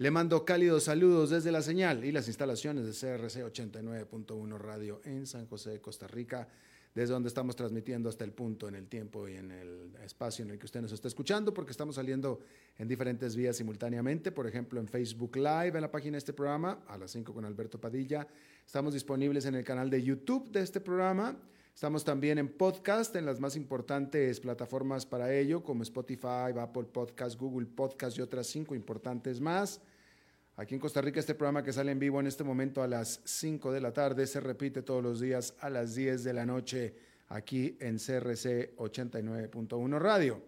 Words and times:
le 0.00 0.10
mando 0.10 0.46
cálidos 0.46 0.84
saludos 0.84 1.28
desde 1.28 1.52
la 1.52 1.60
señal 1.60 2.06
y 2.06 2.10
las 2.10 2.26
instalaciones 2.26 2.86
de 2.86 2.92
CRC 2.92 3.44
89.1 3.44 4.56
Radio 4.56 5.02
en 5.04 5.26
San 5.26 5.46
José 5.46 5.72
de 5.72 5.80
Costa 5.82 6.06
Rica, 6.06 6.48
desde 6.94 7.12
donde 7.12 7.28
estamos 7.28 7.54
transmitiendo 7.54 8.08
hasta 8.08 8.24
el 8.24 8.32
punto 8.32 8.66
en 8.66 8.76
el 8.76 8.88
tiempo 8.88 9.28
y 9.28 9.36
en 9.36 9.50
el 9.50 9.94
espacio 10.02 10.42
en 10.42 10.52
el 10.52 10.58
que 10.58 10.64
usted 10.64 10.80
nos 10.80 10.92
está 10.92 11.06
escuchando, 11.06 11.52
porque 11.52 11.72
estamos 11.72 11.96
saliendo 11.96 12.40
en 12.78 12.88
diferentes 12.88 13.36
vías 13.36 13.58
simultáneamente, 13.58 14.32
por 14.32 14.46
ejemplo 14.46 14.80
en 14.80 14.88
Facebook 14.88 15.36
Live, 15.36 15.72
en 15.74 15.82
la 15.82 15.90
página 15.90 16.12
de 16.12 16.20
este 16.20 16.32
programa, 16.32 16.82
a 16.88 16.96
las 16.96 17.10
5 17.10 17.34
con 17.34 17.44
Alberto 17.44 17.78
Padilla. 17.78 18.26
Estamos 18.64 18.94
disponibles 18.94 19.44
en 19.44 19.54
el 19.54 19.64
canal 19.64 19.90
de 19.90 20.02
YouTube 20.02 20.50
de 20.50 20.62
este 20.62 20.80
programa. 20.80 21.36
Estamos 21.74 22.04
también 22.04 22.38
en 22.38 22.48
podcast, 22.48 23.14
en 23.16 23.26
las 23.26 23.38
más 23.38 23.54
importantes 23.54 24.40
plataformas 24.40 25.04
para 25.04 25.34
ello, 25.34 25.62
como 25.62 25.82
Spotify, 25.82 26.58
Apple 26.58 26.84
Podcast, 26.84 27.38
Google 27.38 27.66
Podcast 27.66 28.16
y 28.16 28.22
otras 28.22 28.46
cinco 28.46 28.74
importantes 28.74 29.42
más. 29.42 29.82
Aquí 30.60 30.74
en 30.74 30.80
Costa 30.80 31.00
Rica 31.00 31.18
este 31.18 31.34
programa 31.34 31.64
que 31.64 31.72
sale 31.72 31.90
en 31.90 31.98
vivo 31.98 32.20
en 32.20 32.26
este 32.26 32.44
momento 32.44 32.82
a 32.82 32.86
las 32.86 33.22
5 33.24 33.72
de 33.72 33.80
la 33.80 33.94
tarde 33.94 34.26
se 34.26 34.40
repite 34.40 34.82
todos 34.82 35.02
los 35.02 35.18
días 35.18 35.54
a 35.60 35.70
las 35.70 35.94
10 35.94 36.22
de 36.22 36.34
la 36.34 36.44
noche 36.44 36.92
aquí 37.30 37.78
en 37.80 37.96
CRC 37.96 38.76
89.1 38.76 39.98
Radio. 39.98 40.42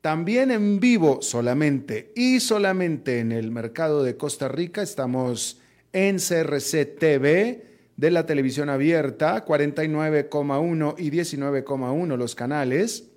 También 0.00 0.52
en 0.52 0.78
vivo 0.78 1.20
solamente 1.20 2.12
y 2.14 2.38
solamente 2.38 3.18
en 3.18 3.32
el 3.32 3.50
mercado 3.50 4.04
de 4.04 4.16
Costa 4.16 4.46
Rica 4.46 4.82
estamos 4.82 5.60
en 5.92 6.18
CRC 6.18 6.84
TV 6.84 7.64
de 7.96 8.10
la 8.12 8.26
televisión 8.26 8.68
abierta, 8.68 9.44
49,1 9.44 10.94
y 10.96 11.10
19,1 11.10 12.16
los 12.16 12.36
canales. 12.36 13.08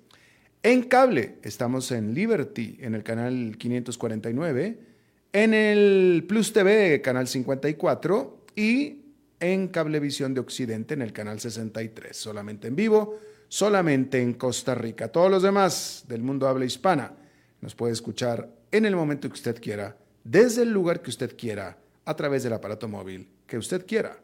En 0.64 0.82
cable 0.82 1.36
estamos 1.44 1.92
en 1.92 2.12
Liberty 2.12 2.76
en 2.80 2.96
el 2.96 3.04
canal 3.04 3.54
549 3.56 4.93
en 5.34 5.52
el 5.52 6.24
Plus 6.28 6.52
TV, 6.52 7.02
canal 7.02 7.26
54, 7.26 8.44
y 8.54 9.00
en 9.40 9.66
Cablevisión 9.66 10.32
de 10.32 10.40
Occidente, 10.40 10.94
en 10.94 11.02
el 11.02 11.12
canal 11.12 11.40
63, 11.40 12.16
solamente 12.16 12.68
en 12.68 12.76
vivo, 12.76 13.18
solamente 13.48 14.22
en 14.22 14.34
Costa 14.34 14.76
Rica. 14.76 15.08
Todos 15.08 15.32
los 15.32 15.42
demás 15.42 16.04
del 16.06 16.22
mundo 16.22 16.46
habla 16.46 16.64
hispana 16.64 17.16
nos 17.60 17.74
puede 17.74 17.92
escuchar 17.92 18.48
en 18.70 18.86
el 18.86 18.94
momento 18.94 19.28
que 19.28 19.34
usted 19.34 19.60
quiera, 19.60 19.96
desde 20.22 20.62
el 20.62 20.72
lugar 20.72 21.02
que 21.02 21.10
usted 21.10 21.36
quiera, 21.36 21.78
a 22.04 22.14
través 22.14 22.44
del 22.44 22.52
aparato 22.52 22.86
móvil 22.86 23.28
que 23.44 23.58
usted 23.58 23.84
quiera. 23.86 24.16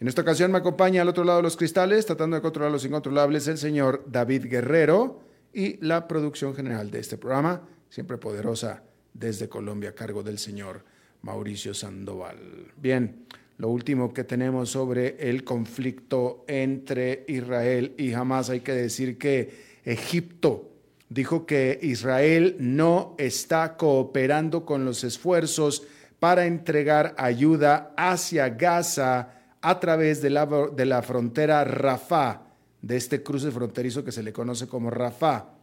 En 0.00 0.08
esta 0.08 0.22
ocasión 0.22 0.50
me 0.50 0.58
acompaña 0.58 1.02
al 1.02 1.08
otro 1.08 1.22
lado 1.22 1.38
de 1.38 1.44
los 1.44 1.56
cristales, 1.56 2.04
tratando 2.04 2.34
de 2.34 2.42
controlar 2.42 2.72
los 2.72 2.84
incontrolables, 2.84 3.46
el 3.46 3.58
señor 3.58 4.02
David 4.08 4.46
Guerrero 4.46 5.20
y 5.52 5.76
la 5.86 6.08
producción 6.08 6.52
general 6.52 6.90
de 6.90 6.98
este 6.98 7.16
programa, 7.16 7.62
siempre 7.90 8.18
poderosa 8.18 8.82
desde 9.18 9.48
Colombia 9.48 9.90
a 9.90 9.94
cargo 9.94 10.22
del 10.22 10.38
señor 10.38 10.84
Mauricio 11.22 11.74
Sandoval. 11.74 12.72
Bien, 12.76 13.26
lo 13.58 13.68
último 13.68 14.12
que 14.12 14.24
tenemos 14.24 14.70
sobre 14.70 15.16
el 15.30 15.44
conflicto 15.44 16.44
entre 16.46 17.24
Israel 17.28 17.94
y 17.96 18.12
Hamas, 18.12 18.50
hay 18.50 18.60
que 18.60 18.72
decir 18.72 19.18
que 19.18 19.80
Egipto 19.84 20.70
dijo 21.08 21.46
que 21.46 21.78
Israel 21.82 22.56
no 22.58 23.14
está 23.18 23.76
cooperando 23.76 24.64
con 24.64 24.84
los 24.84 25.04
esfuerzos 25.04 25.86
para 26.18 26.46
entregar 26.46 27.14
ayuda 27.18 27.94
hacia 27.96 28.48
Gaza 28.50 29.30
a 29.60 29.80
través 29.80 30.20
de 30.22 30.30
la, 30.30 30.46
de 30.46 30.86
la 30.86 31.02
frontera 31.02 31.64
Rafah, 31.64 32.42
de 32.82 32.96
este 32.96 33.22
cruce 33.22 33.50
fronterizo 33.50 34.04
que 34.04 34.12
se 34.12 34.22
le 34.22 34.32
conoce 34.32 34.66
como 34.66 34.90
Rafah. 34.90 35.55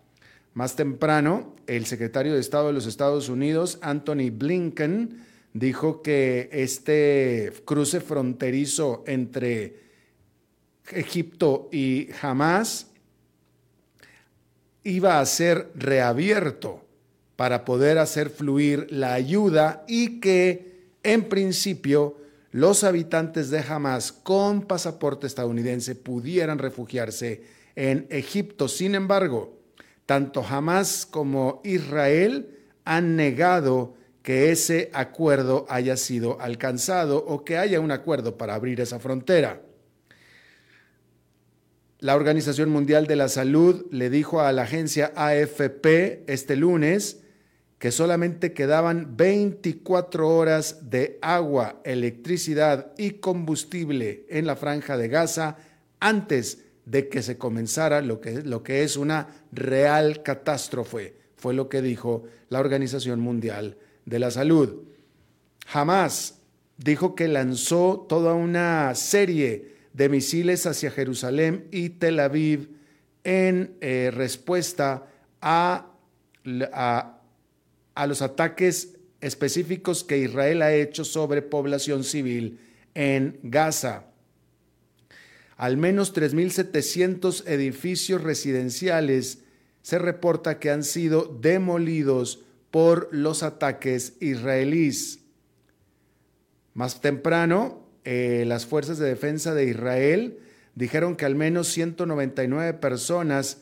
Más 0.54 0.76
temprano, 0.76 1.56
el 1.66 1.86
secretario 1.88 2.34
de 2.34 2.40
Estado 2.40 2.68
de 2.68 2.74
los 2.74 2.86
Estados 2.86 3.28
Unidos, 3.28 3.80
Anthony 3.82 4.30
Blinken, 4.32 5.26
dijo 5.54 6.02
que 6.02 6.50
este 6.52 7.52
cruce 7.66 8.02
fronterizo 8.02 9.04
entre 9.08 9.82
Egipto 10.92 11.70
y 11.72 12.10
Hamas 12.22 12.88
iba 14.84 15.20
a 15.20 15.26
ser 15.26 15.72
reabierto 15.76 16.86
para 17.36 17.66
poder 17.66 17.98
hacer 17.98 18.30
fluir 18.30 18.88
la 18.92 19.14
ayuda 19.14 19.84
y 19.88 20.20
que, 20.20 20.92
en 21.02 21.30
principio, 21.30 22.18
los 22.52 22.84
habitantes 22.84 23.50
de 23.50 23.60
Hamas 23.60 24.12
con 24.12 24.62
pasaporte 24.62 25.26
estadounidense 25.26 25.96
pudieran 25.96 26.60
refugiarse 26.60 27.42
en 27.76 28.06
Egipto. 28.12 28.68
Sin 28.68 28.94
embargo, 28.94 29.63
tanto 30.14 30.46
Hamas 30.48 31.08
como 31.08 31.60
Israel 31.64 32.56
han 32.86 33.16
negado 33.16 33.96
que 34.22 34.52
ese 34.52 34.92
acuerdo 34.94 35.66
haya 35.70 35.98
sido 35.98 36.40
alcanzado 36.40 37.18
o 37.18 37.44
que 37.44 37.58
haya 37.58 37.80
un 37.80 37.90
acuerdo 37.90 38.38
para 38.38 38.54
abrir 38.54 38.80
esa 38.80 39.00
frontera. 39.00 39.64
La 41.98 42.16
Organización 42.16 42.70
Mundial 42.70 43.08
de 43.08 43.16
la 43.16 43.28
Salud 43.28 43.88
le 43.90 44.12
dijo 44.12 44.42
a 44.42 44.52
la 44.52 44.62
agencia 44.62 45.12
AFP 45.16 46.26
este 46.32 46.58
lunes 46.58 47.24
que 47.80 47.90
solamente 47.90 48.54
quedaban 48.54 49.18
24 49.18 50.30
horas 50.30 50.92
de 50.92 51.18
agua, 51.24 51.82
electricidad 51.86 52.94
y 53.00 53.14
combustible 53.14 54.28
en 54.30 54.46
la 54.46 54.56
franja 54.56 54.96
de 54.96 55.08
Gaza 55.08 55.58
antes 56.00 56.63
de 56.86 57.10
que 57.10 57.22
se 57.22 57.38
comenzara 57.38 58.02
lo 58.02 58.20
que, 58.20 58.42
lo 58.42 58.64
que 58.64 58.84
es 58.84 58.98
una 58.98 59.28
real 59.52 60.24
catástrofe, 60.24 61.16
fue 61.36 61.54
lo 61.54 61.70
que 61.70 61.82
dijo 61.82 62.24
la 62.50 62.60
Organización 62.60 63.20
Mundial 63.20 63.78
de 64.06 64.20
la 64.20 64.32
Salud. 64.32 64.84
Jamás 65.66 66.40
dijo 66.78 67.16
que 67.16 67.28
lanzó 67.28 68.06
toda 68.08 68.34
una 68.34 68.94
serie 68.96 69.74
de 69.94 70.10
misiles 70.10 70.66
hacia 70.66 70.92
Jerusalén 70.92 71.68
y 71.72 71.90
Tel 71.90 72.20
Aviv 72.20 72.70
en 73.24 73.76
eh, 73.80 74.12
respuesta 74.14 75.08
a, 75.42 75.92
a, 76.74 77.20
a 77.96 78.08
los 78.08 78.22
ataques 78.22 78.96
específicos 79.22 80.04
que 80.04 80.18
Israel 80.18 80.62
ha 80.62 80.74
hecho 80.74 81.06
sobre 81.06 81.42
población 81.42 82.04
civil 82.04 82.60
en 82.94 83.40
Gaza. 83.44 84.06
Al 85.58 85.78
menos 85.78 86.14
3.700 86.14 87.48
edificios 87.48 88.22
residenciales 88.22 89.40
se 89.82 90.00
reporta 90.00 90.60
que 90.60 90.72
han 90.72 90.84
sido 90.84 91.38
demolidos 91.42 92.44
por 92.72 93.10
los 93.12 93.44
ataques 93.44 94.14
israelíes. 94.20 95.20
Más 96.74 97.02
temprano, 97.02 97.88
eh, 98.04 98.46
las 98.48 98.66
fuerzas 98.66 98.98
de 98.98 99.08
defensa 99.08 99.54
de 99.54 99.66
Israel 99.66 100.40
dijeron 100.76 101.16
que 101.16 101.26
al 101.26 101.36
menos 101.36 101.68
199 101.68 102.74
personas 102.74 103.62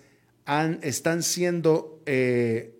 están 0.81 1.23
siendo 1.23 2.01
eh, 2.05 2.75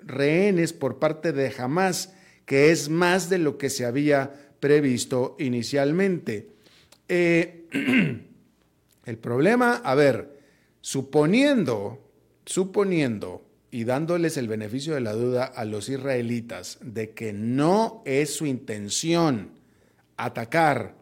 rehenes 0.00 0.72
por 0.72 0.98
parte 0.98 1.32
de 1.32 1.52
Hamas, 1.56 2.12
que 2.44 2.70
es 2.70 2.88
más 2.88 3.28
de 3.28 3.38
lo 3.38 3.58
que 3.58 3.70
se 3.70 3.84
había 3.84 4.34
previsto 4.60 5.36
inicialmente. 5.38 6.50
Eh, 7.08 7.66
El 9.08 9.16
problema, 9.16 9.76
a 9.76 9.94
ver, 9.94 10.38
suponiendo, 10.82 11.98
suponiendo 12.44 13.42
y 13.70 13.84
dándoles 13.84 14.36
el 14.36 14.48
beneficio 14.48 14.92
de 14.92 15.00
la 15.00 15.14
duda 15.14 15.46
a 15.46 15.64
los 15.64 15.88
israelitas 15.88 16.76
de 16.82 17.12
que 17.12 17.32
no 17.32 18.02
es 18.04 18.34
su 18.34 18.44
intención 18.44 19.52
atacar 20.18 20.94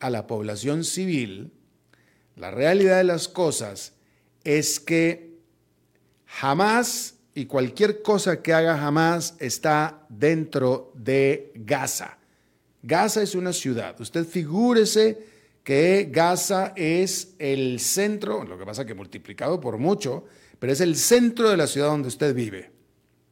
a 0.00 0.10
la 0.10 0.26
población 0.26 0.82
civil, 0.82 1.52
la 2.34 2.50
realidad 2.50 2.96
de 2.96 3.04
las 3.04 3.28
cosas 3.28 3.92
es 4.42 4.80
que 4.80 5.38
jamás 6.26 7.14
y 7.32 7.44
cualquier 7.44 8.02
cosa 8.02 8.42
que 8.42 8.54
haga 8.54 8.84
Hamas 8.84 9.36
está 9.38 10.04
dentro 10.08 10.92
de 10.96 11.52
Gaza. 11.54 12.18
Gaza 12.82 13.22
es 13.22 13.36
una 13.36 13.52
ciudad. 13.52 14.00
Usted 14.00 14.26
figúrese 14.26 15.30
que 15.64 16.08
Gaza 16.10 16.72
es 16.76 17.34
el 17.38 17.78
centro, 17.78 18.44
lo 18.44 18.58
que 18.58 18.64
pasa 18.64 18.84
que 18.84 18.94
multiplicado 18.94 19.60
por 19.60 19.78
mucho, 19.78 20.24
pero 20.58 20.72
es 20.72 20.80
el 20.80 20.96
centro 20.96 21.50
de 21.50 21.56
la 21.56 21.66
ciudad 21.66 21.88
donde 21.88 22.08
usted 22.08 22.34
vive. 22.34 22.70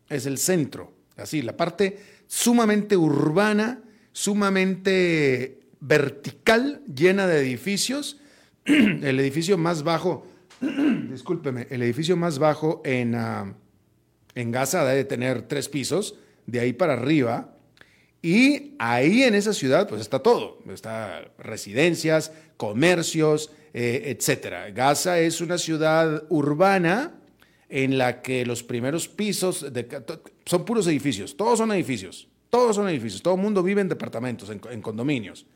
Es 0.08 0.26
el 0.26 0.38
centro, 0.38 0.92
así, 1.16 1.42
la 1.42 1.56
parte 1.56 1.98
sumamente 2.26 2.96
urbana, 2.96 3.82
sumamente 4.12 5.60
vertical, 5.80 6.82
llena 6.92 7.26
de 7.26 7.40
edificios. 7.40 8.20
El 8.64 9.18
edificio 9.18 9.56
más 9.56 9.82
bajo, 9.82 10.26
discúlpeme, 11.10 11.66
el 11.70 11.82
edificio 11.82 12.14
más 12.14 12.38
bajo 12.38 12.82
en, 12.84 13.14
ah, 13.14 13.54
en 14.34 14.52
Gaza 14.52 14.84
debe 14.84 15.04
tener 15.04 15.42
tres 15.42 15.70
pisos, 15.70 16.16
de 16.46 16.60
ahí 16.60 16.74
para 16.74 16.92
arriba 16.92 17.56
y 18.22 18.74
ahí 18.78 19.22
en 19.22 19.34
esa 19.34 19.54
ciudad, 19.54 19.88
pues 19.88 20.00
está 20.00 20.18
todo. 20.18 20.58
Está 20.68 21.30
residencias, 21.38 22.32
comercios, 22.56 23.50
eh, 23.72 24.14
etcétera. 24.16 24.70
Gaza 24.70 25.18
es 25.20 25.40
una 25.40 25.56
ciudad 25.56 26.24
urbana 26.28 27.14
en 27.70 27.96
la 27.96 28.20
que 28.20 28.44
los 28.44 28.62
primeros 28.62 29.08
pisos 29.08 29.64
son 30.44 30.64
puros 30.64 30.86
edificios. 30.86 31.36
Todos 31.36 31.58
son 31.58 31.72
edificios. 31.72 32.28
Todos 32.50 32.76
son 32.76 32.88
edificios. 32.88 33.22
Todo 33.22 33.34
el 33.34 33.40
mundo 33.40 33.62
vive 33.62 33.80
en 33.80 33.88
departamentos, 33.88 34.50
en, 34.50 34.60
en 34.70 34.82
condominios. 34.82 35.46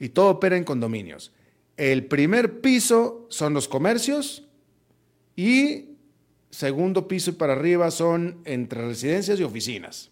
Y 0.00 0.08
todo 0.08 0.30
opera 0.30 0.56
en 0.56 0.64
condominios. 0.64 1.30
El 1.76 2.06
primer 2.06 2.60
piso 2.60 3.26
son 3.28 3.54
los 3.54 3.68
comercios 3.68 4.44
y 5.36 5.90
segundo 6.50 7.06
piso 7.06 7.30
y 7.30 7.34
para 7.34 7.52
arriba 7.52 7.90
son 7.90 8.40
entre 8.44 8.86
residencias 8.86 9.38
y 9.38 9.42
oficinas. 9.42 10.11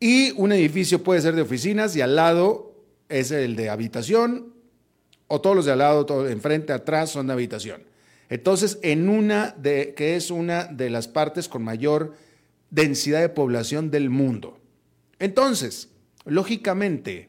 Y 0.00 0.32
un 0.32 0.50
edificio 0.50 1.02
puede 1.02 1.20
ser 1.20 1.34
de 1.34 1.42
oficinas 1.42 1.94
y 1.94 2.00
al 2.00 2.16
lado 2.16 2.74
es 3.10 3.30
el 3.30 3.54
de 3.54 3.68
habitación, 3.68 4.54
o 5.28 5.40
todos 5.40 5.54
los 5.54 5.66
de 5.66 5.72
al 5.72 5.78
lado, 5.78 6.06
todo, 6.06 6.28
enfrente, 6.28 6.72
atrás 6.72 7.10
son 7.10 7.26
de 7.26 7.34
habitación. 7.34 7.82
Entonces, 8.30 8.78
en 8.82 9.08
una 9.08 9.54
de, 9.58 9.92
que 9.94 10.16
es 10.16 10.30
una 10.30 10.64
de 10.64 10.88
las 10.88 11.06
partes 11.06 11.48
con 11.48 11.62
mayor 11.62 12.14
densidad 12.70 13.20
de 13.20 13.28
población 13.28 13.90
del 13.90 14.08
mundo. 14.08 14.58
Entonces, 15.18 15.90
lógicamente, 16.24 17.28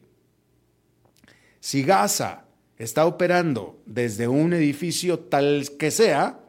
si 1.59 1.83
Gaza 1.83 2.45
está 2.77 3.05
operando 3.05 3.81
desde 3.85 4.27
un 4.27 4.53
edificio 4.53 5.19
tal 5.19 5.67
que 5.77 5.91
sea, 5.91 6.39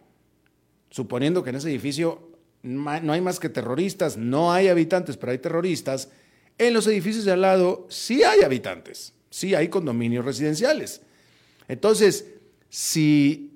suponiendo 0.91 1.43
que 1.43 1.51
en 1.51 1.57
ese 1.57 1.71
edificio 1.71 2.32
no 2.63 3.13
hay 3.13 3.21
más 3.21 3.41
que 3.41 3.49
terroristas, 3.49 4.17
no 4.17 4.53
hay 4.53 4.69
habitantes, 4.69 5.17
pero 5.17 5.33
hay 5.33 5.39
terroristas. 5.39 6.11
En 6.59 6.75
los 6.75 6.87
edificios 6.87 7.25
de 7.25 7.33
al 7.33 7.41
lado 7.41 7.87
sí 7.91 8.23
hay 8.23 8.43
habitantes, 8.43 9.15
sí 9.31 9.55
hay 9.55 9.69
condominios 9.69 10.25
residenciales. 10.25 11.03
Entonces, 11.69 12.27
si 12.69 13.53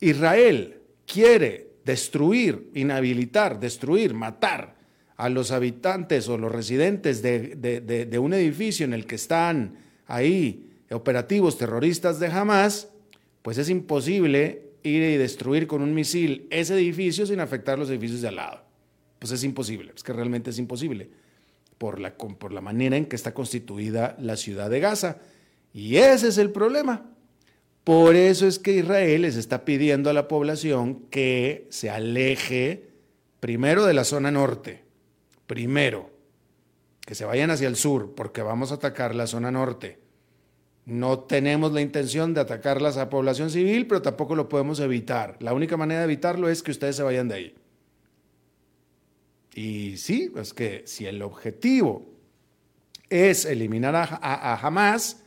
Israel 0.00 0.80
quiere 1.06 1.72
destruir, 1.84 2.70
inhabilitar, 2.74 3.58
destruir, 3.60 4.14
matar 4.14 4.76
a 5.16 5.28
los 5.28 5.50
habitantes 5.50 6.28
o 6.28 6.38
los 6.38 6.52
residentes 6.52 7.22
de, 7.22 7.56
de 7.56 8.18
un 8.18 8.32
edificio 8.32 8.84
en 8.84 8.94
el 8.94 9.04
que 9.04 9.16
están 9.16 9.78
ahí 10.06 10.70
operativos 10.90 11.58
terroristas 11.58 12.20
de 12.20 12.28
Hamas, 12.28 12.88
pues 13.42 13.58
es 13.58 13.68
imposible 13.68 14.67
ir 14.88 15.02
y 15.02 15.16
destruir 15.16 15.66
con 15.66 15.82
un 15.82 15.94
misil 15.94 16.46
ese 16.50 16.74
edificio 16.74 17.26
sin 17.26 17.40
afectar 17.40 17.78
los 17.78 17.90
edificios 17.90 18.20
de 18.22 18.28
al 18.28 18.36
lado. 18.36 18.62
Pues 19.18 19.32
es 19.32 19.44
imposible, 19.44 19.92
es 19.94 20.02
que 20.02 20.12
realmente 20.12 20.50
es 20.50 20.58
imposible 20.58 21.10
por 21.78 22.00
la, 22.00 22.16
por 22.16 22.52
la 22.52 22.60
manera 22.60 22.96
en 22.96 23.06
que 23.06 23.16
está 23.16 23.32
constituida 23.34 24.16
la 24.20 24.36
ciudad 24.36 24.70
de 24.70 24.80
Gaza. 24.80 25.18
Y 25.72 25.96
ese 25.96 26.28
es 26.28 26.38
el 26.38 26.50
problema. 26.50 27.06
Por 27.84 28.16
eso 28.16 28.46
es 28.46 28.58
que 28.58 28.72
Israel 28.72 29.22
les 29.22 29.36
está 29.36 29.64
pidiendo 29.64 30.10
a 30.10 30.12
la 30.12 30.28
población 30.28 31.06
que 31.10 31.66
se 31.70 31.88
aleje 31.88 32.90
primero 33.40 33.86
de 33.86 33.94
la 33.94 34.04
zona 34.04 34.30
norte, 34.30 34.84
primero, 35.46 36.10
que 37.06 37.14
se 37.14 37.24
vayan 37.24 37.50
hacia 37.50 37.68
el 37.68 37.76
sur, 37.76 38.14
porque 38.14 38.42
vamos 38.42 38.72
a 38.72 38.74
atacar 38.74 39.14
la 39.14 39.26
zona 39.26 39.50
norte. 39.50 39.98
No 40.88 41.18
tenemos 41.18 41.70
la 41.72 41.82
intención 41.82 42.32
de 42.32 42.40
atacar 42.40 42.78
a 42.78 42.80
la 42.80 43.10
población 43.10 43.50
civil, 43.50 43.86
pero 43.86 44.00
tampoco 44.00 44.34
lo 44.34 44.48
podemos 44.48 44.80
evitar. 44.80 45.36
La 45.40 45.52
única 45.52 45.76
manera 45.76 46.00
de 46.00 46.06
evitarlo 46.06 46.48
es 46.48 46.62
que 46.62 46.70
ustedes 46.70 46.96
se 46.96 47.02
vayan 47.02 47.28
de 47.28 47.34
ahí. 47.34 47.54
Y 49.54 49.98
sí, 49.98 50.32
es 50.34 50.54
que 50.54 50.84
si 50.86 51.04
el 51.04 51.20
objetivo 51.20 52.10
es 53.10 53.44
eliminar 53.44 53.94
a, 53.96 54.54
Hamas 54.62 55.24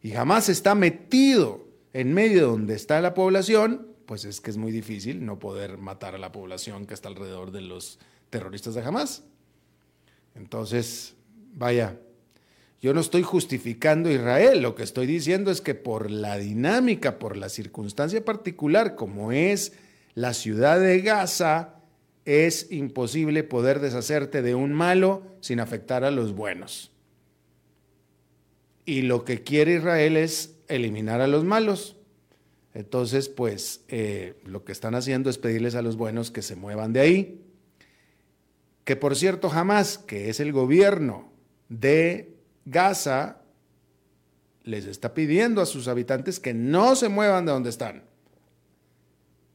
y 0.00 0.14
Hamas 0.14 0.48
está 0.48 0.76
metido 0.76 1.66
en 1.92 2.14
medio 2.14 2.46
donde 2.46 2.76
está 2.76 3.00
la 3.00 3.14
población, 3.14 3.88
pues 4.06 4.24
es 4.24 4.40
que 4.40 4.52
es 4.52 4.56
muy 4.56 4.70
difícil 4.70 5.26
no 5.26 5.40
poder 5.40 5.76
matar 5.76 6.14
a 6.14 6.18
la 6.18 6.30
población 6.30 6.86
que 6.86 6.94
está 6.94 7.08
alrededor 7.08 7.50
de 7.50 7.62
los 7.62 7.98
terroristas 8.30 8.74
de 8.76 8.82
Hamas. 8.82 9.24
Entonces, 10.36 11.16
vaya, 11.52 11.98
yo 12.84 12.92
no 12.92 13.00
estoy 13.00 13.22
justificando 13.22 14.10
a 14.10 14.12
Israel, 14.12 14.60
lo 14.60 14.74
que 14.74 14.82
estoy 14.82 15.06
diciendo 15.06 15.50
es 15.50 15.62
que 15.62 15.74
por 15.74 16.10
la 16.10 16.36
dinámica, 16.36 17.18
por 17.18 17.38
la 17.38 17.48
circunstancia 17.48 18.22
particular 18.22 18.94
como 18.94 19.32
es 19.32 19.72
la 20.12 20.34
ciudad 20.34 20.78
de 20.78 21.00
Gaza, 21.00 21.76
es 22.26 22.70
imposible 22.70 23.42
poder 23.42 23.80
deshacerte 23.80 24.42
de 24.42 24.54
un 24.54 24.74
malo 24.74 25.22
sin 25.40 25.60
afectar 25.60 26.04
a 26.04 26.10
los 26.10 26.34
buenos. 26.34 26.92
Y 28.84 29.00
lo 29.00 29.24
que 29.24 29.42
quiere 29.42 29.76
Israel 29.76 30.18
es 30.18 30.58
eliminar 30.68 31.22
a 31.22 31.26
los 31.26 31.42
malos. 31.42 31.96
Entonces, 32.74 33.30
pues 33.30 33.82
eh, 33.88 34.34
lo 34.44 34.62
que 34.62 34.72
están 34.72 34.94
haciendo 34.94 35.30
es 35.30 35.38
pedirles 35.38 35.74
a 35.74 35.80
los 35.80 35.96
buenos 35.96 36.30
que 36.30 36.42
se 36.42 36.54
muevan 36.54 36.92
de 36.92 37.00
ahí. 37.00 37.40
Que 38.84 38.94
por 38.94 39.16
cierto, 39.16 39.48
jamás, 39.48 39.96
que 39.96 40.28
es 40.28 40.38
el 40.38 40.52
gobierno 40.52 41.32
de 41.70 42.33
Gaza 42.64 43.40
les 44.64 44.86
está 44.86 45.14
pidiendo 45.14 45.60
a 45.60 45.66
sus 45.66 45.88
habitantes 45.88 46.40
que 46.40 46.54
no 46.54 46.96
se 46.96 47.08
muevan 47.08 47.44
de 47.44 47.52
donde 47.52 47.70
están, 47.70 48.04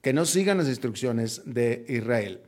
que 0.01 0.13
no 0.13 0.25
sigan 0.25 0.59
las 0.59 0.67
instrucciones 0.67 1.41
de 1.45 1.85
Israel. 1.89 2.41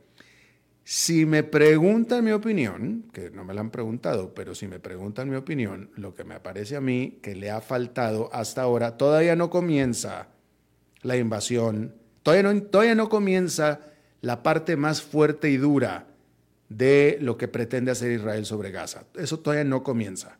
Si 0.84 1.26
me 1.26 1.42
preguntan 1.42 2.24
mi 2.24 2.32
opinión, 2.32 3.04
que 3.12 3.30
no 3.30 3.44
me 3.44 3.54
la 3.54 3.60
han 3.60 3.70
preguntado, 3.70 4.34
pero 4.34 4.54
si 4.54 4.66
me 4.66 4.80
preguntan 4.80 5.30
mi 5.30 5.36
opinión, 5.36 5.90
lo 5.96 6.14
que 6.14 6.24
me 6.24 6.40
parece 6.40 6.76
a 6.76 6.80
mí 6.80 7.18
que 7.22 7.36
le 7.36 7.50
ha 7.50 7.60
faltado 7.60 8.30
hasta 8.32 8.62
ahora, 8.62 8.96
todavía 8.96 9.36
no 9.36 9.48
comienza 9.50 10.28
la 11.02 11.16
invasión, 11.16 11.94
todavía 12.22 12.52
no, 12.52 12.62
todavía 12.62 12.94
no 12.94 13.08
comienza 13.08 13.80
la 14.22 14.42
parte 14.42 14.76
más 14.76 15.02
fuerte 15.02 15.50
y 15.50 15.56
dura 15.56 16.06
de 16.68 17.18
lo 17.20 17.36
que 17.36 17.48
pretende 17.48 17.90
hacer 17.90 18.12
Israel 18.12 18.44
sobre 18.44 18.70
Gaza. 18.70 19.04
Eso 19.14 19.38
todavía 19.38 19.64
no 19.64 19.82
comienza. 19.82 20.38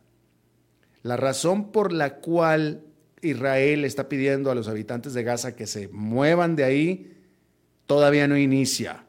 La 1.02 1.16
razón 1.16 1.73
por 1.73 1.92
la 1.92 2.16
cual 2.16 2.85
Israel 3.23 3.85
está 3.85 4.09
pidiendo 4.09 4.50
a 4.50 4.54
los 4.54 4.68
habitantes 4.68 5.14
de 5.14 5.23
Gaza 5.23 5.56
que 5.56 5.66
se 5.66 5.88
muevan 5.88 6.56
de 6.56 6.64
ahí 6.64 7.16
todavía 7.87 8.28
no 8.28 8.37
inicia. 8.37 9.04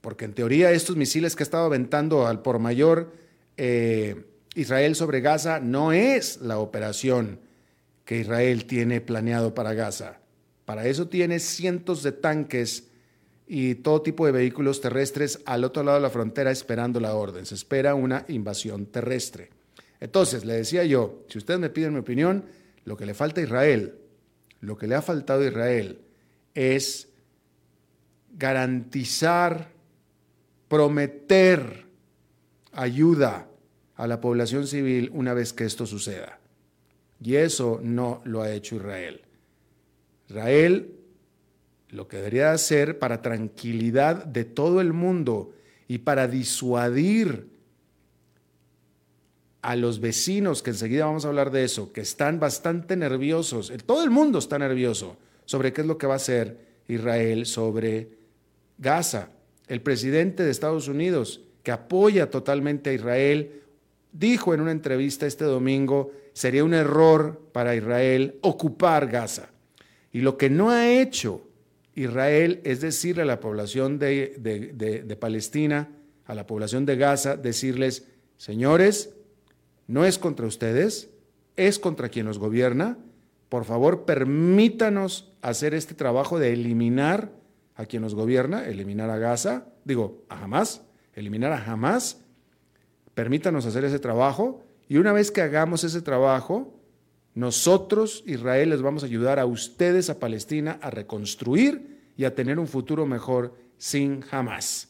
Porque 0.00 0.24
en 0.24 0.34
teoría 0.34 0.72
estos 0.72 0.96
misiles 0.96 1.36
que 1.36 1.42
ha 1.42 1.44
estado 1.44 1.66
aventando 1.66 2.26
al 2.26 2.42
por 2.42 2.58
mayor 2.58 3.12
eh, 3.56 4.24
Israel 4.54 4.94
sobre 4.96 5.20
Gaza 5.20 5.60
no 5.60 5.92
es 5.92 6.40
la 6.40 6.58
operación 6.58 7.40
que 8.04 8.18
Israel 8.18 8.66
tiene 8.66 9.00
planeado 9.00 9.54
para 9.54 9.74
Gaza. 9.74 10.18
Para 10.64 10.86
eso 10.86 11.08
tiene 11.08 11.38
cientos 11.38 12.02
de 12.02 12.12
tanques 12.12 12.88
y 13.46 13.74
todo 13.76 14.02
tipo 14.02 14.26
de 14.26 14.32
vehículos 14.32 14.80
terrestres 14.80 15.40
al 15.44 15.64
otro 15.64 15.82
lado 15.82 15.98
de 15.98 16.02
la 16.02 16.10
frontera 16.10 16.50
esperando 16.50 17.00
la 17.00 17.14
orden. 17.14 17.46
Se 17.46 17.54
espera 17.54 17.94
una 17.94 18.24
invasión 18.28 18.86
terrestre. 18.86 19.50
Entonces, 20.02 20.44
le 20.44 20.54
decía 20.54 20.84
yo, 20.84 21.22
si 21.28 21.38
ustedes 21.38 21.60
me 21.60 21.70
piden 21.70 21.92
mi 21.92 22.00
opinión, 22.00 22.44
lo 22.84 22.96
que 22.96 23.06
le 23.06 23.14
falta 23.14 23.40
a 23.40 23.44
Israel, 23.44 23.94
lo 24.60 24.76
que 24.76 24.88
le 24.88 24.96
ha 24.96 25.00
faltado 25.00 25.42
a 25.42 25.46
Israel 25.46 26.00
es 26.56 27.08
garantizar, 28.32 29.70
prometer 30.66 31.86
ayuda 32.72 33.46
a 33.94 34.08
la 34.08 34.20
población 34.20 34.66
civil 34.66 35.08
una 35.14 35.34
vez 35.34 35.52
que 35.52 35.66
esto 35.66 35.86
suceda. 35.86 36.40
Y 37.22 37.36
eso 37.36 37.78
no 37.80 38.22
lo 38.24 38.42
ha 38.42 38.50
hecho 38.50 38.74
Israel. 38.74 39.20
Israel 40.28 40.96
lo 41.90 42.08
que 42.08 42.16
debería 42.16 42.50
hacer 42.50 42.98
para 42.98 43.22
tranquilidad 43.22 44.24
de 44.24 44.46
todo 44.46 44.80
el 44.80 44.92
mundo 44.94 45.52
y 45.86 45.98
para 45.98 46.26
disuadir 46.26 47.51
a 49.62 49.76
los 49.76 50.00
vecinos, 50.00 50.62
que 50.62 50.70
enseguida 50.70 51.06
vamos 51.06 51.24
a 51.24 51.28
hablar 51.28 51.52
de 51.52 51.64
eso, 51.64 51.92
que 51.92 52.00
están 52.00 52.40
bastante 52.40 52.96
nerviosos, 52.96 53.72
todo 53.86 54.02
el 54.02 54.10
mundo 54.10 54.38
está 54.38 54.58
nervioso 54.58 55.16
sobre 55.44 55.72
qué 55.72 55.82
es 55.82 55.86
lo 55.86 55.98
que 55.98 56.06
va 56.06 56.14
a 56.14 56.16
hacer 56.16 56.58
Israel 56.88 57.46
sobre 57.46 58.08
Gaza. 58.78 59.30
El 59.68 59.80
presidente 59.80 60.42
de 60.42 60.50
Estados 60.50 60.88
Unidos, 60.88 61.40
que 61.62 61.70
apoya 61.70 62.28
totalmente 62.28 62.90
a 62.90 62.92
Israel, 62.92 63.62
dijo 64.12 64.52
en 64.52 64.60
una 64.60 64.72
entrevista 64.72 65.26
este 65.26 65.44
domingo, 65.44 66.12
sería 66.32 66.64
un 66.64 66.74
error 66.74 67.40
para 67.52 67.76
Israel 67.76 68.38
ocupar 68.42 69.06
Gaza. 69.06 69.50
Y 70.12 70.20
lo 70.20 70.36
que 70.36 70.50
no 70.50 70.70
ha 70.70 70.90
hecho 70.90 71.42
Israel 71.94 72.60
es 72.64 72.80
decirle 72.80 73.22
a 73.22 73.26
la 73.26 73.40
población 73.40 73.98
de, 73.98 74.34
de, 74.38 75.16
Palestina, 75.16 75.88
a 76.26 76.34
la 76.34 76.46
población 76.46 76.84
de 76.84 76.96
Gaza, 76.96 77.36
decirles, 77.36 78.06
señores, 78.36 79.10
no 79.86 80.04
es 80.04 80.18
contra 80.18 80.46
ustedes, 80.46 81.10
es 81.56 81.78
contra 81.78 82.08
quien 82.08 82.26
nos 82.26 82.38
gobierna. 82.38 82.98
Por 83.48 83.64
favor, 83.64 84.04
permítanos 84.04 85.32
hacer 85.42 85.74
este 85.74 85.94
trabajo 85.94 86.38
de 86.38 86.52
eliminar 86.52 87.32
a 87.74 87.86
quien 87.86 88.02
nos 88.02 88.14
gobierna, 88.14 88.66
eliminar 88.66 89.10
a 89.10 89.18
Gaza, 89.18 89.66
digo, 89.84 90.24
a 90.28 90.42
Hamas, 90.42 90.82
eliminar 91.14 91.52
a 91.52 91.64
Hamas. 91.64 92.22
Permítanos 93.14 93.66
hacer 93.66 93.84
ese 93.84 93.98
trabajo 93.98 94.62
y 94.88 94.96
una 94.96 95.12
vez 95.12 95.30
que 95.30 95.42
hagamos 95.42 95.84
ese 95.84 96.02
trabajo, 96.02 96.78
nosotros, 97.34 98.22
Israel, 98.26 98.70
les 98.70 98.82
vamos 98.82 99.02
a 99.02 99.06
ayudar 99.06 99.38
a 99.38 99.46
ustedes, 99.46 100.10
a 100.10 100.18
Palestina, 100.18 100.78
a 100.82 100.90
reconstruir 100.90 102.00
y 102.16 102.24
a 102.24 102.34
tener 102.34 102.58
un 102.58 102.68
futuro 102.68 103.06
mejor 103.06 103.54
sin 103.78 104.24
Hamas. 104.30 104.88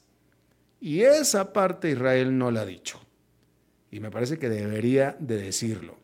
Y 0.80 1.02
esa 1.02 1.52
parte 1.52 1.90
Israel 1.90 2.36
no 2.36 2.50
la 2.50 2.62
ha 2.62 2.66
dicho. 2.66 3.00
Y 3.92 4.00
me 4.00 4.10
parece 4.10 4.38
que 4.38 4.48
debería 4.48 5.16
de 5.20 5.36
decirlo. 5.36 5.96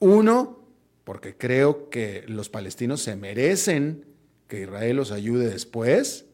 Uno, 0.00 0.58
porque 1.04 1.36
creo 1.36 1.88
que 1.88 2.24
los 2.26 2.50
palestinos 2.50 3.00
se 3.00 3.16
merecen 3.16 4.04
que 4.48 4.62
Israel 4.62 4.96
los 4.96 5.12
ayude 5.12 5.48
después 5.48 6.26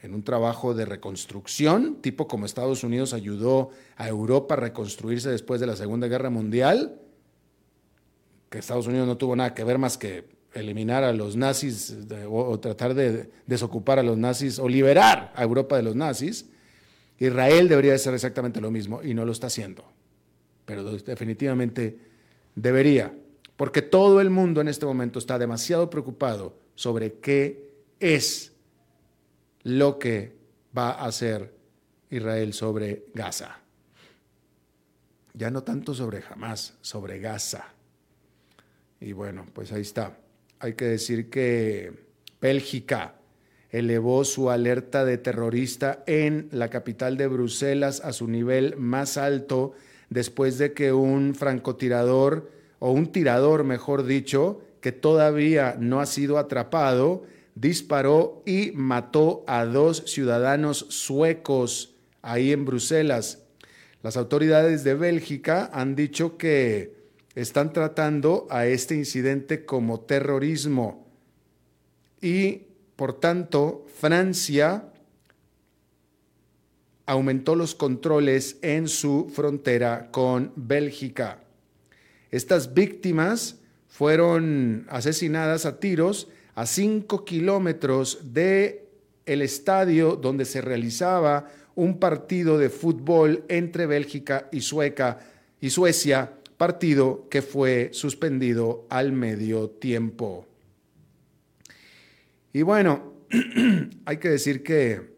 en 0.00 0.14
un 0.14 0.22
trabajo 0.22 0.74
de 0.74 0.84
reconstrucción, 0.84 1.96
tipo 2.02 2.28
como 2.28 2.46
Estados 2.46 2.84
Unidos 2.84 3.14
ayudó 3.14 3.70
a 3.96 4.08
Europa 4.08 4.54
a 4.54 4.58
reconstruirse 4.58 5.30
después 5.30 5.60
de 5.60 5.66
la 5.66 5.76
Segunda 5.76 6.06
Guerra 6.06 6.30
Mundial, 6.30 7.00
que 8.50 8.58
Estados 8.58 8.86
Unidos 8.86 9.08
no 9.08 9.16
tuvo 9.16 9.34
nada 9.34 9.54
que 9.54 9.64
ver 9.64 9.78
más 9.78 9.98
que 9.98 10.28
eliminar 10.52 11.02
a 11.02 11.12
los 11.12 11.36
nazis 11.36 11.96
o, 12.30 12.60
tratar 12.60 12.94
de 12.94 13.30
desocupar 13.46 13.98
a 13.98 14.04
los 14.04 14.16
nazis 14.16 14.58
o 14.60 14.68
liberar 14.68 15.32
a 15.34 15.42
Europa 15.42 15.76
de 15.76 15.82
los 15.82 15.96
nazis. 15.96 16.46
Israel 17.18 17.68
debería 17.68 17.94
hacer 17.94 18.14
exactamente 18.14 18.60
lo 18.60 18.70
mismo 18.70 19.02
y 19.02 19.14
no 19.14 19.24
lo 19.24 19.32
está 19.32 19.46
haciendo, 19.46 19.84
pero 20.64 20.84
definitivamente 20.98 21.98
debería, 22.54 23.14
porque 23.56 23.82
todo 23.82 24.20
el 24.20 24.30
mundo 24.30 24.60
en 24.60 24.68
este 24.68 24.86
momento 24.86 25.18
está 25.18 25.38
demasiado 25.38 25.90
preocupado 25.90 26.56
sobre 26.74 27.14
qué 27.14 27.70
es 28.00 28.52
lo 29.62 29.98
que 29.98 30.36
va 30.76 30.90
a 30.90 31.06
hacer 31.06 31.54
Israel 32.10 32.52
sobre 32.52 33.06
Gaza. 33.14 33.60
Ya 35.32 35.50
no 35.50 35.62
tanto 35.62 35.94
sobre 35.94 36.22
Hamas, 36.28 36.74
sobre 36.80 37.18
Gaza. 37.18 37.74
Y 39.00 39.12
bueno, 39.12 39.46
pues 39.52 39.72
ahí 39.72 39.82
está. 39.82 40.18
Hay 40.60 40.74
que 40.74 40.84
decir 40.84 41.28
que 41.28 41.92
Bélgica 42.40 43.16
elevó 43.74 44.24
su 44.24 44.50
alerta 44.50 45.04
de 45.04 45.18
terrorista 45.18 46.04
en 46.06 46.48
la 46.52 46.70
capital 46.70 47.16
de 47.16 47.26
Bruselas 47.26 48.00
a 48.04 48.12
su 48.12 48.28
nivel 48.28 48.76
más 48.76 49.16
alto 49.16 49.72
después 50.10 50.58
de 50.58 50.74
que 50.74 50.92
un 50.92 51.34
francotirador, 51.34 52.52
o 52.78 52.92
un 52.92 53.10
tirador 53.10 53.64
mejor 53.64 54.06
dicho, 54.06 54.60
que 54.80 54.92
todavía 54.92 55.74
no 55.76 56.00
ha 56.00 56.06
sido 56.06 56.38
atrapado, 56.38 57.24
disparó 57.56 58.44
y 58.46 58.70
mató 58.76 59.42
a 59.48 59.64
dos 59.64 60.04
ciudadanos 60.06 60.86
suecos 60.90 61.96
ahí 62.22 62.52
en 62.52 62.64
Bruselas. 62.64 63.42
Las 64.04 64.16
autoridades 64.16 64.84
de 64.84 64.94
Bélgica 64.94 65.68
han 65.72 65.96
dicho 65.96 66.36
que 66.36 66.94
están 67.34 67.72
tratando 67.72 68.46
a 68.50 68.66
este 68.66 68.94
incidente 68.94 69.64
como 69.64 69.98
terrorismo 69.98 71.08
y 72.20 72.63
por 72.96 73.18
tanto, 73.18 73.84
Francia 73.98 74.88
aumentó 77.06 77.54
los 77.54 77.74
controles 77.74 78.58
en 78.62 78.88
su 78.88 79.30
frontera 79.34 80.08
con 80.10 80.52
Bélgica. 80.56 81.40
Estas 82.30 82.74
víctimas 82.74 83.56
fueron 83.88 84.86
asesinadas 84.88 85.66
a 85.66 85.78
tiros 85.78 86.28
a 86.54 86.66
cinco 86.66 87.24
kilómetros 87.24 88.32
de 88.32 88.86
el 89.26 89.42
estadio 89.42 90.16
donde 90.16 90.44
se 90.44 90.60
realizaba 90.60 91.48
un 91.74 91.98
partido 91.98 92.58
de 92.58 92.70
fútbol 92.70 93.44
entre 93.48 93.86
Bélgica 93.86 94.48
y 94.52 94.60
Sueca 94.60 95.18
y 95.60 95.70
Suecia, 95.70 96.32
partido 96.56 97.28
que 97.28 97.42
fue 97.42 97.90
suspendido 97.92 98.86
al 98.88 99.12
medio 99.12 99.70
tiempo. 99.70 100.46
Y 102.56 102.62
bueno, 102.62 103.14
hay 104.04 104.18
que 104.18 104.28
decir 104.28 104.62
que, 104.62 105.12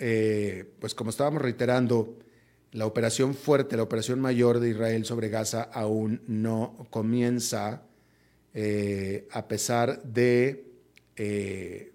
eh, 0.00 0.64
pues 0.80 0.92
como 0.92 1.10
estábamos 1.10 1.40
reiterando, 1.40 2.18
la 2.72 2.84
operación 2.84 3.34
fuerte, 3.34 3.76
la 3.76 3.84
operación 3.84 4.20
mayor 4.20 4.58
de 4.58 4.70
Israel 4.70 5.04
sobre 5.04 5.28
Gaza 5.28 5.62
aún 5.62 6.20
no 6.26 6.88
comienza, 6.90 7.84
eh, 8.54 9.28
a 9.30 9.46
pesar 9.46 10.02
de 10.02 10.64
eh, 11.14 11.92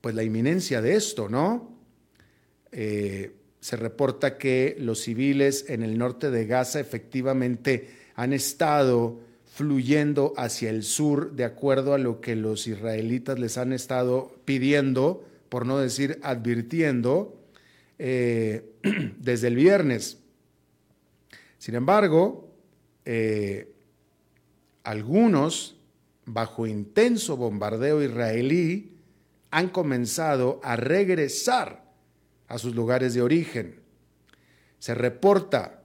pues 0.00 0.14
la 0.14 0.22
inminencia 0.22 0.80
de 0.80 0.94
esto, 0.94 1.28
¿no? 1.28 1.76
se 2.70 3.76
reporta 3.76 4.38
que 4.38 4.76
los 4.78 5.00
civiles 5.00 5.64
en 5.68 5.82
el 5.82 5.98
norte 5.98 6.30
de 6.30 6.46
Gaza 6.46 6.78
efectivamente 6.78 7.88
han 8.14 8.32
estado 8.32 9.18
fluyendo 9.58 10.34
hacia 10.36 10.70
el 10.70 10.84
sur 10.84 11.32
de 11.32 11.42
acuerdo 11.42 11.92
a 11.92 11.98
lo 11.98 12.20
que 12.20 12.36
los 12.36 12.68
israelitas 12.68 13.40
les 13.40 13.58
han 13.58 13.72
estado 13.72 14.30
pidiendo, 14.44 15.24
por 15.48 15.66
no 15.66 15.78
decir 15.78 16.20
advirtiendo, 16.22 17.36
eh, 17.98 18.70
desde 19.18 19.48
el 19.48 19.56
viernes. 19.56 20.18
Sin 21.58 21.74
embargo, 21.74 22.54
eh, 23.04 23.74
algunos, 24.84 25.76
bajo 26.24 26.68
intenso 26.68 27.36
bombardeo 27.36 28.00
israelí, 28.00 28.92
han 29.50 29.70
comenzado 29.70 30.60
a 30.62 30.76
regresar 30.76 31.82
a 32.46 32.58
sus 32.58 32.76
lugares 32.76 33.12
de 33.12 33.22
origen. 33.22 33.80
Se 34.78 34.94
reporta 34.94 35.82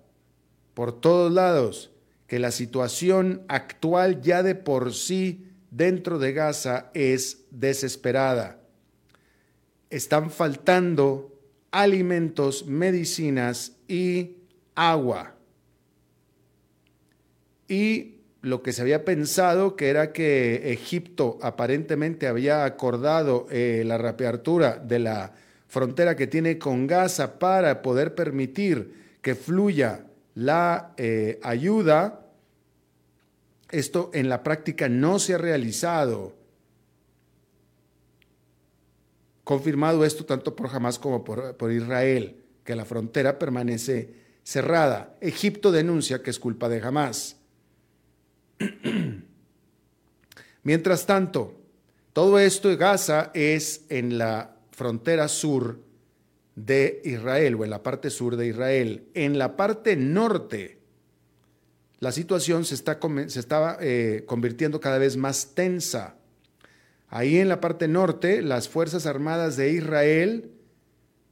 por 0.75 1.01
todos 1.01 1.33
lados 1.33 1.92
que 2.33 2.39
la 2.39 2.49
situación 2.49 3.43
actual 3.47 4.19
ya 4.19 4.41
de 4.41 4.55
por 4.55 4.95
sí 4.95 5.51
dentro 5.69 6.17
de 6.17 6.33
Gaza 6.33 6.89
es 6.95 7.45
desesperada. 7.51 8.59
Están 9.91 10.31
faltando 10.31 11.39
alimentos, 11.69 12.65
medicinas 12.65 13.73
y 13.87 14.37
agua. 14.73 15.35
Y 17.67 18.15
lo 18.41 18.63
que 18.63 18.73
se 18.73 18.81
había 18.81 19.05
pensado, 19.05 19.75
que 19.75 19.89
era 19.89 20.11
que 20.11 20.73
Egipto 20.73 21.37
aparentemente 21.43 22.25
había 22.25 22.65
acordado 22.65 23.45
eh, 23.51 23.83
la 23.85 23.99
reapertura 23.99 24.77
de 24.77 24.97
la 24.97 25.33
frontera 25.67 26.15
que 26.15 26.25
tiene 26.25 26.57
con 26.57 26.87
Gaza 26.87 27.37
para 27.37 27.83
poder 27.83 28.15
permitir 28.15 29.19
que 29.21 29.35
fluya 29.35 30.07
la 30.33 30.95
eh, 30.97 31.39
ayuda, 31.43 32.21
esto 33.73 34.11
en 34.13 34.29
la 34.29 34.43
práctica 34.43 34.87
no 34.87 35.19
se 35.19 35.33
ha 35.33 35.37
realizado. 35.37 36.35
Confirmado 39.43 40.05
esto 40.05 40.25
tanto 40.25 40.55
por 40.55 40.73
Hamas 40.73 40.99
como 40.99 41.23
por, 41.23 41.71
Israel, 41.71 42.43
que 42.63 42.75
la 42.75 42.85
frontera 42.85 43.39
permanece 43.39 44.13
cerrada. 44.43 45.17
Egipto 45.19 45.71
denuncia 45.71 46.21
que 46.21 46.29
es 46.29 46.39
culpa 46.39 46.69
de 46.69 46.81
Hamas. 46.81 47.37
Mientras 50.63 51.05
tanto, 51.05 51.59
todo 52.13 52.39
esto 52.39 52.69
de 52.69 52.77
Gaza 52.77 53.31
es 53.33 53.85
en 53.89 54.17
la 54.17 54.55
frontera 54.71 55.27
sur 55.27 55.79
de 56.55 57.01
Israel 57.03 57.55
o 57.55 57.63
en 57.63 57.71
la 57.71 57.81
parte 57.81 58.11
sur 58.11 58.37
de 58.37 58.47
Israel. 58.47 59.09
En 59.15 59.39
la 59.39 59.57
parte 59.57 59.95
norte 59.95 60.82
la 62.03 62.11
situación 62.11 62.65
se, 62.65 62.75
está, 62.75 62.99
se 63.27 63.39
estaba 63.39 63.77
eh, 63.79 64.25
convirtiendo 64.25 64.81
cada 64.81 64.97
vez 64.97 65.15
más 65.15 65.55
tensa. 65.55 66.17
Ahí 67.07 67.37
en 67.37 67.47
la 67.47 67.61
parte 67.61 67.87
norte, 67.87 68.41
las 68.41 68.67
Fuerzas 68.67 69.05
Armadas 69.05 69.55
de 69.55 69.71
Israel 69.71 70.51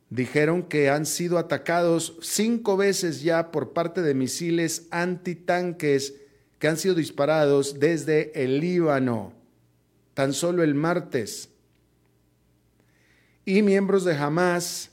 dijeron 0.10 0.64
que 0.64 0.90
han 0.90 1.06
sido 1.06 1.38
atacados 1.38 2.18
cinco 2.22 2.78
veces 2.78 3.22
ya 3.22 3.52
por 3.52 3.74
parte 3.74 4.02
de 4.02 4.14
misiles 4.14 4.88
antitanques 4.92 6.14
que 6.58 6.70
han 6.70 6.78
sido 6.78 6.96
disparados 6.96 7.78
desde 7.78 8.32
el 8.42 8.62
Líbano. 8.62 9.34
tan 10.14 10.32
solo 10.32 10.64
el 10.64 10.74
martes. 10.74 11.50
Y 13.44 13.62
miembros 13.62 14.06
de 14.06 14.16
Hamas 14.16 14.90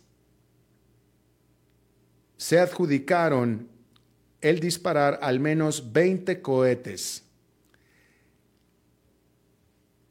se 2.36 2.58
adjudicaron 2.58 3.77
el 4.40 4.60
disparar 4.60 5.18
al 5.22 5.40
menos 5.40 5.92
20 5.92 6.40
cohetes. 6.40 7.24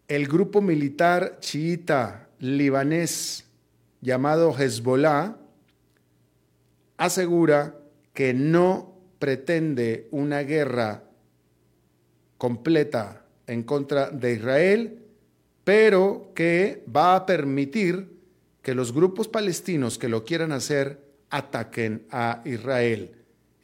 El 0.08 0.28
grupo 0.28 0.62
militar 0.62 1.38
chiita 1.40 2.30
libanés 2.40 3.46
llamado 4.02 4.56
Hezbollah 4.58 5.36
asegura 6.98 7.76
que 8.14 8.34
no 8.34 8.94
pretende 9.20 10.08
una 10.12 10.42
guerra 10.42 11.04
completa 12.38 13.26
en 13.48 13.64
contra 13.64 14.10
de 14.10 14.34
Israel, 14.34 15.04
pero 15.64 16.32
que 16.36 16.84
va 16.94 17.16
a 17.16 17.26
permitir 17.26 18.18
que 18.62 18.76
los 18.76 18.94
grupos 18.94 19.28
palestinos 19.28 19.98
que 19.98 20.10
lo 20.10 20.24
quieran 20.24 20.52
hacer 20.52 21.02
ataquen 21.30 22.06
a 22.12 22.42
Israel. 22.46 23.17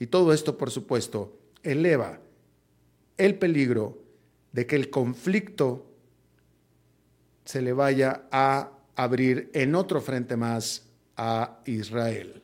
Y 0.04 0.08
todo 0.08 0.34
esto, 0.34 0.58
por 0.58 0.70
supuesto, 0.70 1.40
eleva 1.64 2.20
el 3.16 3.36
peligro 3.36 4.04
de 4.52 4.68
que 4.68 4.76
el 4.76 4.90
conflicto 4.90 5.90
se 7.46 7.62
le 7.62 7.72
vaya 7.72 8.28
a 8.30 8.70
abrir 8.98 9.50
en 9.54 9.76
otro 9.76 10.02
frente 10.02 10.36
más 10.36 10.90
a 11.16 11.62
Israel 11.68 12.44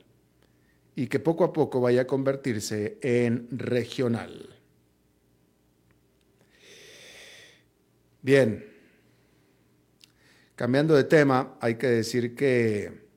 y 0.96 1.08
que 1.08 1.20
poco 1.20 1.44
a 1.44 1.52
poco 1.52 1.82
vaya 1.82 2.04
a 2.04 2.08
convertirse 2.08 2.98
en 3.02 3.50
regional. 3.52 4.56
Bien, 8.22 8.66
cambiando 10.56 10.96
de 10.96 11.04
tema, 11.04 11.58
hay 11.60 11.76
que 11.76 11.88
decir 11.88 12.36
que 12.36 13.09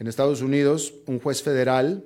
en 0.00 0.06
Estados 0.06 0.40
Unidos 0.40 0.94
un 1.06 1.20
juez 1.20 1.42
federal 1.42 2.04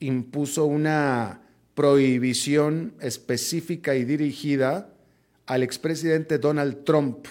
impuso 0.00 0.64
una 0.64 1.42
prohibición 1.74 2.94
específica 3.00 3.94
y 3.94 4.04
dirigida 4.04 4.90
al 5.46 5.62
expresidente 5.62 6.38
Donald 6.38 6.82
Trump 6.84 7.26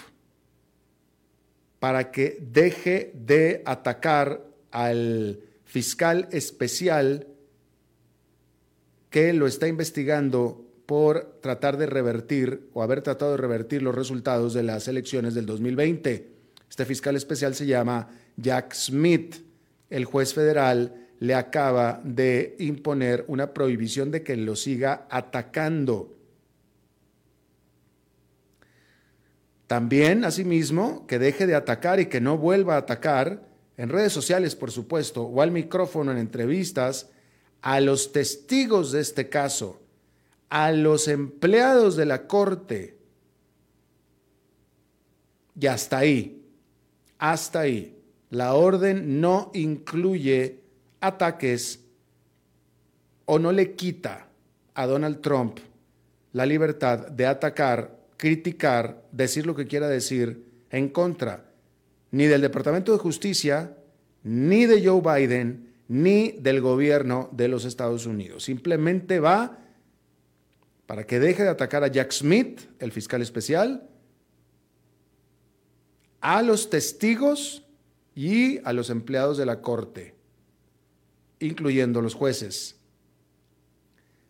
para 1.80 2.12
que 2.12 2.38
deje 2.40 3.12
de 3.14 3.62
atacar 3.66 4.46
al 4.70 5.40
fiscal 5.64 6.28
especial 6.30 7.26
que 9.10 9.32
lo 9.32 9.46
está 9.46 9.66
investigando 9.66 10.64
por 10.86 11.40
tratar 11.40 11.78
de 11.78 11.86
revertir 11.86 12.68
o 12.74 12.82
haber 12.82 13.02
tratado 13.02 13.32
de 13.32 13.38
revertir 13.38 13.82
los 13.82 13.94
resultados 13.94 14.54
de 14.54 14.62
las 14.62 14.86
elecciones 14.86 15.34
del 15.34 15.46
2020. 15.46 16.28
Este 16.70 16.84
fiscal 16.84 17.16
especial 17.16 17.54
se 17.54 17.66
llama 17.66 18.08
Jack 18.36 18.72
Smith. 18.74 19.43
El 19.94 20.04
juez 20.04 20.34
federal 20.34 21.08
le 21.20 21.34
acaba 21.34 22.00
de 22.04 22.56
imponer 22.58 23.24
una 23.28 23.54
prohibición 23.54 24.10
de 24.10 24.22
que 24.22 24.36
lo 24.36 24.56
siga 24.56 25.06
atacando. 25.08 26.16
También, 29.66 30.24
asimismo, 30.24 31.06
que 31.06 31.18
deje 31.18 31.46
de 31.46 31.54
atacar 31.54 32.00
y 32.00 32.06
que 32.06 32.20
no 32.20 32.36
vuelva 32.36 32.74
a 32.74 32.78
atacar 32.78 33.48
en 33.76 33.88
redes 33.88 34.12
sociales, 34.12 34.54
por 34.54 34.70
supuesto, 34.70 35.22
o 35.22 35.40
al 35.40 35.50
micrófono 35.50 36.12
en 36.12 36.18
entrevistas 36.18 37.10
a 37.62 37.80
los 37.80 38.12
testigos 38.12 38.92
de 38.92 39.00
este 39.00 39.28
caso 39.28 39.80
a 40.54 40.70
los 40.70 41.08
empleados 41.08 41.96
de 41.96 42.06
la 42.06 42.28
corte. 42.28 42.96
Y 45.58 45.66
hasta 45.66 45.98
ahí, 45.98 46.46
hasta 47.18 47.60
ahí. 47.60 47.93
La 48.34 48.54
orden 48.54 49.20
no 49.20 49.52
incluye 49.54 50.58
ataques 50.98 51.78
o 53.26 53.38
no 53.38 53.52
le 53.52 53.74
quita 53.76 54.26
a 54.74 54.86
Donald 54.86 55.20
Trump 55.20 55.60
la 56.32 56.44
libertad 56.44 57.06
de 57.06 57.26
atacar, 57.26 57.96
criticar, 58.16 59.04
decir 59.12 59.46
lo 59.46 59.54
que 59.54 59.68
quiera 59.68 59.86
decir 59.86 60.46
en 60.70 60.88
contra 60.88 61.44
ni 62.10 62.26
del 62.26 62.40
Departamento 62.40 62.90
de 62.90 62.98
Justicia, 62.98 63.76
ni 64.24 64.66
de 64.66 64.84
Joe 64.84 65.00
Biden, 65.00 65.72
ni 65.86 66.32
del 66.32 66.60
gobierno 66.60 67.28
de 67.30 67.46
los 67.46 67.64
Estados 67.64 68.04
Unidos. 68.04 68.42
Simplemente 68.42 69.20
va 69.20 69.60
para 70.86 71.06
que 71.06 71.20
deje 71.20 71.44
de 71.44 71.50
atacar 71.50 71.84
a 71.84 71.88
Jack 71.88 72.10
Smith, 72.10 72.62
el 72.80 72.90
fiscal 72.90 73.22
especial, 73.22 73.88
a 76.20 76.42
los 76.42 76.68
testigos 76.68 77.63
y 78.14 78.58
a 78.64 78.72
los 78.72 78.90
empleados 78.90 79.36
de 79.36 79.46
la 79.46 79.60
corte, 79.60 80.14
incluyendo 81.40 82.00
los 82.00 82.14
jueces, 82.14 82.76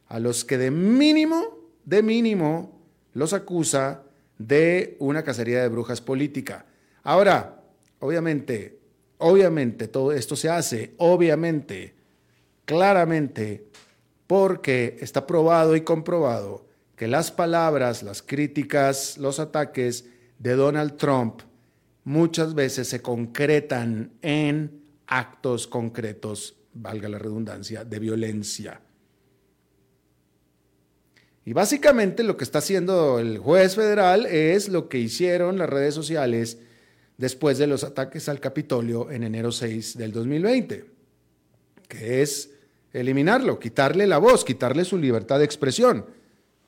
a 0.09 0.19
los 0.19 0.45
que 0.45 0.59
de 0.59 0.71
mínimo, 0.71 1.59
de 1.85 2.03
mínimo, 2.03 2.81
los 3.13 3.33
acusa 3.33 4.03
de 4.39 4.97
una 4.99 5.23
cacería 5.23 5.63
de 5.63 5.69
brujas 5.69 6.01
política. 6.01 6.67
Ahora, 7.03 7.63
obviamente, 8.01 8.79
obviamente 9.19 9.89
todo 9.89 10.13
esto 10.13 10.37
se 10.37 10.49
hace, 10.49 10.95
obviamente, 10.99 11.95
claramente, 12.65 13.67
porque 14.27 14.97
está 15.01 15.27
probado 15.27 15.77
y 15.77 15.83
comprobado 15.83 16.67
que 16.97 17.09
las 17.09 17.31
palabras, 17.31 18.03
las 18.03 18.23
críticas, 18.23 19.19
los 19.19 19.39
ataques 19.39 20.07
de 20.39 20.55
Donald 20.55 20.97
Trump 20.97 21.43
muchas 22.05 22.55
veces 22.55 22.89
se 22.89 23.03
concretan 23.03 24.13
en 24.23 24.83
actos 25.07 25.67
concretos, 25.67 26.57
valga 26.73 27.09
la 27.09 27.19
redundancia, 27.19 27.85
de 27.85 27.99
violencia. 27.99 28.81
Y 31.47 31.53
básicamente 31.53 32.23
lo 32.23 32.37
que 32.37 32.45
está 32.45 32.59
haciendo 32.59 33.19
el 33.19 33.39
juez 33.39 33.75
federal 33.75 34.27
es 34.27 34.69
lo 34.69 34.89
que 34.89 34.99
hicieron 34.99 35.59
las 35.59 35.69
redes 35.69 35.95
sociales 35.95 36.59
después 37.19 37.59
de 37.59 37.67
los 37.67 37.85
ataques 37.85 38.29
al 38.29 38.41
Capitolio 38.41 39.11
en 39.11 39.25
enero 39.25 39.53
6 39.53 39.99
del 39.99 40.13
2020, 40.13 40.87
que 41.87 42.23
es 42.23 42.51
eliminarlo, 42.93 43.59
quitarle 43.59 44.07
la 44.07 44.19
voz, 44.19 44.45
quitarle 44.45 44.85
su 44.85 44.97
libertad 44.97 45.39
de 45.39 45.45
expresión, 45.45 46.07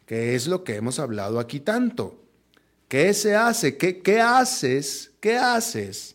que 0.05 0.35
es 0.35 0.46
lo 0.46 0.62
que 0.62 0.77
hemos 0.77 0.99
hablado 0.99 1.40
aquí 1.40 1.61
tanto. 1.61 2.26
¿Qué 2.88 3.12
se 3.14 3.35
hace? 3.35 3.77
¿Qué, 3.77 4.20
haces? 4.20 5.12
¿Qué 5.20 5.37
haces 5.37 6.14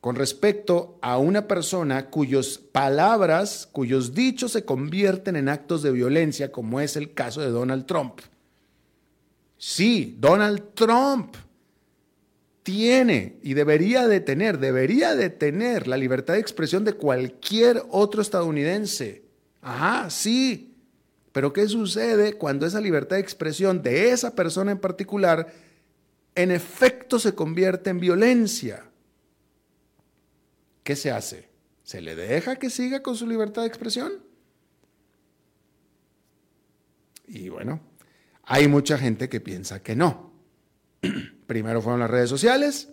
con 0.00 0.14
respecto 0.14 0.98
a 1.02 1.18
una 1.18 1.48
persona 1.48 2.10
cuyas 2.10 2.58
palabras, 2.58 3.68
cuyos 3.72 4.14
dichos 4.14 4.52
se 4.52 4.64
convierten 4.64 5.34
en 5.34 5.48
actos 5.48 5.82
de 5.82 5.90
violencia, 5.90 6.52
como 6.52 6.80
es 6.80 6.96
el 6.96 7.12
caso 7.12 7.40
de 7.40 7.50
Donald 7.50 7.86
Trump? 7.86 8.20
Sí, 9.58 10.16
Donald 10.20 10.74
Trump 10.74 11.34
tiene 12.62 13.38
y 13.42 13.54
debería 13.54 14.06
de 14.06 14.20
tener, 14.20 14.58
debería 14.58 15.16
de 15.16 15.30
tener 15.30 15.88
la 15.88 15.96
libertad 15.96 16.34
de 16.34 16.40
expresión 16.40 16.84
de 16.84 16.92
cualquier 16.92 17.82
otro 17.90 18.22
estadounidense. 18.22 19.24
Ajá, 19.60 20.10
sí. 20.10 20.75
Pero 21.36 21.52
¿qué 21.52 21.68
sucede 21.68 22.32
cuando 22.38 22.64
esa 22.64 22.80
libertad 22.80 23.16
de 23.16 23.20
expresión 23.20 23.82
de 23.82 24.08
esa 24.08 24.34
persona 24.34 24.72
en 24.72 24.78
particular 24.78 25.52
en 26.34 26.50
efecto 26.50 27.18
se 27.18 27.34
convierte 27.34 27.90
en 27.90 28.00
violencia? 28.00 28.86
¿Qué 30.82 30.96
se 30.96 31.10
hace? 31.10 31.50
¿Se 31.82 32.00
le 32.00 32.16
deja 32.16 32.56
que 32.56 32.70
siga 32.70 33.02
con 33.02 33.16
su 33.16 33.26
libertad 33.26 33.60
de 33.60 33.68
expresión? 33.68 34.14
Y 37.26 37.50
bueno, 37.50 37.82
hay 38.44 38.66
mucha 38.66 38.96
gente 38.96 39.28
que 39.28 39.42
piensa 39.42 39.82
que 39.82 39.94
no. 39.94 40.32
Primero 41.46 41.82
fueron 41.82 42.00
las 42.00 42.10
redes 42.10 42.30
sociales, 42.30 42.88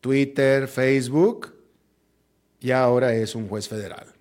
Twitter, 0.00 0.66
Facebook, 0.66 1.52
y 2.58 2.70
ahora 2.70 3.12
es 3.12 3.34
un 3.34 3.48
juez 3.48 3.68
federal. 3.68 4.14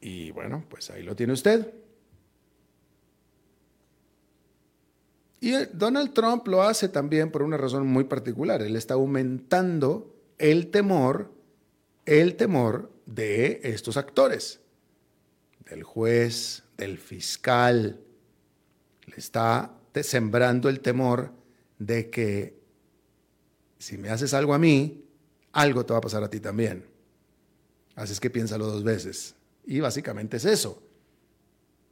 Y 0.00 0.30
bueno, 0.30 0.64
pues 0.68 0.90
ahí 0.90 1.02
lo 1.02 1.16
tiene 1.16 1.32
usted. 1.32 1.72
Y 5.40 5.52
Donald 5.72 6.14
Trump 6.14 6.46
lo 6.48 6.62
hace 6.62 6.88
también 6.88 7.30
por 7.30 7.42
una 7.42 7.56
razón 7.56 7.86
muy 7.86 8.04
particular. 8.04 8.62
Él 8.62 8.76
está 8.76 8.94
aumentando 8.94 10.14
el 10.38 10.70
temor, 10.70 11.32
el 12.06 12.36
temor 12.36 12.90
de 13.06 13.60
estos 13.62 13.96
actores, 13.96 14.60
del 15.68 15.84
juez, 15.84 16.64
del 16.76 16.98
fiscal. 16.98 18.00
Le 19.06 19.16
está 19.16 19.74
sembrando 20.02 20.68
el 20.68 20.80
temor 20.80 21.32
de 21.78 22.10
que 22.10 22.58
si 23.78 23.96
me 23.96 24.10
haces 24.10 24.34
algo 24.34 24.54
a 24.54 24.58
mí, 24.58 25.04
algo 25.52 25.86
te 25.86 25.92
va 25.92 25.98
a 25.98 26.02
pasar 26.02 26.22
a 26.24 26.30
ti 26.30 26.40
también. 26.40 26.84
Así 27.94 28.12
es 28.12 28.20
que 28.20 28.30
piénsalo 28.30 28.66
dos 28.66 28.82
veces. 28.82 29.34
Y 29.68 29.80
básicamente 29.80 30.38
es 30.38 30.46
eso. 30.46 30.82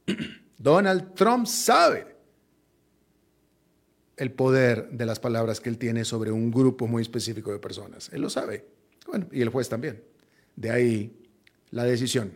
Donald 0.57 1.13
Trump 1.13 1.45
sabe 1.45 2.07
el 4.17 4.31
poder 4.31 4.89
de 4.89 5.05
las 5.05 5.19
palabras 5.19 5.61
que 5.61 5.69
él 5.69 5.77
tiene 5.77 6.03
sobre 6.03 6.31
un 6.31 6.49
grupo 6.49 6.87
muy 6.87 7.03
específico 7.03 7.51
de 7.51 7.59
personas. 7.59 8.09
Él 8.11 8.21
lo 8.21 8.31
sabe. 8.31 8.65
Bueno, 9.05 9.27
y 9.31 9.41
el 9.41 9.49
juez 9.49 9.69
también. 9.69 10.03
De 10.55 10.71
ahí 10.71 11.23
la 11.69 11.83
decisión. 11.83 12.31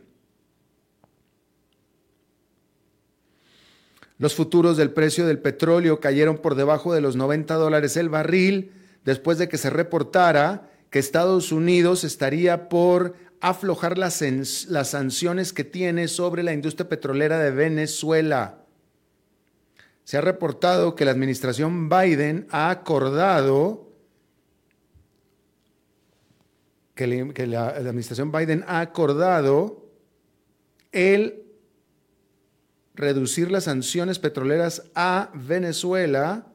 Los 4.19 4.35
futuros 4.35 4.77
del 4.77 4.91
precio 4.91 5.25
del 5.25 5.39
petróleo 5.39 5.99
cayeron 5.99 6.37
por 6.37 6.53
debajo 6.53 6.93
de 6.93 7.01
los 7.01 7.15
90 7.15 7.55
dólares 7.55 7.97
el 7.97 8.09
barril 8.09 8.73
después 9.03 9.39
de 9.39 9.49
que 9.49 9.57
se 9.57 9.71
reportara 9.71 10.69
que 10.91 10.99
Estados 10.99 11.51
Unidos 11.51 12.03
estaría 12.03 12.69
por 12.69 13.15
aflojar 13.41 13.97
las, 13.97 14.21
las 14.69 14.89
sanciones 14.89 15.51
que 15.51 15.63
tiene 15.63 16.07
sobre 16.07 16.43
la 16.43 16.53
industria 16.53 16.87
petrolera 16.87 17.39
de 17.39 17.51
Venezuela. 17.51 18.65
Se 20.03 20.17
ha 20.17 20.21
reportado 20.21 20.95
que 20.95 21.05
la 21.05 21.11
administración 21.11 21.89
Biden 21.89 22.47
ha 22.51 22.69
acordado 22.69 23.91
que, 27.33 27.47
la, 27.47 27.69
administración 27.69 28.31
Biden 28.31 28.63
ha 28.67 28.81
acordado 28.81 29.89
el 30.91 31.43
reducir 32.93 33.49
las 33.49 33.63
sanciones 33.63 34.19
petroleras 34.19 34.83
a 34.93 35.31
Venezuela 35.33 36.47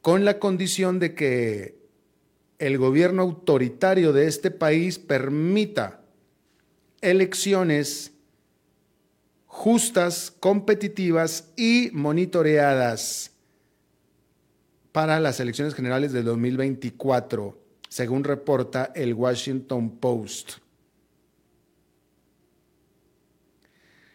con 0.00 0.24
la 0.24 0.38
condición 0.38 0.98
de 0.98 1.14
que 1.14 1.81
el 2.62 2.78
gobierno 2.78 3.22
autoritario 3.22 4.12
de 4.12 4.28
este 4.28 4.52
país 4.52 4.96
permita 4.96 6.00
elecciones 7.00 8.12
justas, 9.46 10.30
competitivas 10.30 11.50
y 11.56 11.90
monitoreadas 11.92 13.32
para 14.92 15.18
las 15.18 15.40
elecciones 15.40 15.74
generales 15.74 16.12
del 16.12 16.24
2024, 16.24 17.58
según 17.88 18.22
reporta 18.22 18.92
el 18.94 19.14
Washington 19.14 19.98
Post. 19.98 20.52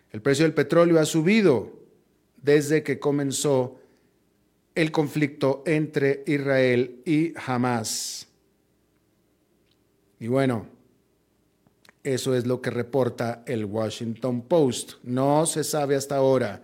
El 0.09 0.21
precio 0.21 0.45
del 0.45 0.53
petróleo 0.53 1.01
ha 1.01 1.05
subido 1.05 1.81
desde 2.41 2.81
que 2.81 2.97
comenzó 2.97 3.81
el 4.73 4.93
conflicto 4.93 5.63
entre 5.65 6.23
Israel 6.25 7.01
y 7.03 7.33
Hamas. 7.45 8.26
Y 10.19 10.27
bueno, 10.27 10.67
eso 12.03 12.35
es 12.35 12.47
lo 12.47 12.61
que 12.61 12.69
reporta 12.69 13.43
el 13.45 13.65
Washington 13.65 14.43
Post. 14.43 14.93
No 15.03 15.45
se 15.45 15.63
sabe 15.63 15.95
hasta 15.95 16.15
ahora 16.15 16.63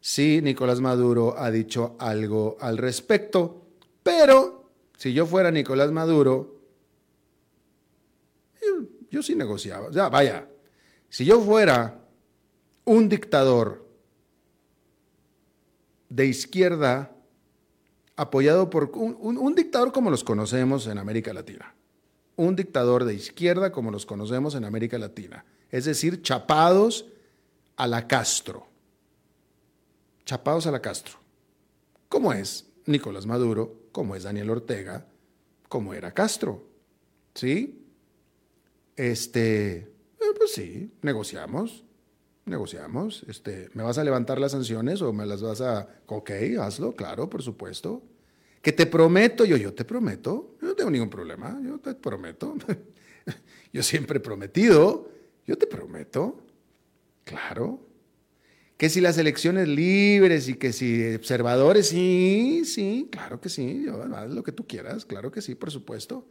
si 0.00 0.40
Nicolás 0.40 0.80
Maduro 0.80 1.34
ha 1.38 1.50
dicho 1.50 1.96
algo 1.98 2.56
al 2.60 2.78
respecto, 2.78 3.66
pero 4.02 4.70
si 4.96 5.12
yo 5.12 5.26
fuera 5.26 5.50
Nicolás 5.50 5.90
Maduro, 5.90 6.60
yo, 9.10 9.22
sí 9.22 9.34
negociaba. 9.34 9.90
Ya, 9.90 10.08
vaya, 10.08 10.48
si 11.08 11.24
yo 11.24 11.40
fuera 11.40 12.00
un 12.84 13.08
dictador 13.08 13.86
de 16.08 16.26
izquierda 16.26 17.14
apoyado 18.16 18.70
por 18.70 18.92
un 18.94 19.54
dictador 19.54 19.92
como 19.92 20.10
los 20.10 20.24
conocemos 20.24 20.86
en 20.86 20.98
América 20.98 21.32
Latina 21.32 21.74
un 22.36 22.56
dictador 22.56 23.04
de 23.04 23.14
izquierda 23.14 23.72
como 23.72 23.90
los 23.90 24.06
conocemos 24.06 24.54
en 24.54 24.64
América 24.64 24.98
Latina, 24.98 25.44
es 25.70 25.84
decir, 25.84 26.22
chapados 26.22 27.06
a 27.76 27.86
la 27.86 28.06
Castro. 28.06 28.66
Chapados 30.24 30.66
a 30.66 30.70
la 30.70 30.80
Castro. 30.80 31.18
¿Cómo 32.08 32.32
es 32.32 32.66
Nicolás 32.86 33.26
Maduro? 33.26 33.74
¿Cómo 33.92 34.14
es 34.14 34.22
Daniel 34.22 34.50
Ortega? 34.50 35.06
¿Cómo 35.68 35.94
era 35.94 36.12
Castro? 36.12 36.64
¿Sí? 37.34 37.86
Este, 38.96 39.76
eh, 39.76 40.34
pues 40.36 40.52
sí, 40.52 40.92
negociamos, 41.02 41.84
negociamos. 42.44 43.24
Este, 43.28 43.70
¿me 43.74 43.82
vas 43.82 43.98
a 43.98 44.04
levantar 44.04 44.38
las 44.38 44.52
sanciones 44.52 45.02
o 45.02 45.12
me 45.12 45.26
las 45.26 45.42
vas 45.42 45.60
a... 45.60 45.88
Ok, 46.06 46.30
hazlo, 46.60 46.94
claro, 46.94 47.30
por 47.30 47.42
supuesto. 47.42 48.02
Que 48.62 48.72
te 48.72 48.86
prometo, 48.86 49.44
yo, 49.44 49.56
yo 49.56 49.74
te 49.74 49.84
prometo, 49.84 50.56
yo 50.62 50.68
no 50.68 50.74
tengo 50.74 50.90
ningún 50.90 51.10
problema, 51.10 51.60
yo 51.62 51.78
te 51.78 51.94
prometo. 51.94 52.56
Yo 53.72 53.82
siempre 53.82 54.18
he 54.18 54.20
prometido, 54.20 55.08
yo 55.46 55.56
te 55.56 55.66
prometo, 55.66 56.44
claro. 57.24 57.80
Que 58.76 58.88
si 58.88 59.00
las 59.00 59.16
elecciones 59.16 59.68
libres 59.68 60.48
y 60.48 60.54
que 60.54 60.72
si 60.72 61.14
observadores, 61.14 61.88
sí, 61.88 62.64
sí, 62.64 63.08
claro 63.10 63.40
que 63.40 63.48
sí, 63.48 63.84
yo, 63.86 64.02
haz 64.14 64.30
lo 64.30 64.42
que 64.42 64.52
tú 64.52 64.66
quieras, 64.66 65.04
claro 65.06 65.30
que 65.30 65.40
sí, 65.40 65.54
por 65.54 65.70
supuesto. 65.70 66.26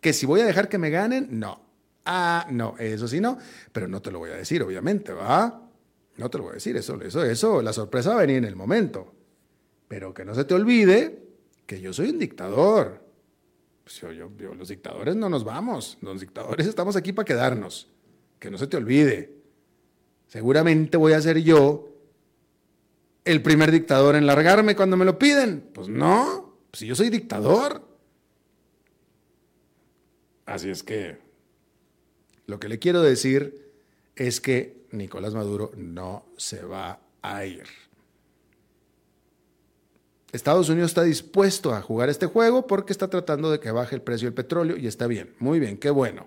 Que 0.00 0.12
si 0.12 0.26
voy 0.26 0.40
a 0.40 0.46
dejar 0.46 0.68
que 0.68 0.78
me 0.78 0.90
ganen, 0.90 1.28
no. 1.38 1.60
Ah, 2.04 2.46
no, 2.50 2.76
eso 2.78 3.06
sí 3.06 3.20
no, 3.20 3.38
pero 3.70 3.86
no 3.86 4.00
te 4.00 4.10
lo 4.10 4.18
voy 4.18 4.30
a 4.30 4.36
decir, 4.36 4.62
obviamente, 4.62 5.12
¿va? 5.12 5.70
No 6.16 6.30
te 6.30 6.38
lo 6.38 6.44
voy 6.44 6.52
a 6.52 6.54
decir, 6.54 6.76
eso, 6.76 7.00
eso, 7.02 7.22
eso, 7.22 7.62
la 7.62 7.72
sorpresa 7.72 8.10
va 8.10 8.16
a 8.16 8.20
venir 8.20 8.38
en 8.38 8.44
el 8.44 8.56
momento. 8.56 9.14
Pero 9.88 10.12
que 10.14 10.24
no 10.24 10.34
se 10.34 10.44
te 10.44 10.54
olvide 10.54 11.22
que 11.66 11.80
yo 11.80 11.92
soy 11.92 12.10
un 12.10 12.18
dictador. 12.18 13.02
Pues 13.82 14.02
los 14.02 14.68
dictadores 14.68 15.16
no 15.16 15.28
nos 15.30 15.44
vamos, 15.44 15.96
los 16.02 16.20
dictadores 16.20 16.66
estamos 16.66 16.94
aquí 16.94 17.12
para 17.12 17.24
quedarnos. 17.24 17.88
Que 18.38 18.50
no 18.50 18.58
se 18.58 18.66
te 18.66 18.76
olvide. 18.76 19.32
Seguramente 20.26 20.96
voy 20.96 21.14
a 21.14 21.20
ser 21.20 21.38
yo 21.38 21.88
el 23.24 23.42
primer 23.42 23.70
dictador 23.70 24.14
en 24.14 24.26
largarme 24.26 24.76
cuando 24.76 24.96
me 24.96 25.04
lo 25.04 25.18
piden. 25.18 25.70
Pues 25.72 25.88
no, 25.88 26.58
si 26.72 26.86
yo 26.86 26.94
soy 26.94 27.08
dictador. 27.08 27.86
Así 30.44 30.70
es 30.70 30.82
que 30.82 31.18
lo 32.46 32.58
que 32.58 32.68
le 32.68 32.78
quiero 32.78 33.02
decir 33.02 33.72
es 34.16 34.40
que 34.40 34.86
Nicolás 34.90 35.34
Maduro 35.34 35.72
no 35.76 36.26
se 36.36 36.62
va 36.62 37.00
a 37.22 37.44
ir. 37.44 37.64
Estados 40.32 40.68
Unidos 40.68 40.90
está 40.90 41.02
dispuesto 41.02 41.74
a 41.74 41.80
jugar 41.80 42.10
este 42.10 42.26
juego 42.26 42.66
porque 42.66 42.92
está 42.92 43.08
tratando 43.08 43.50
de 43.50 43.60
que 43.60 43.70
baje 43.70 43.94
el 43.94 44.02
precio 44.02 44.26
del 44.26 44.34
petróleo 44.34 44.76
y 44.76 44.86
está 44.86 45.06
bien, 45.06 45.34
muy 45.38 45.58
bien, 45.58 45.78
qué 45.78 45.90
bueno. 45.90 46.26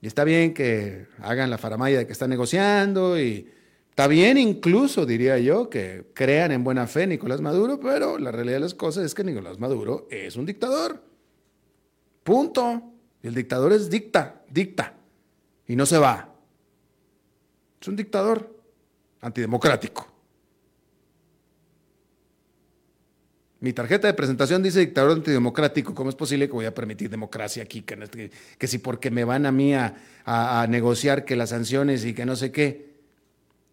Y 0.00 0.06
está 0.06 0.24
bien 0.24 0.54
que 0.54 1.06
hagan 1.20 1.50
la 1.50 1.58
faramaya 1.58 1.98
de 1.98 2.06
que 2.06 2.12
están 2.12 2.30
negociando 2.30 3.18
y 3.18 3.50
está 3.90 4.06
bien 4.06 4.38
incluso, 4.38 5.04
diría 5.04 5.38
yo, 5.38 5.68
que 5.68 6.06
crean 6.14 6.52
en 6.52 6.62
buena 6.62 6.86
fe 6.86 7.06
Nicolás 7.06 7.40
Maduro, 7.40 7.80
pero 7.80 8.18
la 8.18 8.30
realidad 8.30 8.56
de 8.56 8.60
las 8.60 8.74
cosas 8.74 9.04
es 9.04 9.14
que 9.14 9.24
Nicolás 9.24 9.58
Maduro 9.58 10.06
es 10.10 10.36
un 10.36 10.46
dictador. 10.46 11.02
Punto. 12.22 12.92
El 13.22 13.34
dictador 13.34 13.72
es 13.72 13.90
dicta, 13.90 14.42
dicta. 14.48 14.94
Y 15.66 15.74
no 15.74 15.86
se 15.86 15.98
va. 15.98 16.32
Es 17.80 17.88
un 17.88 17.96
dictador 17.96 18.54
antidemocrático. 19.20 20.15
Mi 23.58 23.72
tarjeta 23.72 24.06
de 24.06 24.14
presentación 24.14 24.62
dice 24.62 24.80
dictador 24.80 25.12
antidemocrático. 25.12 25.94
¿Cómo 25.94 26.10
es 26.10 26.16
posible 26.16 26.46
que 26.46 26.52
voy 26.52 26.66
a 26.66 26.74
permitir 26.74 27.08
democracia 27.08 27.62
aquí? 27.62 27.82
Que, 27.82 28.66
si 28.66 28.78
porque 28.78 29.10
me 29.10 29.24
van 29.24 29.46
a 29.46 29.52
mí 29.52 29.72
a, 29.74 30.66
negociar 30.68 31.24
que 31.24 31.36
las 31.36 31.50
sanciones 31.50 32.04
y 32.04 32.12
que 32.12 32.26
no 32.26 32.36
sé 32.36 32.52
qué. 32.52 32.96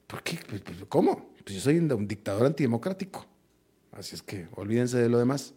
¿Por 0.08 0.24
qué? 0.24 0.40
Pues, 0.48 0.62
pues, 0.62 0.78
¿Cómo? 0.88 1.34
Pues 1.44 1.56
yo 1.56 1.62
soy 1.62 1.80
un, 1.80 2.08
dictador 2.08 2.46
antidemocrático. 2.46 3.26
Así 3.92 4.16
es 4.16 4.24
que 4.24 4.48
olvídense 4.56 4.98
de 4.98 5.10
lo 5.10 5.20
demás. 5.20 5.54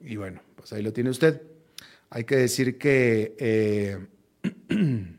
Y 0.00 0.16
bueno, 0.16 0.40
pues 0.56 0.72
ahí 0.72 0.82
lo 0.82 0.94
tiene 0.94 1.10
usted. 1.10 1.42
Hay 2.08 2.24
que 2.24 2.36
decir 2.36 2.78
que 2.78 3.36
eh, 3.38 4.06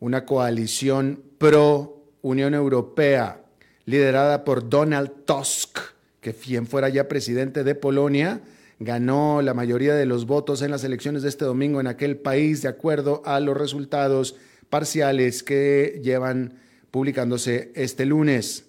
una 0.00 0.24
coalición 0.24 1.22
pro 1.38 2.02
Unión 2.22 2.54
Europea 2.54 3.44
liderada 3.88 4.44
por 4.44 4.68
Donald 4.68 5.24
Tusk, 5.24 5.78
que 6.20 6.34
quien 6.34 6.66
fuera 6.66 6.90
ya 6.90 7.08
presidente 7.08 7.64
de 7.64 7.74
Polonia, 7.74 8.42
ganó 8.78 9.40
la 9.40 9.54
mayoría 9.54 9.94
de 9.94 10.04
los 10.04 10.26
votos 10.26 10.60
en 10.60 10.70
las 10.70 10.84
elecciones 10.84 11.22
de 11.22 11.30
este 11.30 11.46
domingo 11.46 11.80
en 11.80 11.86
aquel 11.86 12.18
país, 12.18 12.60
de 12.60 12.68
acuerdo 12.68 13.22
a 13.24 13.40
los 13.40 13.56
resultados 13.56 14.36
parciales 14.68 15.42
que 15.42 16.02
llevan 16.04 16.58
publicándose 16.90 17.72
este 17.74 18.04
lunes. 18.04 18.66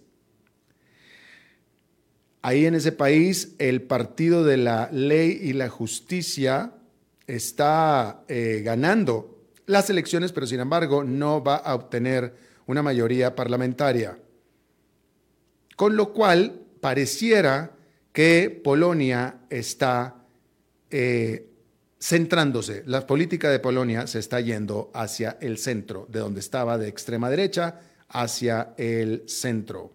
Ahí 2.42 2.66
en 2.66 2.76
ese 2.76 2.94
país, 2.94 3.56
el 3.60 3.82
Partido 3.82 4.46
de 4.46 4.56
la 4.56 4.90
Ley 4.90 5.38
y 5.42 5.52
la 5.52 5.68
Justicia 5.68 6.72
está 7.28 8.24
eh, 8.30 8.62
ganando 8.64 9.38
las 9.66 9.90
elecciones, 9.90 10.32
pero 10.32 10.48
sin 10.48 10.62
embargo 10.62 11.04
no 11.04 11.44
va 11.44 11.58
a 11.58 11.76
obtener 11.76 12.34
una 12.68 12.82
mayoría 12.82 13.36
parlamentaria. 13.36 14.18
Con 15.80 15.96
lo 15.96 16.12
cual, 16.12 16.60
pareciera 16.82 17.72
que 18.12 18.50
Polonia 18.50 19.44
está 19.50 20.26
eh, 20.92 21.48
centrándose. 21.98 22.84
La 22.86 23.08
política 23.08 23.50
de 23.50 23.60
Polonia 23.60 24.06
se 24.06 24.20
está 24.20 24.42
yendo 24.42 24.92
hacia 24.94 25.38
el 25.40 25.58
centro, 25.58 26.06
de 26.10 26.20
donde 26.20 26.42
estaba 26.42 26.78
de 26.78 26.90
extrema 26.90 27.30
derecha 27.30 27.80
hacia 28.10 28.74
el 28.76 29.24
centro. 29.30 29.94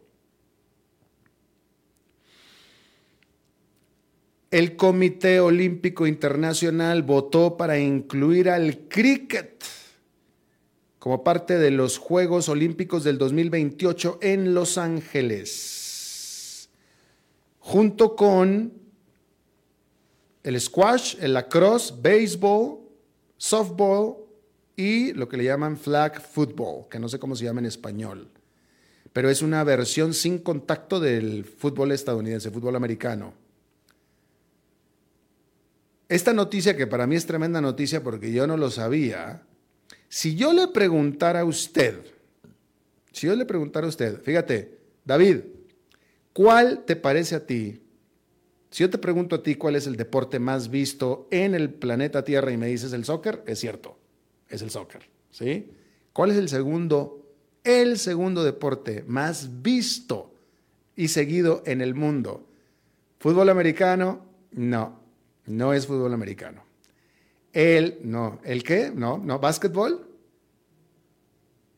El 4.51 4.77
Comité 4.77 5.39
Olímpico 5.39 6.07
Internacional 6.07 7.03
votó 7.03 7.59
para 7.59 7.79
incluir 7.79 8.49
al 8.49 8.89
cricket 8.89 9.63
como 11.05 11.23
parte 11.23 11.59
de 11.59 11.71
los 11.71 11.99
Juegos 11.99 12.49
Olímpicos 12.49 13.05
del 13.05 13.19
2028 13.19 14.21
en 14.23 14.55
Los 14.55 14.79
Ángeles, 14.79 16.71
junto 17.59 18.17
con 18.17 18.73
el 20.43 20.59
squash, 20.59 21.17
el 21.21 21.35
lacrosse, 21.35 21.93
béisbol, 22.01 22.79
softball 23.37 24.17
y 24.77 25.13
lo 25.13 25.29
que 25.29 25.37
le 25.37 25.45
llaman 25.45 25.77
flag 25.77 26.23
football, 26.23 26.89
que 26.89 26.99
no 26.99 27.11
sé 27.11 27.19
cómo 27.19 27.37
se 27.37 27.45
llama 27.45 27.61
en 27.61 27.67
español, 27.67 28.31
pero 29.13 29.29
es 29.29 29.43
una 29.43 29.63
versión 29.63 30.15
sin 30.15 30.39
contacto 30.39 31.01
del 31.01 31.45
fútbol 31.45 31.93
estadounidense, 31.93 32.51
fútbol 32.51 32.77
americano. 32.77 33.35
Esta 36.09 36.33
noticia, 36.33 36.75
que 36.75 36.87
para 36.87 37.07
mí 37.07 37.15
es 37.15 37.27
tremenda 37.27 37.61
noticia 37.61 38.03
porque 38.03 38.33
yo 38.33 38.47
no 38.47 38.57
lo 38.57 38.71
sabía, 38.71 39.43
si 40.15 40.37
yo 40.37 40.53
le 40.53 40.69
preguntara 40.69 41.41
a 41.41 41.45
usted, 41.45 41.99
si 43.11 43.27
yo 43.27 43.35
le 43.35 43.45
preguntara 43.45 43.87
a 43.87 43.89
usted, 43.89 44.23
fíjate, 44.23 44.79
David, 45.05 45.41
¿cuál 46.33 46.85
te 46.85 46.95
parece 46.95 47.35
a 47.35 47.45
ti 47.45 47.81
si 48.71 48.85
yo 48.85 48.91
te 48.91 48.99
pregunto 48.99 49.35
a 49.35 49.43
ti 49.43 49.57
cuál 49.57 49.75
es 49.75 49.89
el 49.89 49.97
deporte 49.97 50.39
más 50.39 50.71
visto 50.71 51.27
en 51.33 51.57
el 51.57 51.69
planeta 51.69 52.23
Tierra 52.23 52.53
y 52.53 52.57
me 52.57 52.69
dices 52.69 52.93
el 52.93 53.05
soccer, 53.05 53.43
es 53.45 53.59
cierto, 53.59 53.99
es 54.49 54.63
el 54.63 54.71
soccer, 54.71 55.03
¿sí? 55.33 55.73
¿Cuál 56.13 56.31
es 56.31 56.37
el 56.37 56.49
segundo, 56.49 57.27
el 57.65 57.99
segundo 57.99 58.45
deporte 58.45 59.03
más 59.09 59.63
visto 59.63 60.33
y 60.95 61.09
seguido 61.09 61.65
en 61.67 61.81
el 61.81 61.97
mundo? 61.97 62.47
¿Fútbol 63.19 63.49
americano? 63.49 64.25
No, 64.53 65.01
no 65.47 65.73
es 65.73 65.89
fútbol 65.89 66.13
americano. 66.13 66.63
El, 67.55 68.01
no, 68.03 68.41
¿el 68.45 68.65
qué? 68.65 68.91
No, 68.93 69.17
no, 69.17 69.39
¿básquetbol? 69.39 70.07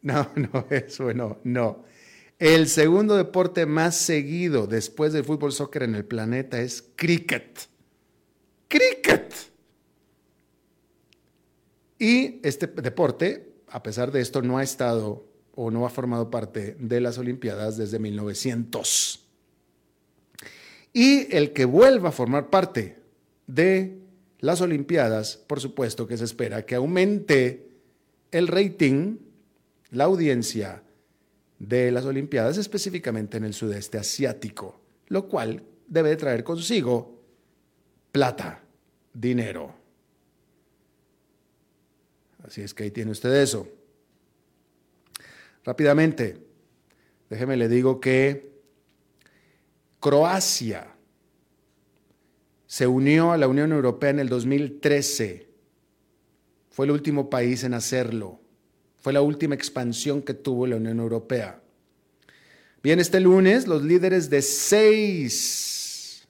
No, 0.01 0.31
no, 0.37 0.67
eso 0.71 1.13
no, 1.13 1.39
no. 1.45 1.85
El 2.39 2.69
segundo 2.69 3.15
deporte 3.17 3.67
más 3.67 3.95
seguido 3.95 4.67
después 4.67 5.13
del 5.13 5.25
fútbol 5.25 5.53
soccer 5.53 5.83
en 5.83 5.95
el 5.95 6.07
planeta 6.07 6.61
es 6.61 6.83
cricket. 6.97 7.69
Cricket. 8.69 9.35
Y 11.99 12.41
este 12.43 12.67
deporte, 12.67 13.55
a 13.69 13.83
pesar 13.83 14.11
de 14.13 14.23
esto, 14.23 14.41
no 14.43 14.59
ha 14.59 14.63
estado 14.63 15.27
o 15.55 15.71
no 15.71 15.87
ha 15.87 15.91
formado 15.91 16.31
parte 16.31 16.77
de 16.79 17.01
las 17.01 17.19
Olimpiadas 17.19 17.77
desde 17.77 17.99
1900. 17.99 19.27
Y 20.95 21.35
el 21.35 21.53
que 21.53 21.67
vuelva 21.67 22.09
a 22.09 22.13
formar 22.13 22.49
parte 22.49 22.99
de 23.47 24.06
las 24.41 24.61
Olimpiadas, 24.61 25.37
por 25.37 25.61
supuesto 25.61 26.07
que 26.07 26.17
se 26.17 26.25
espera 26.25 26.65
que 26.67 26.75
aumente 26.75 27.69
el 28.31 28.49
rating, 28.49 29.17
la 29.91 30.05
audiencia, 30.05 30.83
de 31.59 31.91
las 31.91 32.05
Olimpiadas, 32.05 32.59
específicamente 32.59 33.37
en 33.39 33.45
el 33.45 33.55
sudeste 33.55 33.99
asiático, 33.99 34.81
lo 35.09 35.29
cual 35.29 35.63
debe 35.87 36.17
traer 36.17 36.45
consigo 36.45 37.23
plata, 38.13 38.63
dinero. 39.13 39.75
Así 42.45 42.61
es 42.63 42.75
que 42.75 42.85
ahí 42.85 42.91
tiene 42.91 43.11
usted 43.11 43.35
eso. 43.35 43.69
Rápidamente, 45.65 46.39
déjeme 47.29 47.57
le 47.57 47.69
digo 47.69 48.01
que 48.01 48.55
Croacia 49.99 50.96
se 52.67 52.87
unió 52.87 53.33
a 53.33 53.37
la 53.37 53.49
Unión 53.49 53.73
Europea 53.73 54.11
en 54.11 54.19
el 54.19 54.29
2013. 54.29 55.49
Fue 56.71 56.87
el 56.87 56.93
último 56.93 57.31
país 57.31 57.65
en 57.65 57.75
hacerlo. 57.75 58.41
Fue 58.97 59.13
la 59.13 59.23
última 59.23 59.55
expansión 59.55 60.23
que 60.23 60.35
tuvo 60.35 60.67
la 60.67 60.77
Unión 60.77 60.99
Europea. 60.99 61.61
Bien, 62.83 63.01
este 63.01 63.21
lunes 63.21 63.67
los 63.67 63.83
líderes 63.83 64.31
de 64.31 64.43
seis 64.43 66.27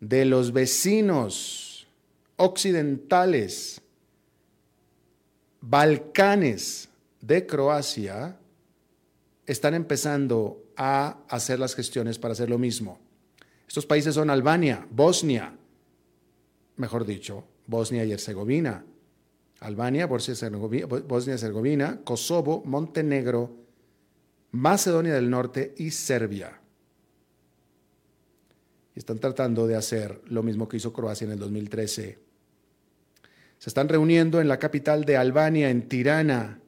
de 0.00 0.24
los 0.24 0.52
vecinos 0.52 1.86
occidentales, 2.36 3.80
Balcanes 5.60 6.88
de 7.20 7.46
Croacia, 7.46 8.38
están 9.46 9.74
empezando 9.74 10.62
a 10.76 11.18
hacer 11.28 11.58
las 11.58 11.74
gestiones 11.74 12.18
para 12.18 12.32
hacer 12.32 12.50
lo 12.50 12.58
mismo. 12.58 13.03
Estos 13.74 13.86
países 13.86 14.14
son 14.14 14.30
Albania, 14.30 14.86
Bosnia, 14.88 15.52
mejor 16.76 17.04
dicho, 17.04 17.42
Bosnia 17.66 18.04
y 18.04 18.12
Herzegovina, 18.12 18.84
Albania, 19.58 20.06
Bosnia-Herzegovina, 20.06 22.02
Kosovo, 22.04 22.62
Montenegro, 22.64 23.50
Macedonia 24.52 25.12
del 25.14 25.28
Norte 25.28 25.74
y 25.76 25.90
Serbia. 25.90 26.60
Y 28.94 29.00
están 29.00 29.18
tratando 29.18 29.66
de 29.66 29.74
hacer 29.74 30.20
lo 30.26 30.44
mismo 30.44 30.68
que 30.68 30.76
hizo 30.76 30.92
Croacia 30.92 31.24
en 31.24 31.32
el 31.32 31.40
2013. 31.40 32.20
Se 33.58 33.70
están 33.70 33.88
reuniendo 33.88 34.40
en 34.40 34.46
la 34.46 34.60
capital 34.60 35.04
de 35.04 35.16
Albania, 35.16 35.68
en 35.68 35.88
Tirana, 35.88 36.60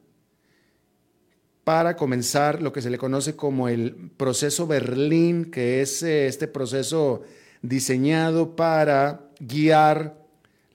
para 1.67 1.97
comenzar 1.97 2.61
lo 2.61 2.71
que 2.71 2.81
se 2.81 2.89
le 2.89 2.97
conoce 2.97 3.35
como 3.35 3.67
el 3.67 3.93
proceso 4.15 4.67
Berlín, 4.67 5.51
que 5.51 5.81
es 5.81 6.01
eh, 6.01 6.27
este 6.27 6.47
proceso 6.47 7.23
diseñado 7.61 8.55
para 8.55 9.27
guiar 9.41 10.15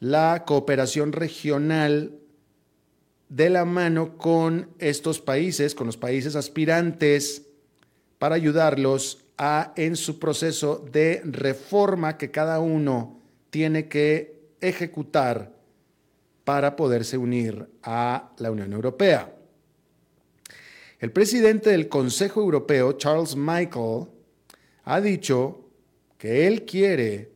la 0.00 0.44
cooperación 0.44 1.12
regional 1.12 2.18
de 3.30 3.48
la 3.48 3.64
mano 3.64 4.18
con 4.18 4.68
estos 4.78 5.18
países, 5.18 5.74
con 5.74 5.86
los 5.86 5.96
países 5.96 6.36
aspirantes, 6.36 7.46
para 8.18 8.34
ayudarlos 8.34 9.24
a 9.38 9.72
en 9.76 9.96
su 9.96 10.18
proceso 10.18 10.84
de 10.92 11.22
reforma 11.24 12.18
que 12.18 12.30
cada 12.30 12.60
uno 12.60 13.18
tiene 13.48 13.88
que 13.88 14.42
ejecutar 14.60 15.54
para 16.44 16.76
poderse 16.76 17.16
unir 17.16 17.66
a 17.82 18.30
la 18.36 18.50
Unión 18.50 18.74
Europea. 18.74 19.36
El 21.02 21.10
presidente 21.10 21.70
del 21.70 21.88
Consejo 21.88 22.40
Europeo, 22.40 22.92
Charles 22.92 23.34
Michael, 23.34 24.06
ha 24.84 25.00
dicho 25.00 25.68
que 26.16 26.46
él 26.46 26.64
quiere 26.64 27.32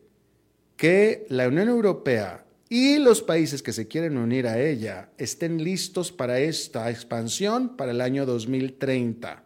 que 0.76 1.26
la 1.30 1.48
Unión 1.48 1.68
Europea 1.68 2.46
y 2.68 2.98
los 2.98 3.22
países 3.22 3.64
que 3.64 3.72
se 3.72 3.88
quieren 3.88 4.18
unir 4.18 4.46
a 4.46 4.60
ella 4.60 5.10
estén 5.18 5.64
listos 5.64 6.12
para 6.12 6.38
esta 6.38 6.88
expansión 6.92 7.76
para 7.76 7.90
el 7.90 8.00
año 8.02 8.24
2030. 8.24 9.42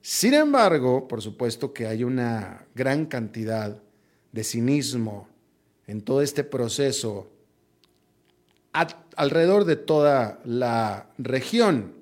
Sin 0.00 0.34
embargo, 0.34 1.06
por 1.06 1.22
supuesto 1.22 1.72
que 1.72 1.86
hay 1.86 2.02
una 2.02 2.66
gran 2.74 3.06
cantidad 3.06 3.80
de 4.32 4.42
cinismo 4.42 5.28
en 5.86 6.02
todo 6.02 6.22
este 6.22 6.42
proceso 6.42 7.30
alrededor 8.72 9.64
de 9.64 9.76
toda 9.76 10.40
la 10.44 11.10
región, 11.18 11.93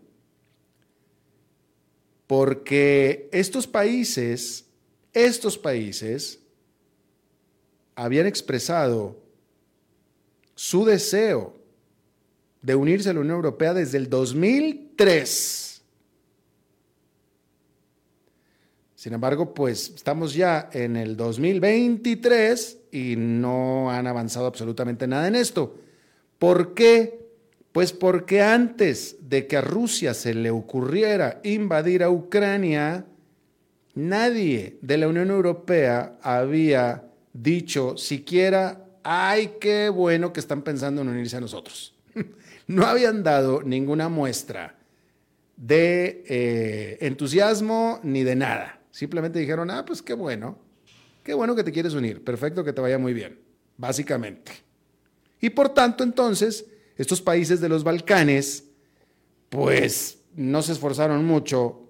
porque 2.32 3.28
estos 3.30 3.66
países, 3.66 4.64
estos 5.12 5.58
países 5.58 6.38
habían 7.94 8.26
expresado 8.26 9.20
su 10.54 10.86
deseo 10.86 11.54
de 12.62 12.74
unirse 12.74 13.10
a 13.10 13.12
la 13.12 13.20
Unión 13.20 13.36
Europea 13.36 13.74
desde 13.74 13.98
el 13.98 14.08
2003. 14.08 15.82
Sin 18.94 19.12
embargo, 19.12 19.52
pues 19.52 19.92
estamos 19.94 20.32
ya 20.32 20.70
en 20.72 20.96
el 20.96 21.18
2023 21.18 22.78
y 22.92 23.14
no 23.18 23.90
han 23.90 24.06
avanzado 24.06 24.46
absolutamente 24.46 25.06
nada 25.06 25.28
en 25.28 25.34
esto. 25.34 25.76
¿Por 26.38 26.72
qué? 26.72 27.21
Pues 27.72 27.92
porque 27.92 28.42
antes 28.42 29.16
de 29.20 29.46
que 29.46 29.56
a 29.56 29.62
Rusia 29.62 30.14
se 30.14 30.34
le 30.34 30.50
ocurriera 30.50 31.40
invadir 31.42 32.02
a 32.02 32.10
Ucrania, 32.10 33.06
nadie 33.94 34.78
de 34.82 34.98
la 34.98 35.08
Unión 35.08 35.30
Europea 35.30 36.18
había 36.22 37.04
dicho 37.32 37.96
siquiera 37.96 38.82
ay, 39.02 39.56
qué 39.60 39.88
bueno 39.88 40.32
que 40.32 40.40
están 40.40 40.62
pensando 40.62 41.02
en 41.02 41.08
unirse 41.08 41.36
a 41.36 41.40
nosotros. 41.40 41.94
No 42.68 42.86
habían 42.86 43.24
dado 43.24 43.60
ninguna 43.62 44.08
muestra 44.08 44.76
de 45.56 46.24
eh, 46.28 46.98
entusiasmo 47.00 47.98
ni 48.04 48.22
de 48.22 48.36
nada. 48.36 48.80
Simplemente 48.92 49.40
dijeron, 49.40 49.68
ah, 49.68 49.84
pues 49.84 50.00
qué 50.00 50.14
bueno, 50.14 50.56
qué 51.24 51.34
bueno 51.34 51.56
que 51.56 51.64
te 51.64 51.72
quieres 51.72 51.92
unir, 51.92 52.22
perfecto 52.22 52.62
que 52.62 52.72
te 52.72 52.80
vaya 52.80 52.98
muy 52.98 53.14
bien, 53.14 53.40
básicamente. 53.76 54.52
Y 55.40 55.50
por 55.50 55.70
tanto, 55.70 56.04
entonces, 56.04 56.64
estos 56.96 57.20
países 57.20 57.60
de 57.60 57.68
los 57.68 57.84
Balcanes, 57.84 58.64
pues 59.48 60.18
no 60.34 60.62
se 60.62 60.72
esforzaron 60.72 61.24
mucho 61.24 61.82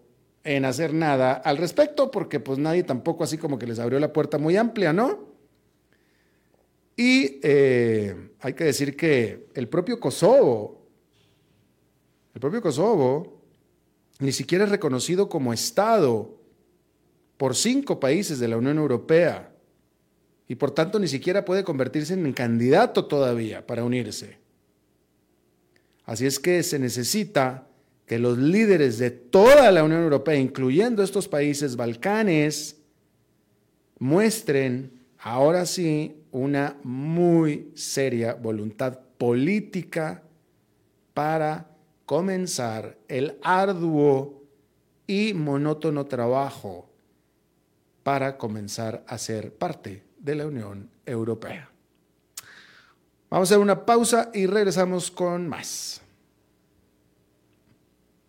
en 0.45 0.65
hacer 0.65 0.93
nada 0.93 1.35
al 1.35 1.57
respecto, 1.57 2.11
porque 2.11 2.41
pues 2.41 2.59
nadie 2.59 2.83
tampoco 2.83 3.25
así 3.25 3.39
como 3.39 3.59
que 3.59 3.67
les 3.67 3.79
abrió 3.79 4.01
la 4.01 4.13
puerta 4.13 4.39
muy 4.39 4.57
amplia, 4.57 4.93
¿no? 4.93 5.33
Y 6.97 7.41
eh, 7.43 8.31
hay 8.41 8.55
que 8.55 8.65
decir 8.65 8.97
que 8.97 9.49
el 9.55 9.69
propio 9.69 9.99
Kosovo, 9.99 10.87
el 12.35 12.41
propio 12.41 12.61
Kosovo, 12.61 13.41
ni 14.19 14.33
siquiera 14.33 14.65
es 14.65 14.71
reconocido 14.71 15.29
como 15.29 15.53
Estado 15.53 16.39
por 17.37 17.57
cinco 17.57 17.99
países 17.99 18.39
de 18.39 18.49
la 18.49 18.57
Unión 18.57 18.79
Europea 18.79 19.53
y 20.49 20.55
por 20.55 20.71
tanto 20.73 20.99
ni 20.99 21.09
siquiera 21.09 21.45
puede 21.45 21.65
convertirse 21.65 22.15
en 22.15 22.33
candidato 22.33 23.07
todavía 23.07 23.67
para 23.67 23.85
unirse. 23.85 24.42
Así 26.13 26.27
es 26.27 26.39
que 26.39 26.63
se 26.63 26.79
necesita 26.79 27.67
que 28.05 28.19
los 28.19 28.37
líderes 28.37 28.99
de 28.99 29.11
toda 29.11 29.73
la 29.73 29.83
Unión 29.83 30.03
Europea, 30.03 30.35
incluyendo 30.37 31.03
estos 31.03 31.27
países 31.27 31.75
balcanes, 31.75 32.77
muestren 33.99 34.93
ahora 35.21 35.65
sí 35.65 36.23
una 36.31 36.77
muy 36.83 37.71
seria 37.75 38.35
voluntad 38.35 38.99
política 39.17 40.23
para 41.15 41.71
comenzar 42.05 42.99
el 43.09 43.39
arduo 43.43 44.43
y 45.07 45.33
monótono 45.33 46.05
trabajo 46.05 46.91
para 48.03 48.37
comenzar 48.37 49.03
a 49.07 49.17
ser 49.17 49.55
parte 49.55 50.03
de 50.19 50.35
la 50.35 50.47
Unión 50.47 50.91
Europea. 51.07 51.71
Vamos 53.33 53.51
a 53.51 53.55
hacer 53.55 53.63
una 53.63 53.87
pausa 53.87 54.31
y 54.35 54.45
regresamos 54.45 55.11
con 55.11 55.49
más. 55.49 56.02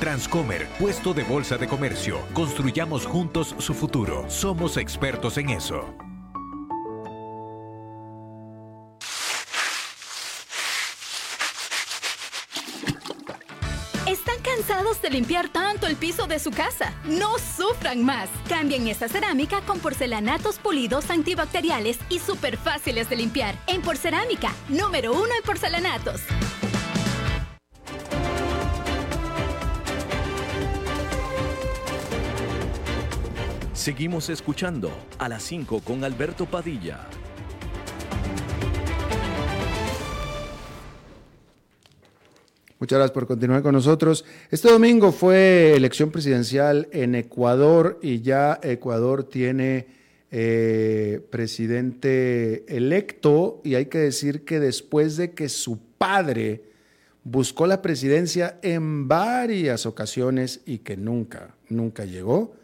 Transcomer, 0.00 0.66
puesto 0.78 1.14
de 1.14 1.24
bolsa 1.24 1.56
de 1.56 1.66
comercio. 1.66 2.18
Construyamos 2.32 3.06
juntos 3.06 3.54
su 3.58 3.74
futuro. 3.74 4.24
Somos 4.28 4.76
expertos 4.76 5.38
en 5.38 5.50
eso. 5.50 5.94
de 15.02 15.10
limpiar 15.10 15.48
tanto 15.48 15.86
el 15.86 15.96
piso 15.96 16.26
de 16.26 16.38
su 16.38 16.50
casa. 16.50 16.92
No 17.04 17.38
sufran 17.38 18.04
más. 18.04 18.28
Cambien 18.48 18.86
esta 18.88 19.08
cerámica 19.08 19.60
con 19.62 19.80
porcelanatos 19.80 20.58
pulidos 20.58 21.10
antibacteriales 21.10 21.98
y 22.08 22.18
súper 22.18 22.56
fáciles 22.56 23.08
de 23.08 23.16
limpiar. 23.16 23.56
En 23.66 23.82
Porcerámica, 23.82 24.52
número 24.68 25.12
uno 25.12 25.34
en 25.36 25.42
porcelanatos. 25.44 26.22
Seguimos 33.86 34.30
escuchando 34.30 34.90
a 35.16 35.28
las 35.28 35.44
5 35.44 35.80
con 35.82 36.02
Alberto 36.02 36.46
Padilla. 36.46 37.06
Muchas 42.80 42.98
gracias 42.98 43.12
por 43.12 43.28
continuar 43.28 43.62
con 43.62 43.74
nosotros. 43.74 44.24
Este 44.50 44.68
domingo 44.68 45.12
fue 45.12 45.74
elección 45.76 46.10
presidencial 46.10 46.88
en 46.90 47.14
Ecuador 47.14 48.00
y 48.02 48.22
ya 48.22 48.58
Ecuador 48.60 49.22
tiene 49.22 49.86
eh, 50.32 51.20
presidente 51.30 52.64
electo 52.66 53.60
y 53.62 53.76
hay 53.76 53.86
que 53.86 53.98
decir 53.98 54.44
que 54.44 54.58
después 54.58 55.16
de 55.16 55.30
que 55.30 55.48
su 55.48 55.78
padre 55.96 56.64
buscó 57.22 57.68
la 57.68 57.82
presidencia 57.82 58.58
en 58.62 59.06
varias 59.06 59.86
ocasiones 59.86 60.62
y 60.66 60.78
que 60.78 60.96
nunca, 60.96 61.54
nunca 61.68 62.04
llegó, 62.04 62.56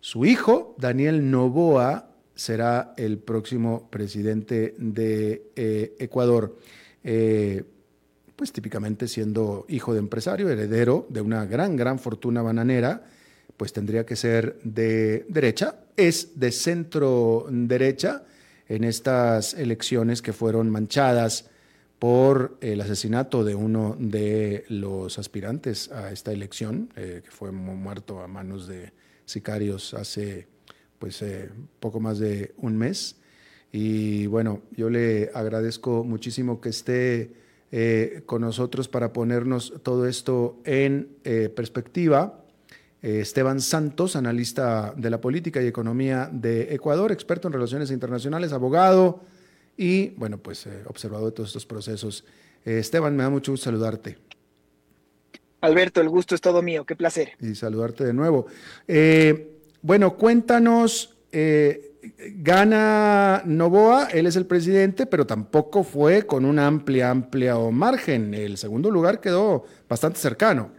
su 0.00 0.24
hijo, 0.24 0.74
Daniel 0.78 1.30
Novoa, 1.30 2.10
será 2.34 2.94
el 2.96 3.18
próximo 3.18 3.88
presidente 3.90 4.74
de 4.78 5.50
eh, 5.56 5.94
Ecuador. 5.98 6.56
Eh, 7.04 7.64
pues 8.34 8.52
típicamente 8.52 9.06
siendo 9.06 9.66
hijo 9.68 9.92
de 9.92 9.98
empresario, 9.98 10.48
heredero 10.48 11.06
de 11.10 11.20
una 11.20 11.44
gran, 11.44 11.76
gran 11.76 11.98
fortuna 11.98 12.40
bananera, 12.40 13.02
pues 13.58 13.74
tendría 13.74 14.06
que 14.06 14.16
ser 14.16 14.58
de 14.64 15.26
derecha, 15.28 15.80
es 15.94 16.40
de 16.40 16.50
centro 16.50 17.44
derecha 17.50 18.22
en 18.66 18.84
estas 18.84 19.52
elecciones 19.52 20.22
que 20.22 20.32
fueron 20.32 20.70
manchadas 20.70 21.50
por 21.98 22.56
el 22.62 22.80
asesinato 22.80 23.44
de 23.44 23.54
uno 23.54 23.94
de 23.98 24.64
los 24.70 25.18
aspirantes 25.18 25.92
a 25.92 26.10
esta 26.10 26.32
elección, 26.32 26.90
eh, 26.96 27.20
que 27.22 27.30
fue 27.30 27.52
muerto 27.52 28.22
a 28.22 28.26
manos 28.26 28.66
de 28.66 28.94
sicarios 29.30 29.94
hace 29.94 30.48
pues 30.98 31.22
eh, 31.22 31.50
poco 31.80 31.98
más 31.98 32.18
de 32.18 32.52
un 32.58 32.76
mes. 32.76 33.16
Y 33.72 34.26
bueno, 34.26 34.62
yo 34.76 34.90
le 34.90 35.30
agradezco 35.34 36.04
muchísimo 36.04 36.60
que 36.60 36.68
esté 36.68 37.32
eh, 37.72 38.22
con 38.26 38.42
nosotros 38.42 38.88
para 38.88 39.12
ponernos 39.12 39.72
todo 39.82 40.06
esto 40.06 40.60
en 40.64 41.16
eh, 41.24 41.48
perspectiva. 41.48 42.36
Esteban 43.02 43.62
Santos, 43.62 44.14
analista 44.14 44.92
de 44.94 45.08
la 45.08 45.22
política 45.22 45.62
y 45.62 45.66
economía 45.66 46.28
de 46.30 46.74
Ecuador, 46.74 47.12
experto 47.12 47.48
en 47.48 47.54
relaciones 47.54 47.90
internacionales, 47.90 48.52
abogado 48.52 49.22
y, 49.74 50.10
bueno, 50.10 50.36
pues 50.36 50.68
observador 50.84 51.30
de 51.30 51.32
todos 51.32 51.48
estos 51.48 51.64
procesos. 51.64 52.26
Esteban, 52.62 53.16
me 53.16 53.22
da 53.22 53.30
mucho 53.30 53.52
gusto 53.52 53.64
saludarte. 53.64 54.29
Alberto, 55.60 56.00
el 56.00 56.08
gusto 56.08 56.34
es 56.34 56.40
todo 56.40 56.62
mío, 56.62 56.84
qué 56.84 56.96
placer. 56.96 57.32
Y 57.40 57.54
saludarte 57.54 58.04
de 58.04 58.12
nuevo. 58.12 58.46
bueno, 59.82 60.16
cuéntanos 60.16 61.16
gana 62.36 63.42
Novoa, 63.44 64.08
él 64.12 64.26
es 64.26 64.36
el 64.36 64.46
presidente, 64.46 65.06
pero 65.06 65.26
tampoco 65.26 65.84
fue 65.84 66.26
con 66.26 66.44
un 66.44 66.58
amplia, 66.58 67.10
amplia 67.10 67.56
margen. 67.70 68.34
El 68.34 68.56
segundo 68.56 68.90
lugar 68.90 69.20
quedó 69.20 69.64
bastante 69.88 70.18
cercano. 70.18 70.72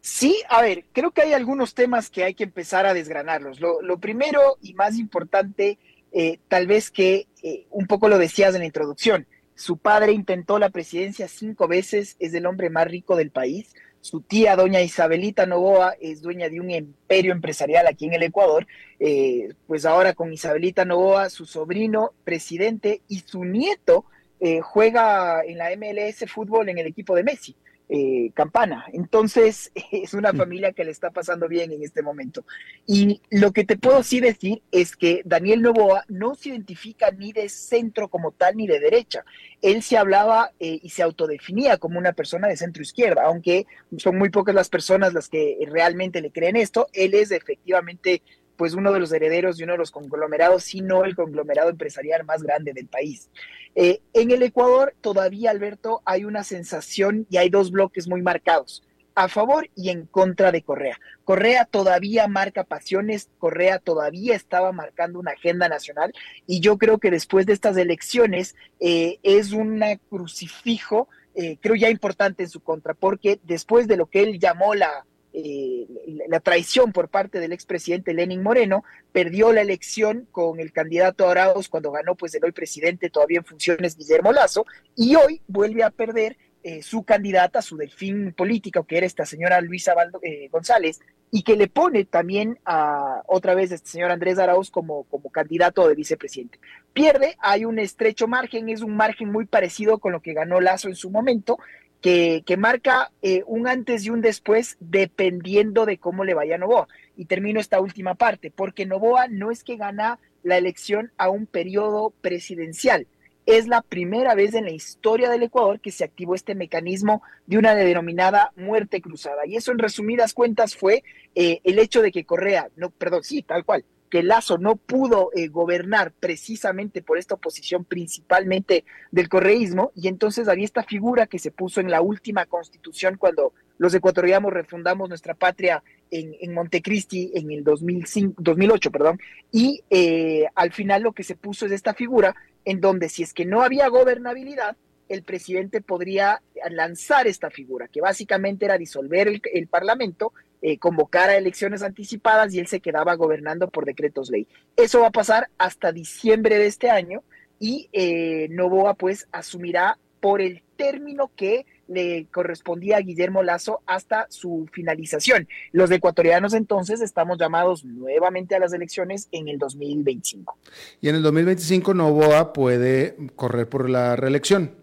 Sí, 0.00 0.42
a 0.48 0.62
ver, 0.62 0.84
creo 0.92 1.12
que 1.12 1.22
hay 1.22 1.32
algunos 1.32 1.74
temas 1.74 2.10
que 2.10 2.24
hay 2.24 2.34
que 2.34 2.44
empezar 2.44 2.86
a 2.86 2.94
desgranarlos. 2.94 3.60
Lo, 3.60 3.98
primero 3.98 4.58
y 4.60 4.74
más 4.74 4.98
importante, 4.98 5.78
eh, 6.10 6.40
tal 6.48 6.66
vez 6.66 6.90
que 6.90 7.28
eh, 7.42 7.66
un 7.70 7.86
poco 7.86 8.08
lo 8.08 8.18
decías 8.18 8.54
en 8.54 8.60
la 8.60 8.66
introducción, 8.66 9.26
su 9.54 9.76
padre 9.76 10.12
intentó 10.12 10.58
la 10.58 10.70
presidencia 10.70 11.28
cinco 11.28 11.68
veces, 11.68 12.16
es 12.18 12.34
el 12.34 12.46
hombre 12.46 12.70
más 12.70 12.86
rico 12.86 13.16
del 13.16 13.30
país, 13.30 13.72
su 14.02 14.20
tía, 14.20 14.56
doña 14.56 14.80
Isabelita 14.80 15.46
Novoa, 15.46 15.94
es 16.00 16.22
dueña 16.22 16.48
de 16.48 16.58
un 16.58 16.72
imperio 16.72 17.30
empresarial 17.30 17.86
aquí 17.86 18.06
en 18.06 18.14
el 18.14 18.24
Ecuador. 18.24 18.66
Eh, 18.98 19.54
pues 19.68 19.86
ahora 19.86 20.12
con 20.12 20.32
Isabelita 20.32 20.84
Novoa, 20.84 21.30
su 21.30 21.46
sobrino 21.46 22.12
presidente 22.24 23.00
y 23.06 23.20
su 23.20 23.44
nieto 23.44 24.04
eh, 24.40 24.60
juega 24.60 25.44
en 25.44 25.56
la 25.56 25.70
MLS 25.76 26.28
fútbol 26.28 26.68
en 26.68 26.78
el 26.78 26.88
equipo 26.88 27.14
de 27.14 27.22
Messi. 27.22 27.54
Eh, 27.94 28.30
campana. 28.32 28.86
Entonces, 28.94 29.70
es 29.92 30.14
una 30.14 30.32
mm. 30.32 30.36
familia 30.38 30.72
que 30.72 30.82
le 30.82 30.90
está 30.90 31.10
pasando 31.10 31.46
bien 31.46 31.72
en 31.72 31.82
este 31.82 32.00
momento. 32.00 32.42
Y 32.86 33.20
lo 33.28 33.52
que 33.52 33.64
te 33.64 33.76
puedo 33.76 34.02
sí 34.02 34.18
decir 34.18 34.62
es 34.70 34.96
que 34.96 35.20
Daniel 35.26 35.60
Novoa 35.60 36.06
no 36.08 36.34
se 36.34 36.48
identifica 36.48 37.10
ni 37.10 37.34
de 37.34 37.50
centro 37.50 38.08
como 38.08 38.30
tal 38.30 38.56
ni 38.56 38.66
de 38.66 38.80
derecha. 38.80 39.26
Él 39.60 39.82
se 39.82 39.98
hablaba 39.98 40.52
eh, 40.58 40.80
y 40.82 40.88
se 40.88 41.02
autodefinía 41.02 41.76
como 41.76 41.98
una 41.98 42.14
persona 42.14 42.48
de 42.48 42.56
centro 42.56 42.82
izquierda, 42.82 43.24
aunque 43.26 43.66
son 43.98 44.16
muy 44.16 44.30
pocas 44.30 44.54
las 44.54 44.70
personas 44.70 45.12
las 45.12 45.28
que 45.28 45.58
realmente 45.68 46.22
le 46.22 46.32
creen 46.32 46.56
esto. 46.56 46.86
Él 46.94 47.12
es 47.12 47.30
efectivamente 47.30 48.22
pues 48.56 48.74
uno 48.74 48.92
de 48.92 49.00
los 49.00 49.12
herederos 49.12 49.56
de 49.56 49.64
uno 49.64 49.72
de 49.74 49.78
los 49.78 49.90
conglomerados, 49.90 50.64
sino 50.64 51.04
el 51.04 51.16
conglomerado 51.16 51.70
empresarial 51.70 52.24
más 52.24 52.42
grande 52.42 52.72
del 52.72 52.86
país. 52.86 53.30
Eh, 53.74 54.00
en 54.12 54.30
el 54.30 54.42
Ecuador 54.42 54.94
todavía, 55.00 55.50
Alberto, 55.50 56.02
hay 56.04 56.24
una 56.24 56.44
sensación 56.44 57.26
y 57.30 57.38
hay 57.38 57.48
dos 57.48 57.70
bloques 57.70 58.08
muy 58.08 58.22
marcados 58.22 58.82
a 59.14 59.28
favor 59.28 59.68
y 59.76 59.90
en 59.90 60.06
contra 60.06 60.52
de 60.52 60.62
Correa. 60.62 60.98
Correa 61.24 61.66
todavía 61.66 62.28
marca 62.28 62.64
pasiones, 62.64 63.28
Correa 63.38 63.78
todavía 63.78 64.34
estaba 64.34 64.72
marcando 64.72 65.18
una 65.18 65.32
agenda 65.32 65.68
nacional 65.68 66.14
y 66.46 66.60
yo 66.60 66.78
creo 66.78 66.98
que 66.98 67.10
después 67.10 67.44
de 67.44 67.52
estas 67.52 67.76
elecciones 67.76 68.56
eh, 68.80 69.18
es 69.22 69.52
un 69.52 69.82
crucifijo 70.08 71.08
eh, 71.34 71.56
creo 71.60 71.76
ya 71.76 71.88
importante 71.88 72.42
en 72.42 72.50
su 72.50 72.60
contra, 72.60 72.92
porque 72.92 73.40
después 73.42 73.88
de 73.88 73.96
lo 73.96 74.06
que 74.06 74.22
él 74.22 74.38
llamó 74.38 74.74
la, 74.74 75.06
eh, 75.32 75.86
la 76.28 76.40
traición 76.40 76.92
por 76.92 77.08
parte 77.08 77.40
del 77.40 77.52
expresidente 77.52 78.14
Lenin 78.14 78.42
Moreno, 78.42 78.84
perdió 79.12 79.52
la 79.52 79.62
elección 79.62 80.28
con 80.30 80.60
el 80.60 80.72
candidato 80.72 81.28
Arauz 81.28 81.68
cuando 81.68 81.90
ganó 81.90 82.14
pues 82.14 82.34
el 82.34 82.44
hoy 82.44 82.52
presidente 82.52 83.10
todavía 83.10 83.38
en 83.38 83.44
funciones 83.44 83.96
Guillermo 83.96 84.32
Lazo, 84.32 84.66
y 84.94 85.14
hoy 85.16 85.40
vuelve 85.46 85.82
a 85.82 85.90
perder 85.90 86.36
eh, 86.64 86.80
su 86.80 87.02
candidata, 87.02 87.60
su 87.60 87.76
delfín 87.76 88.34
político, 88.34 88.84
que 88.84 88.98
era 88.98 89.06
esta 89.06 89.26
señora 89.26 89.60
Luisa 89.60 89.94
eh, 90.22 90.48
González, 90.48 91.00
y 91.28 91.42
que 91.42 91.56
le 91.56 91.66
pone 91.66 92.04
también 92.04 92.58
a 92.64 93.22
otra 93.26 93.54
vez 93.54 93.72
este 93.72 93.88
señor 93.88 94.12
Andrés 94.12 94.38
Arauz 94.38 94.70
como, 94.70 95.04
como 95.04 95.30
candidato 95.30 95.88
de 95.88 95.96
vicepresidente. 95.96 96.60
Pierde, 96.92 97.36
hay 97.40 97.64
un 97.64 97.78
estrecho 97.78 98.28
margen, 98.28 98.68
es 98.68 98.82
un 98.82 98.94
margen 98.94 99.32
muy 99.32 99.46
parecido 99.46 99.98
con 99.98 100.12
lo 100.12 100.20
que 100.20 100.34
ganó 100.34 100.60
Lazo 100.60 100.88
en 100.88 100.94
su 100.94 101.10
momento, 101.10 101.58
que, 102.02 102.42
que 102.44 102.56
marca 102.58 103.10
eh, 103.22 103.42
un 103.46 103.66
antes 103.68 104.04
y 104.04 104.10
un 104.10 104.20
después 104.20 104.76
dependiendo 104.80 105.86
de 105.86 105.96
cómo 105.96 106.24
le 106.24 106.34
vaya 106.34 106.56
a 106.56 106.58
Novoa. 106.58 106.88
Y 107.16 107.26
termino 107.26 107.60
esta 107.60 107.80
última 107.80 108.14
parte, 108.14 108.50
porque 108.50 108.84
Novoa 108.84 109.28
no 109.28 109.50
es 109.50 109.64
que 109.64 109.76
gana 109.76 110.18
la 110.42 110.58
elección 110.58 111.12
a 111.16 111.30
un 111.30 111.46
periodo 111.46 112.12
presidencial, 112.20 113.06
es 113.46 113.66
la 113.66 113.82
primera 113.82 114.34
vez 114.34 114.54
en 114.54 114.64
la 114.64 114.70
historia 114.70 115.28
del 115.28 115.44
Ecuador 115.44 115.80
que 115.80 115.90
se 115.90 116.04
activó 116.04 116.34
este 116.34 116.54
mecanismo 116.54 117.22
de 117.46 117.58
una 117.58 117.74
denominada 117.74 118.52
muerte 118.56 119.00
cruzada. 119.00 119.46
Y 119.46 119.56
eso 119.56 119.72
en 119.72 119.78
resumidas 119.78 120.32
cuentas 120.32 120.76
fue 120.76 121.02
eh, 121.34 121.60
el 121.64 121.78
hecho 121.78 122.02
de 122.02 122.12
que 122.12 122.24
Correa, 122.24 122.68
no, 122.76 122.90
perdón, 122.90 123.24
sí, 123.24 123.42
tal 123.42 123.64
cual, 123.64 123.84
que 124.12 124.22
Lazo 124.22 124.58
no 124.58 124.76
pudo 124.76 125.30
eh, 125.34 125.48
gobernar 125.48 126.12
precisamente 126.12 127.00
por 127.00 127.16
esta 127.16 127.36
oposición 127.36 127.86
principalmente 127.86 128.84
del 129.10 129.30
correísmo, 129.30 129.90
y 129.94 130.08
entonces 130.08 130.48
había 130.48 130.66
esta 130.66 130.82
figura 130.82 131.26
que 131.26 131.38
se 131.38 131.50
puso 131.50 131.80
en 131.80 131.90
la 131.90 132.02
última 132.02 132.44
constitución 132.44 133.16
cuando 133.16 133.54
los 133.78 133.94
ecuatorianos 133.94 134.52
refundamos 134.52 135.08
nuestra 135.08 135.32
patria 135.32 135.82
en, 136.10 136.36
en 136.42 136.52
Montecristi 136.52 137.32
en 137.34 137.50
el 137.52 137.64
2005, 137.64 138.34
2008, 138.42 138.90
perdón, 138.90 139.18
y 139.50 139.82
eh, 139.88 140.44
al 140.56 140.72
final 140.74 141.04
lo 141.04 141.12
que 141.12 141.24
se 141.24 141.34
puso 141.34 141.64
es 141.64 141.72
esta 141.72 141.94
figura 141.94 142.36
en 142.66 142.82
donde 142.82 143.08
si 143.08 143.22
es 143.22 143.32
que 143.32 143.46
no 143.46 143.62
había 143.62 143.88
gobernabilidad, 143.88 144.76
el 145.12 145.22
presidente 145.24 145.82
podría 145.82 146.40
lanzar 146.70 147.26
esta 147.26 147.50
figura, 147.50 147.86
que 147.88 148.00
básicamente 148.00 148.64
era 148.64 148.78
disolver 148.78 149.28
el, 149.28 149.68
Parlamento, 149.68 150.32
eh, 150.62 150.78
convocar 150.78 151.28
a 151.28 151.36
elecciones 151.36 151.82
anticipadas 151.82 152.54
y 152.54 152.58
él 152.58 152.66
se 152.66 152.80
quedaba 152.80 153.14
gobernando 153.14 153.68
por 153.68 153.84
decretos 153.84 154.30
ley. 154.30 154.46
Eso 154.74 155.00
va 155.00 155.08
a 155.08 155.12
pasar 155.12 155.50
hasta 155.58 155.92
diciembre 155.92 156.58
de 156.58 156.66
este 156.66 156.88
año 156.88 157.22
y 157.60 157.90
eh, 157.92 158.48
Novoa 158.50 158.94
pues 158.94 159.28
asumirá 159.32 159.98
por 160.20 160.40
el 160.40 160.62
término 160.76 161.30
que 161.36 161.66
le 161.88 162.26
correspondía 162.30 162.96
a 162.96 163.00
Guillermo 163.00 163.42
Lazo 163.42 163.82
hasta 163.86 164.26
su 164.30 164.66
finalización. 164.72 165.46
Los 165.72 165.90
ecuatorianos 165.90 166.54
entonces 166.54 167.02
estamos 167.02 167.38
llamados 167.38 167.84
nuevamente 167.84 168.54
a 168.54 168.60
las 168.60 168.72
elecciones 168.72 169.28
en 169.30 169.48
el 169.48 169.58
2025. 169.58 170.56
Y 171.00 171.08
en 171.08 171.16
el 171.16 171.22
2025 171.22 171.92
Novoa 171.92 172.52
puede 172.52 173.16
correr 173.36 173.68
por 173.68 173.90
la 173.90 174.16
reelección. 174.16 174.81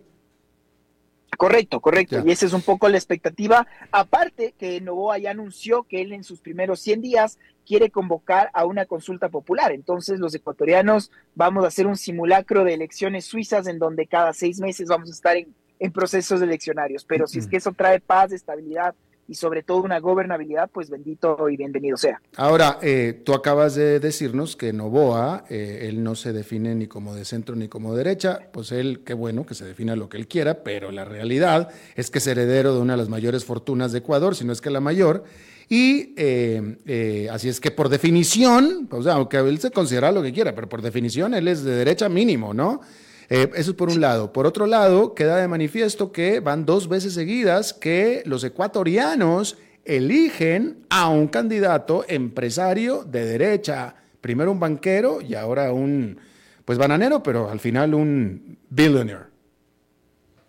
Correcto, 1.40 1.80
correcto. 1.80 2.22
Y 2.26 2.32
esa 2.32 2.46
es 2.46 2.54
un 2.54 2.62
poco 2.62 2.90
la 2.90 2.98
expectativa. 2.98 3.66
Aparte 3.92 4.54
que 4.60 4.82
Novoa 4.82 5.18
ya 5.18 5.32
anunció 5.32 5.84
que 5.84 6.02
él 6.02 6.12
en 6.12 6.24
sus 6.24 6.42
primeros 6.42 6.82
100 6.82 7.02
días 7.02 7.40
quiere 7.66 7.90
convocar 7.90 8.50
a 8.54 8.66
una 8.66 8.86
consulta 8.86 9.30
popular. 9.30 9.72
Entonces 9.72 10.20
los 10.20 10.36
ecuatorianos 10.36 11.12
vamos 11.36 11.64
a 11.64 11.68
hacer 11.68 11.88
un 11.88 11.96
simulacro 11.96 12.66
de 12.66 12.74
elecciones 12.74 13.26
suizas 13.26 13.68
en 13.68 13.80
donde 13.80 14.06
cada 14.06 14.34
seis 14.34 14.60
meses 14.60 14.90
vamos 14.90 15.10
a 15.10 15.14
estar 15.14 15.38
en 15.38 15.56
en 15.80 15.92
procesos 15.92 16.42
eleccionarios. 16.42 17.06
Pero 17.06 17.26
si 17.26 17.40
es 17.40 17.48
que 17.48 17.58
eso 17.58 17.72
trae 17.72 18.00
paz, 18.00 18.32
estabilidad 18.32 18.94
y 19.30 19.36
sobre 19.36 19.62
todo 19.62 19.84
una 19.84 20.00
gobernabilidad, 20.00 20.72
pues 20.74 20.90
bendito 20.90 21.48
y 21.50 21.56
bienvenido 21.56 21.96
sea. 21.98 22.20
Ahora, 22.36 22.80
eh, 22.82 23.22
tú 23.24 23.34
acabas 23.36 23.76
de 23.76 24.00
decirnos 24.00 24.56
que 24.56 24.74
Novoa, 24.74 25.46
eh, 25.50 25.86
él 25.88 26.04
no 26.04 26.16
se 26.16 26.34
define 26.34 26.74
ni 26.74 26.88
como 26.88 27.14
de 27.14 27.26
centro 27.26 27.56
ni 27.56 27.68
como 27.68 27.96
derecha, 27.96 28.40
pues 28.52 28.72
él, 28.72 29.02
qué 29.06 29.14
bueno 29.14 29.46
que 29.46 29.54
se 29.54 29.66
defina 29.66 29.96
lo 29.96 30.10
que 30.10 30.18
él 30.18 30.28
quiera, 30.28 30.64
pero 30.64 30.92
la 30.92 31.06
realidad 31.06 31.70
es 31.96 32.10
que 32.10 32.18
es 32.18 32.26
heredero 32.26 32.74
de 32.74 32.82
una 32.82 32.94
de 32.94 32.98
las 32.98 33.10
mayores 33.10 33.46
fortunas 33.46 33.92
de 33.92 34.00
Ecuador, 34.00 34.36
si 34.36 34.46
no 34.46 34.52
es 34.52 34.62
que 34.62 34.72
la 34.72 34.80
mayor, 34.80 35.24
y 35.70 36.16
eh, 36.18 37.30
así 37.32 37.50
es 37.50 37.60
que 37.60 37.70
por 37.70 37.90
definición, 37.90 38.88
o 38.90 39.04
sea, 39.04 39.14
aunque 39.14 39.38
él 39.38 39.60
se 39.60 39.70
considera 39.70 40.12
lo 40.12 40.24
que 40.24 40.34
quiera, 40.34 40.56
pero 40.56 40.68
por 40.68 40.82
definición 40.82 41.36
él 41.36 41.48
es 41.48 41.64
de 41.64 41.76
derecha 41.76 42.10
mínimo, 42.10 42.56
¿no? 42.56 42.82
Eh, 43.30 43.52
eso 43.56 43.72
es 43.72 43.78
por 43.78 43.90
un 43.90 44.02
lado. 44.02 44.34
Por 44.34 44.48
otro 44.48 44.66
lado, 44.66 45.14
queda 45.14 45.38
de 45.38 45.48
manifiesto 45.48 46.12
que 46.12 46.40
van 46.40 46.66
dos 46.66 46.90
veces 46.90 47.14
seguidas 47.14 47.74
que 47.74 48.24
los 48.26 48.44
ecuatorianos 48.44 49.58
eligen 49.86 50.86
a 50.90 51.10
un 51.10 51.28
candidato 51.28 52.06
empresario 52.08 53.04
de 53.04 53.26
derecha. 53.26 53.96
Primero 54.22 54.52
un 54.52 54.60
banquero 54.60 55.22
y 55.22 55.36
ahora 55.36 55.72
un, 55.72 56.20
pues 56.66 56.78
bananero, 56.78 57.22
pero 57.22 57.50
al 57.50 57.60
final 57.60 57.94
un 57.94 58.58
billionaire. 58.70 59.26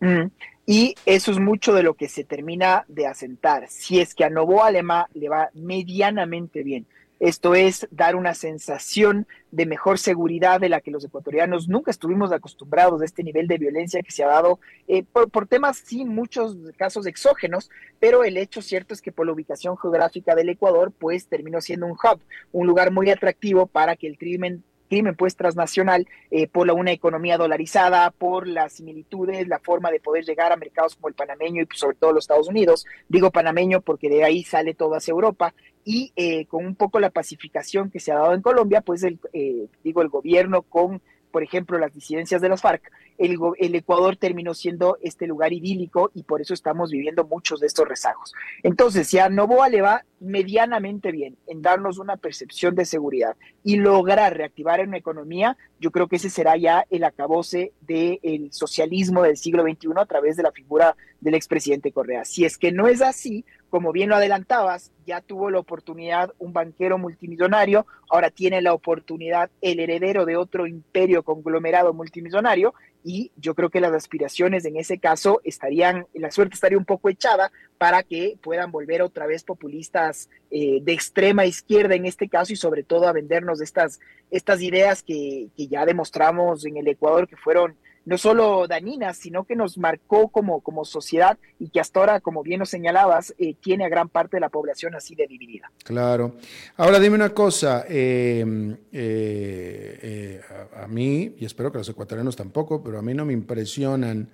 Mm. 0.01 0.31
Y 0.67 0.95
eso 1.05 1.33
es 1.33 1.39
mucho 1.39 1.75
de 1.75 1.83
lo 1.83 1.95
que 1.95 2.09
se 2.09 2.25
termina 2.25 2.85
de 2.89 3.07
asentar. 3.07 3.67
Si 3.69 4.01
es 4.01 4.15
que 4.15 4.25
a 4.25 4.31
Novoa 4.31 4.69
Alema 4.69 5.09
le 5.15 5.29
va 5.29 5.51
medianamente 5.53 6.63
bien, 6.63 6.87
esto 7.21 7.55
es 7.55 7.87
dar 7.91 8.17
una 8.17 8.33
sensación 8.33 9.27
de 9.51 9.67
mejor 9.67 9.99
seguridad 9.99 10.59
de 10.59 10.71
la 10.71 10.81
que 10.81 10.91
los 10.91 11.05
ecuatorianos 11.05 11.69
nunca 11.69 11.91
estuvimos 11.91 12.33
acostumbrados 12.33 13.01
de 13.01 13.07
este 13.07 13.23
nivel 13.23 13.47
de 13.47 13.59
violencia 13.59 14.03
que 14.03 14.11
se 14.11 14.25
ha 14.25 14.29
dado 14.29 14.59
eh, 14.89 15.05
por, 15.05 15.47
temas, 15.47 15.77
sí, 15.85 16.07
muchos 16.07 16.57
casos 16.79 17.07
exógenos, 17.07 17.71
pero 17.99 18.25
el 18.25 18.39
hecho 18.39 18.63
cierto 18.63 18.95
es 18.95 19.03
que 19.03 19.13
por 19.13 19.27
la 19.27 19.33
ubicación 19.33 19.77
geográfica 19.77 20.35
del 20.35 20.49
Ecuador, 20.49 20.93
pues 20.99 21.27
terminó 21.27 21.61
siendo 21.61 21.87
un 21.87 21.93
hub, 21.93 22.21
un 22.53 22.67
lugar 22.67 22.91
muy 22.91 23.11
atractivo 23.11 23.67
para 23.67 23.97
que 23.97 24.07
el 24.07 24.17
crimen 24.17 24.65
crimen 24.91 25.15
pues 25.15 25.37
transnacional 25.37 26.07
eh, 26.31 26.49
por 26.49 26.67
la, 26.67 26.75
una 26.75 26.91
economía 26.91 27.39
dolarizada, 27.39 28.11
por 28.11 28.47
las 28.47 28.75
similitudes, 28.75 29.49
la 29.49 29.61
forma 29.61 29.91
de 29.91 30.01
poder 30.01 30.25
llegar 30.25 30.53
a 30.53 30.57
mercados 30.57 30.97
como 30.97 31.09
el 31.09 31.15
panameño 31.15 31.63
y 31.63 31.67
pues, 31.67 31.79
sobre 31.79 31.97
todo 31.97 32.13
los 32.13 32.25
Estados 32.25 32.49
Unidos. 32.49 32.85
Digo 33.09 33.31
panameño 33.31 33.81
porque 33.81 34.11
de 34.11 34.25
ahí 34.25 34.43
sale 34.43 34.75
todo 34.75 34.97
hacia 34.97 35.13
Europa 35.13 35.55
y 35.85 36.13
eh, 36.17 36.47
con 36.47 36.67
un 36.67 36.75
poco 36.75 37.01
la 37.01 37.11
pacificación 37.11 37.91
que 37.91 38.01
se 38.01 38.13
ha 38.13 38.17
dado 38.17 38.35
en 38.35 38.43
Colombia, 38.43 38.81
pues 38.81 39.05
eh, 39.05 39.67
digo 39.83 40.03
el 40.03 40.09
gobierno 40.09 40.63
con 40.63 41.01
por 41.31 41.43
ejemplo, 41.43 41.79
las 41.79 41.95
disidencias 41.95 42.41
de 42.41 42.49
las 42.49 42.61
FARC, 42.61 42.91
el, 43.19 43.75
Ecuador 43.75 44.17
terminó 44.17 44.55
siendo 44.55 44.97
este 45.03 45.27
lugar 45.27 45.53
idílico 45.53 46.11
y 46.15 46.23
por 46.23 46.41
eso 46.41 46.55
estamos 46.55 46.91
viviendo 46.91 47.25
muchos 47.25 47.61
de 47.61 47.67
estos 47.67 47.87
rezagos. 47.87 48.33
Entonces, 48.63 49.09
si 49.09 49.19
a 49.19 49.29
Novoa 49.29 49.69
le 49.69 49.83
va 49.83 50.05
medianamente 50.21 51.13
bien 51.13 51.37
en 51.47 51.61
darnos 51.61 51.99
una 51.99 52.17
percepción 52.17 52.75
de 52.75 52.87
seguridad 52.87 53.37
y 53.63 53.77
lograr 53.77 54.37
reactivar 54.37 54.81
una 54.81 54.97
economía, 54.97 55.59
yo 55.81 55.91
creo 55.91 56.09
que 56.09 56.17
ese 56.17 56.31
será 56.31 56.57
ya 56.57 56.87
el 56.91 57.05
acabose 57.05 57.73
del 57.83 58.53
socialismo 58.53 59.23
del 59.23 59.37
siglo 59.37 59.63
XXI 59.63 59.89
a 59.97 60.07
través 60.07 60.37
de 60.37 60.43
la 60.43 60.53
figura 60.53 60.97
del 61.21 61.35
expresidente 61.35 61.93
Correa. 61.93 62.25
Si 62.25 62.45
es 62.45 62.57
que 62.57 62.73
no 62.73 62.89
es 62.89 63.03
así, 63.03 63.45
como 63.71 63.93
bien 63.93 64.09
lo 64.09 64.17
adelantabas, 64.17 64.93
ya 65.07 65.21
tuvo 65.21 65.51
la 65.51 65.61
oportunidad 65.61 66.35
un 66.39 66.53
banquero 66.53 66.99
multimillonario, 66.99 67.87
ahora 68.11 68.31
tiene 68.31 68.61
la 68.61 68.75
oportunidad 68.75 69.51
el 69.63 69.81
heredero 69.81 70.27
de 70.27 70.37
otro 70.37 70.67
imperio 70.67 71.23
conglomerado 71.23 71.95
multimillonario 71.95 72.75
y 73.03 73.31
yo 73.37 73.55
creo 73.55 73.71
que 73.71 73.81
las 73.81 73.93
aspiraciones 73.93 74.65
en 74.65 74.77
ese 74.77 74.99
caso 74.99 75.41
estarían, 75.45 76.07
la 76.13 76.31
suerte 76.31 76.55
estaría 76.55 76.77
un 76.77 76.85
poco 76.85 77.09
echada 77.09 77.51
para 77.79 78.03
que 78.03 78.37
puedan 78.43 78.73
volver 78.73 79.03
otra 79.03 79.27
vez 79.27 79.45
populistas 79.45 80.29
eh, 80.51 80.81
de 80.83 80.93
extrema 80.93 81.47
izquierda 81.47 81.95
en 81.95 82.05
este 82.07 82.29
caso 82.29 82.53
y 82.53 82.57
sobre 82.57 82.83
todo 82.83 83.07
a 83.07 83.13
vendernos 83.13 83.61
estas, 83.61 84.01
estas 84.31 84.61
ideas 84.61 85.03
que, 85.03 85.49
que 85.57 85.69
ya 85.69 85.87
demostramos 85.87 86.67
en 86.67 86.77
el 86.77 86.89
Ecuador 86.89 87.27
que 87.27 87.37
fueron 87.37 87.77
no 88.05 88.19
solo 88.19 88.67
dañinas, 88.67 89.19
sino 89.19 89.45
que 89.45 89.57
nos 89.57 89.79
marcó 89.79 90.29
como, 90.29 90.61
como 90.61 90.85
sociedad 90.85 91.39
y 91.59 91.69
que 91.69 91.81
hasta 91.81 92.01
ahora, 92.01 92.21
como 92.21 92.43
bien 92.43 92.61
nos 92.61 92.71
señalabas, 92.71 93.35
eh, 93.39 93.55
tiene 93.61 93.85
a 93.85 93.89
gran 93.89 94.09
parte 94.09 94.37
de 94.37 94.41
la 94.41 94.49
población 94.49 94.95
así 94.95 95.15
de 95.15 95.27
dividida. 95.27 95.71
Claro. 95.85 96.37
Ahora 96.77 96.99
dime 96.99 97.17
una 97.17 97.31
cosa, 97.31 97.85
eh, 97.89 98.77
eh, 98.93 100.41
a, 100.77 100.87
mí, 100.87 101.35
y 101.39 101.45
espero 101.45 101.71
que 101.71 101.79
los 101.79 101.89
ecuatorianos 101.89 102.37
tampoco, 102.37 102.83
pero 102.83 102.99
a 102.99 103.03
mí 103.03 103.15
no 103.15 103.25
me 103.25 103.33
impresionan 103.33 104.31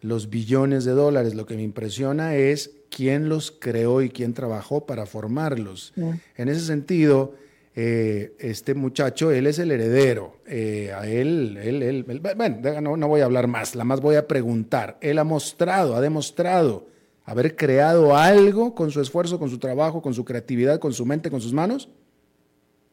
los 0.00 0.30
billones 0.30 0.84
de 0.84 0.92
dólares, 0.92 1.34
lo 1.34 1.46
que 1.46 1.54
me 1.54 1.62
impresiona 1.62 2.34
es 2.34 2.72
quién 2.90 3.28
los 3.28 3.52
creó 3.52 4.02
y 4.02 4.10
quién 4.10 4.34
trabajó 4.34 4.84
para 4.84 5.06
formarlos. 5.06 5.92
Mm. 5.96 6.10
En 6.36 6.48
ese 6.48 6.60
sentido, 6.60 7.34
eh, 7.74 8.34
este 8.38 8.74
muchacho, 8.74 9.30
él 9.30 9.46
es 9.46 9.58
el 9.58 9.70
heredero. 9.70 10.36
Eh, 10.46 10.92
a 10.94 11.06
él, 11.06 11.58
él, 11.62 11.82
él, 11.82 12.20
bueno, 12.34 12.80
no, 12.80 12.96
no, 12.96 13.08
voy 13.08 13.22
a 13.22 13.24
hablar 13.24 13.46
más, 13.46 13.74
la 13.74 13.84
más 13.84 14.00
voy 14.00 14.16
a 14.16 14.28
preguntar. 14.28 14.98
Él 15.00 15.18
ha 15.18 15.24
mostrado, 15.24 15.96
ha 15.96 16.00
demostrado 16.00 16.86
haber 17.24 17.56
creado 17.56 18.16
algo 18.16 18.74
con 18.74 18.90
su 18.90 19.00
esfuerzo, 19.00 19.38
con 19.38 19.48
su 19.48 19.58
trabajo, 19.58 20.02
con 20.02 20.12
su 20.12 20.24
creatividad, 20.24 20.78
con 20.78 20.92
su 20.92 21.06
mente, 21.06 21.30
con 21.30 21.40
sus 21.40 21.52
manos. 21.52 21.88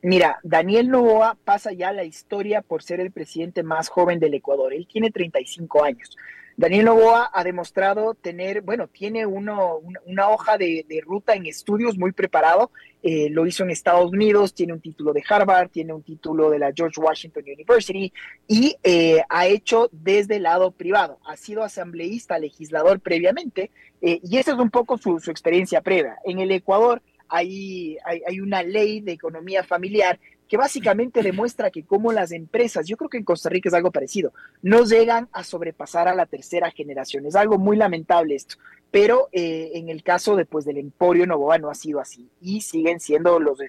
Mira, 0.01 0.39
Daniel 0.43 0.89
Novoa 0.89 1.38
pasa 1.43 1.73
ya 1.73 1.91
la 1.91 2.05
historia 2.05 2.61
por 2.61 2.84
ser 2.84 3.01
el 3.01 3.11
presidente 3.11 3.63
más 3.63 3.89
joven 3.89 4.19
del 4.19 4.34
Ecuador. 4.34 4.73
Él 4.73 4.88
tiene 4.88 5.11
35 5.11 5.84
años. 5.84 6.15
Daniel 6.60 6.88
Novoa 6.88 7.30
ha 7.34 7.45
demostrado 7.45 8.16
tener, 8.16 8.60
bueno, 8.60 8.89
tiene 8.89 9.26
uno, 9.26 9.80
una, 10.05 10.28
hoja 10.28 10.57
de, 10.57 10.86
ruta 11.05 11.34
en 11.34 11.45
estudios 11.45 11.97
muy 11.97 12.12
preparado. 12.12 12.72
Eh, 13.01 13.30
lo 13.30 13.47
hizo 13.47 13.64
en 13.64 13.70
Estados 13.70 14.12
Unidos, 14.12 14.53
tiene 14.53 14.74
un 14.74 14.82
título 14.82 15.14
de 15.14 15.24
Harvard, 15.26 15.70
tiene 15.70 15.93
un 15.93 16.03
título 16.03 16.49
de 16.49 16.60
la 16.60 16.74
George 16.76 16.99
Washington 16.99 17.45
University 17.47 18.12
y 18.45 18.76
eh, 18.84 19.24
ha 19.30 19.47
hecho 19.47 19.88
desde 19.93 20.36
el 20.36 20.43
lado 20.43 20.72
privado. 20.72 21.20
Ha 21.24 21.38
sido 21.38 21.64
asambleísta, 21.64 22.38
legislador 22.38 22.99
previamente 22.99 23.72
eh, 24.01 24.20
y 24.22 24.38
esa 24.38 24.51
es 24.51 24.57
un 24.57 24.70
poco 24.70 24.97
su, 24.97 25.16
experiencia 25.32 25.80
previa. 25.80 26.18
En 26.26 26.39
el 26.39 26.51
Ecuador 26.51 27.01
hay, 27.30 27.97
una 28.43 28.64
ley 28.64 28.99
de 28.99 29.14
economía 29.14 29.64
familiar 29.64 30.20
que 30.50 30.58
básicamente 30.58 31.22
demuestra 31.22 31.70
que 31.70 31.84
como 31.84 32.12
las 32.12 32.32
empresas, 32.32 32.88
yo 32.88 32.97
creo 32.97 33.10
que 33.10 33.18
en 33.18 33.24
Costa 33.24 33.50
Rica 33.50 33.70
es 33.70 33.76
algo 33.76 33.91
parecido, 33.91 34.34
no 34.64 34.84
llegan 34.84 35.30
a 35.32 35.43
sobrepasar 35.43 36.08
a 36.08 36.16
la 36.16 36.26
tercera 36.26 36.72
generación. 36.72 37.28
Es 37.28 37.36
algo 37.36 37.60
muy 37.60 37.78
lamentable 37.78 38.36
esto 38.36 38.56
pero 38.91 39.29
eh, 39.31 39.71
en 39.75 39.89
el 39.89 40.01
caso 40.01 40.35
de, 40.35 40.45
pues, 40.45 40.65
del 40.65 40.77
Emporio 40.77 41.27
Novoa 41.27 41.59
no 41.59 41.69
ha 41.69 41.75
sido 41.75 41.99
así 41.99 42.27
y 42.41 42.61
siguen 42.61 42.99
siendo 42.99 43.39
los 43.39 43.59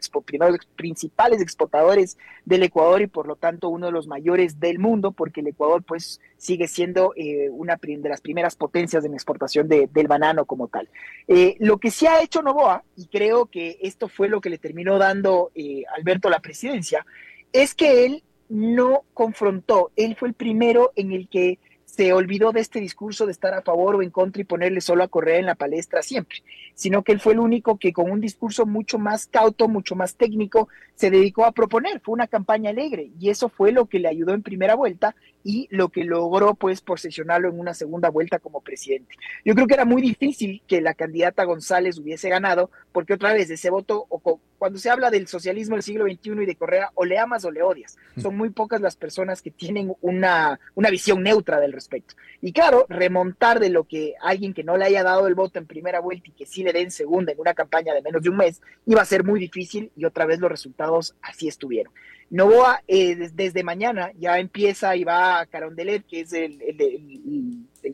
principales 0.76 1.42
exportadores 1.42 2.16
del 2.46 2.62
Ecuador 2.62 3.02
y 3.02 3.06
por 3.06 3.26
lo 3.26 3.36
tanto 3.36 3.68
uno 3.68 3.86
de 3.86 3.92
los 3.92 4.06
mayores 4.06 4.60
del 4.60 4.78
mundo 4.78 5.12
porque 5.12 5.40
el 5.40 5.48
Ecuador 5.48 5.82
pues 5.82 6.20
sigue 6.38 6.68
siendo 6.68 7.12
eh, 7.16 7.50
una 7.50 7.76
de 7.80 8.08
las 8.08 8.22
primeras 8.22 8.56
potencias 8.56 9.04
en 9.04 9.12
exportación 9.12 9.68
del 9.68 10.08
banano 10.08 10.46
como 10.46 10.68
tal. 10.68 10.88
Eh, 11.28 11.56
lo 11.58 11.78
que 11.78 11.90
sí 11.90 12.06
ha 12.06 12.22
hecho 12.22 12.42
Novoa, 12.42 12.84
y 12.96 13.06
creo 13.06 13.46
que 13.46 13.78
esto 13.82 14.08
fue 14.08 14.28
lo 14.28 14.40
que 14.40 14.50
le 14.50 14.58
terminó 14.58 14.98
dando 14.98 15.50
Alberto 15.96 16.30
la 16.30 16.40
presidencia, 16.40 17.04
es 17.52 17.74
que 17.74 18.06
él 18.06 18.22
no 18.48 19.04
confrontó, 19.12 19.92
él 19.96 20.16
fue 20.16 20.28
el 20.28 20.34
primero 20.34 20.92
en 20.96 21.12
el 21.12 21.28
que 21.28 21.58
se 21.91 22.12
olvidó 22.12 22.53
de 22.53 22.61
este 22.61 22.80
discurso 22.80 23.26
de 23.26 23.32
estar 23.32 23.53
a 23.53 23.62
favor 23.62 23.97
o 23.97 24.03
en 24.03 24.11
contra 24.11 24.41
y 24.41 24.45
ponerle 24.45 24.80
solo 24.80 25.03
a 25.03 25.09
Correa 25.09 25.38
en 25.38 25.47
la 25.47 25.57
palestra 25.57 26.03
siempre, 26.03 26.43
sino 26.74 27.03
que 27.03 27.11
él 27.11 27.20
fue 27.20 27.32
el 27.32 27.41
único 27.41 27.78
que 27.78 27.93
con 27.93 28.11
un 28.11 28.20
discurso 28.20 28.64
mucho 28.64 28.99
más 28.99 29.26
cauto, 29.26 29.66
mucho 29.66 29.97
más 29.97 30.14
técnico, 30.14 30.68
se 30.95 31.11
dedicó 31.11 31.45
a 31.45 31.53
proponer. 31.53 32.01
Fue 32.01 32.12
una 32.12 32.28
campaña 32.28 32.70
alegre 32.70 33.11
y 33.18 33.30
eso 33.30 33.49
fue 33.49 33.72
lo 33.72 33.86
que 33.86 33.99
le 33.99 34.09
ayudó 34.09 34.34
en 34.34 34.43
primera 34.43 34.76
vuelta 34.76 35.16
y 35.43 35.66
lo 35.70 35.88
que 35.88 36.05
logró 36.05 36.55
pues 36.55 36.80
posesionarlo 36.80 37.49
en 37.49 37.59
una 37.59 37.74
segunda 37.74 38.09
vuelta 38.11 38.38
como 38.38 38.61
presidente. 38.61 39.16
Yo 39.45 39.55
creo 39.55 39.66
que 39.66 39.74
era 39.74 39.84
muy 39.84 40.03
difícil 40.03 40.62
que 40.66 40.80
la 40.80 40.95
candidata 40.95 41.45
González 41.45 41.99
hubiese 41.99 42.28
ganado 42.28 42.70
porque 42.93 43.14
otra 43.14 43.32
vez 43.32 43.51
ese 43.51 43.70
voto, 43.70 44.07
o 44.09 44.41
cuando 44.59 44.78
se 44.78 44.91
habla 44.91 45.11
del 45.11 45.26
socialismo 45.26 45.76
del 45.76 45.82
siglo 45.82 46.05
XXI 46.05 46.43
y 46.43 46.47
de 46.47 46.57
Correa, 46.57 46.91
o 46.95 47.05
le 47.05 47.18
amas 47.18 47.45
o 47.45 47.51
le 47.51 47.62
odias. 47.62 47.97
Son 48.20 48.36
muy 48.36 48.51
pocas 48.51 48.80
las 48.80 48.97
personas 48.97 49.41
que 49.41 49.51
tienen 49.51 49.95
una, 50.03 50.61
una 50.74 50.91
visión 50.91 51.22
neutra 51.22 51.61
del 51.61 51.72
respecto. 51.81 52.14
Y 52.41 52.53
claro, 52.53 52.87
remontar 52.89 53.59
de 53.59 53.70
lo 53.70 53.85
que 53.85 54.14
alguien 54.22 54.55
que 54.55 54.62
no 54.62 54.76
le 54.76 54.85
haya 54.85 55.03
dado 55.03 55.26
el 55.26 55.35
voto 55.35 55.59
en 55.59 55.66
primera 55.66 56.01
vuelta 56.01 56.28
y 56.28 56.33
que 56.33 56.47
sí 56.47 56.62
le 56.62 56.72
den 56.72 56.91
segunda 56.91 57.33
en 57.33 57.41
una 57.41 57.55
campaña 57.55 57.95
de 57.95 58.03
menos 58.03 58.22
de 58.22 58.31
un 58.31 58.37
mes, 58.37 58.61
iba 58.87 59.03
a 59.03 59.05
ser 59.05 59.24
muy 59.24 59.41
difícil 59.41 59.91
y 59.97 60.05
otra 60.05 60.26
vez 60.26 60.39
los 60.39 60.51
resultados 60.51 61.16
así 61.22 61.49
estuvieron. 61.49 61.93
Novoa 62.31 62.83
eh, 62.87 63.31
desde 63.35 63.64
mañana 63.64 64.12
ya 64.16 64.39
empieza 64.39 64.95
y 64.95 65.03
va 65.03 65.41
a 65.41 65.47
Carondelet, 65.47 66.07
que 66.07 66.20
es 66.20 66.33
el, 66.33 66.59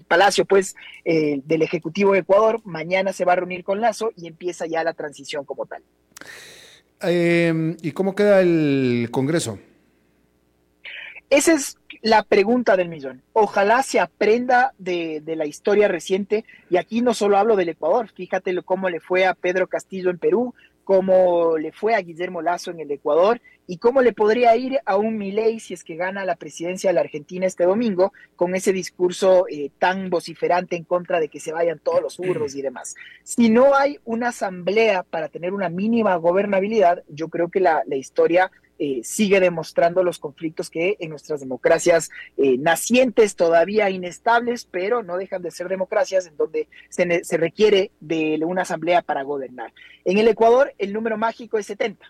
palacio 0.07 0.45
pues 0.45 0.77
eh, 1.05 1.41
del 1.45 1.63
Ejecutivo 1.63 2.13
de 2.13 2.19
Ecuador. 2.19 2.61
Mañana 2.65 3.15
se 3.15 3.25
va 3.25 3.33
a 3.33 3.37
reunir 3.37 3.65
con 3.65 3.81
Lazo 3.81 4.13
y 4.15 4.27
empieza 4.27 4.67
ya 4.67 4.85
la 4.85 4.93
transición 4.93 5.47
como 5.47 5.65
tal. 5.65 5.83
Em, 7.01 7.77
¿Y 7.81 7.93
cómo 7.93 8.15
queda 8.15 8.43
el 8.43 9.09
Congreso? 9.11 9.59
Esa 11.29 11.55
es 11.55 11.77
la 12.03 12.23
pregunta 12.23 12.77
del 12.77 12.89
millón. 12.89 13.23
Ojalá 13.33 13.83
se 13.83 13.99
aprenda 13.99 14.73
de, 14.79 15.23
la 15.27 15.47
historia 15.47 15.89
reciente, 15.89 16.45
y 16.71 16.77
aquí 16.77 17.03
no 17.03 17.15
solo 17.15 17.37
hablo 17.37 17.57
del 17.57 17.71
Ecuador, 17.71 18.09
fíjate 18.15 18.55
cómo 18.63 18.89
le 18.89 19.01
fue 19.01 19.27
a 19.27 19.35
Pedro 19.35 19.67
Castillo 19.67 20.11
en 20.11 20.19
Perú, 20.19 20.55
cómo 20.85 21.59
le 21.59 21.73
fue 21.73 21.97
a 21.97 22.01
Guillermo 22.01 22.43
Lazo 22.43 22.71
en 22.71 22.79
el 22.79 22.93
Ecuador 22.93 23.41
y 23.67 23.79
cómo 23.79 24.03
le 24.03 24.13
podría 24.13 24.55
ir 24.55 24.79
a 24.87 24.97
un 24.97 25.19
Milei 25.19 25.59
si 25.59 25.75
es 25.75 25.83
que 25.83 25.97
gana 25.97 26.25
la 26.25 26.37
presidencia 26.37 26.91
de 26.91 26.95
la 26.95 27.01
Argentina 27.01 27.45
este 27.45 27.65
domingo 27.65 28.13
con 28.37 28.55
ese 28.55 28.73
discurso 28.73 29.47
eh, 29.51 29.73
tan 29.81 30.11
vociferante 30.11 30.77
en 30.77 30.85
contra 30.85 31.19
de 31.19 31.29
que 31.29 31.41
se 31.41 31.53
vayan 31.53 31.81
todos 31.81 32.01
los 32.01 32.19
burros 32.19 32.55
y 32.55 32.63
demás. 32.63 32.95
Si 33.25 33.51
no 33.51 33.75
hay 33.75 33.99
una 34.05 34.29
asamblea 34.29 35.03
para 35.03 35.29
tener 35.29 35.53
una 35.53 35.69
mínima 35.69 36.15
gobernabilidad, 36.15 37.03
yo 37.09 37.31
creo 37.31 37.49
que 37.49 37.59
la 37.59 37.83
historia 37.91 38.53
eh, 38.79 39.01
sigue 39.03 39.41
demostrando 39.41 40.03
los 40.03 40.19
conflictos 40.19 40.71
que 40.71 40.97
en 41.01 41.11
nuestras 41.11 41.41
democracias 41.41 42.11
eh, 42.37 42.59
nacientes, 42.59 43.35
todavía 43.37 43.91
inestables, 43.91 44.67
pero 44.71 45.03
no 45.03 45.17
dejan 45.17 45.43
de 45.43 45.51
ser 45.51 45.69
democracias 45.69 46.27
en 46.27 46.37
donde 46.37 46.69
se, 46.89 47.25
se, 47.25 47.37
requiere 47.37 47.91
de 48.01 48.39
una 48.45 48.63
asamblea 48.63 49.03
para 49.03 49.23
gobernar. 49.23 49.73
En 50.05 50.19
el 50.19 50.29
Ecuador 50.29 50.75
el 50.79 50.93
número 50.93 51.17
mágico 51.17 51.59
es 51.59 51.67
70. 51.67 52.07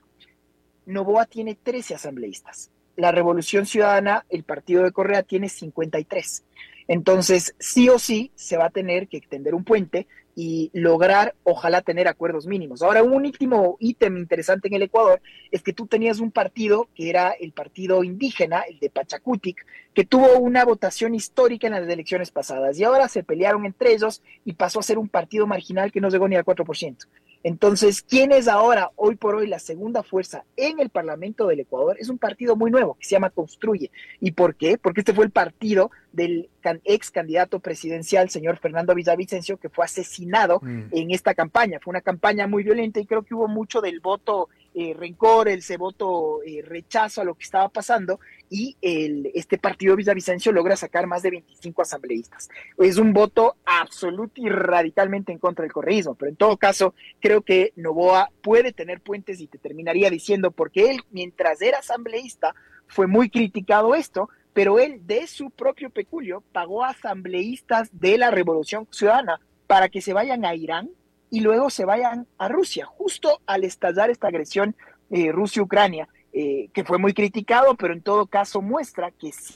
Novoa 0.86 1.26
tiene 1.26 1.54
13 1.54 1.94
asambleístas. 1.94 2.70
La 2.96 3.12
Revolución 3.12 3.66
Ciudadana, 3.66 4.24
el 4.30 4.42
partido 4.44 4.82
de 4.82 4.92
Correa, 4.92 5.22
tiene 5.22 5.48
53. 5.48 6.44
Entonces, 6.88 7.54
sí 7.58 7.88
o 7.88 7.98
sí, 7.98 8.32
se 8.34 8.56
va 8.56 8.66
a 8.66 8.70
tener 8.70 9.08
que 9.08 9.16
extender 9.16 9.54
un 9.54 9.64
puente 9.64 10.06
y 10.39 10.70
lograr, 10.74 11.34
ojalá, 11.45 11.80
tener 11.80 12.09
acuerdos 12.09 12.47
mínimos. 12.47 12.82
Ahora, 12.82 13.03
un 13.03 13.14
último 13.14 13.78
ítem 13.80 14.18
interesante 14.18 14.68
en 14.68 14.74
el 14.74 14.82
Ecuador 14.82 15.22
es 15.51 15.62
que 15.62 15.72
tú 15.72 15.87
tenías 15.87 16.20
un 16.20 16.30
partido 16.30 16.89
que 16.95 17.09
era 17.09 17.30
el 17.30 17.53
partido 17.53 18.05
indígena, 18.05 18.61
el 18.61 18.78
de 18.78 18.91
Pachacutic, 18.91 19.64
que 19.95 20.05
tuvo 20.05 20.39
una 20.39 20.66
votación 20.66 21.14
histórica 21.14 21.66
en 21.66 21.72
las 21.72 21.89
elecciones 21.89 22.30
pasadas 22.30 22.78
y 22.78 22.84
ahora 22.84 23.09
se 23.09 23.24
pelearon 23.24 23.64
entre 23.64 23.95
ellos 23.95 24.22
y 24.45 24.53
pasó 24.53 24.78
a 24.78 24.82
ser 24.82 24.99
un 24.99 25.09
partido 25.09 25.47
marginal 25.47 25.91
que 25.91 26.03
no 26.03 26.11
llegó 26.11 26.28
ni 26.28 26.37
al 26.37 26.45
4%. 26.45 27.07
Entonces, 27.47 28.03
¿quién 28.03 28.32
es 28.32 28.49
ahora, 28.49 28.90
hoy 28.97 29.14
por 29.14 29.36
hoy, 29.36 29.47
la 29.47 29.61
segunda 29.61 30.03
fuerza 30.03 30.42
en 30.57 30.80
el 30.80 30.90
Parlamento 30.90 31.47
del 31.47 31.61
Ecuador? 31.61 31.97
Es 32.01 32.09
un 32.09 32.18
partido 32.18 32.57
muy 32.57 32.72
nuevo 32.72 32.94
que 32.94 33.05
se 33.05 33.12
llama 33.12 33.30
Construye. 33.30 33.92
¿Y 34.20 34.32
por 34.32 34.57
qué? 34.57 34.78
Porque 34.78 35.03
este 35.03 35.14
fue 35.14 35.26
el 35.26 35.30
partido 35.30 35.92
del 36.11 36.49
ex 36.82 37.12
candidato 37.12 37.61
presidencial, 37.61 38.30
señor 38.30 38.59
Fernando 38.59 38.97
Villavicencio, 38.97 39.59
que 39.59 39.68
fue 39.68 39.84
asesinado 39.84 40.59
mm. 40.61 40.86
en 40.90 41.12
esta 41.12 41.34
campaña. 41.34 41.78
Fue 41.80 41.92
una 41.92 42.01
campaña 42.01 42.49
muy 42.49 42.64
violenta 42.64 42.99
y 42.99 43.07
creo 43.07 43.22
que 43.22 43.36
hubo 43.36 43.47
mucho 43.47 43.80
del 43.80 44.01
voto 44.01 44.49
eh, 44.79 44.93
rencor, 44.95 45.49
ese 45.49 45.79
voto 45.79 46.43
eh, 46.43 46.61
rechazo 46.62 47.22
a 47.22 47.24
lo 47.24 47.35
que 47.35 47.45
estaba 47.45 47.70
pasando 47.70 48.20
y 48.51 48.77
el, 48.83 49.31
este 49.33 49.57
partido 49.57 49.97
Villavicencio 49.97 50.53
logra 50.53 50.77
sacar 50.77 51.07
más 51.07 51.22
de 51.22 51.31
25 51.31 51.81
asambleístas. 51.81 52.51
Es 52.77 52.99
un 52.99 53.14
voto 53.14 53.57
absoluto 53.64 54.39
y 54.39 54.51
radicalmente 54.51 55.33
en 55.33 55.39
contra 55.39 55.62
del 55.62 55.72
correísmo, 55.72 56.14
pero 56.14 56.29
en 56.29 56.37
todo 56.37 56.59
caso 56.59 56.95
creo 57.20 57.41
que 57.41 57.72
Novoa 57.77 58.31
puede 58.43 58.74
tener 58.74 59.01
puentes 59.01 59.41
y 59.41 59.47
te 59.47 59.57
terminaría 59.57 60.11
diciendo, 60.11 60.51
porque 60.51 60.91
él 60.91 61.01
mientras 61.11 61.62
era 61.62 61.79
asambleísta 61.79 62.55
fue 62.87 63.07
muy 63.07 63.31
criticado 63.31 63.95
esto, 63.95 64.29
pero 64.53 64.79
él 64.79 65.07
de 65.07 65.27
su 65.27 65.49
propio 65.49 65.89
peculio 65.89 66.43
pagó 66.53 66.85
asambleístas 66.85 67.89
de 67.99 68.18
la 68.18 68.31
Revolución 68.31 68.87
Ciudadana 68.91 69.41
para 69.66 69.89
que 69.89 70.03
se 70.03 70.12
vayan 70.12 70.45
a 70.45 70.55
Irán 70.55 70.91
y 71.31 71.41
luego 71.41 71.70
se 71.70 71.85
vayan 71.85 72.27
a 72.39 72.49
Rusia, 72.49 72.87
justo 72.87 73.41
al 73.47 73.64
estallar 73.64 74.11
esta 74.11 74.29
agresión 74.29 74.77
eh, 75.11 75.33
Rusia-Ucrania. 75.33 76.09
Eh, 76.39 76.68
que 76.74 76.85
fue 76.85 76.99
muy 76.99 77.14
criticado, 77.14 77.77
pero 77.77 77.95
en 77.95 78.03
todo 78.03 78.27
caso 78.27 78.61
muestra 78.61 79.11
que 79.11 79.33
sí 79.33 79.55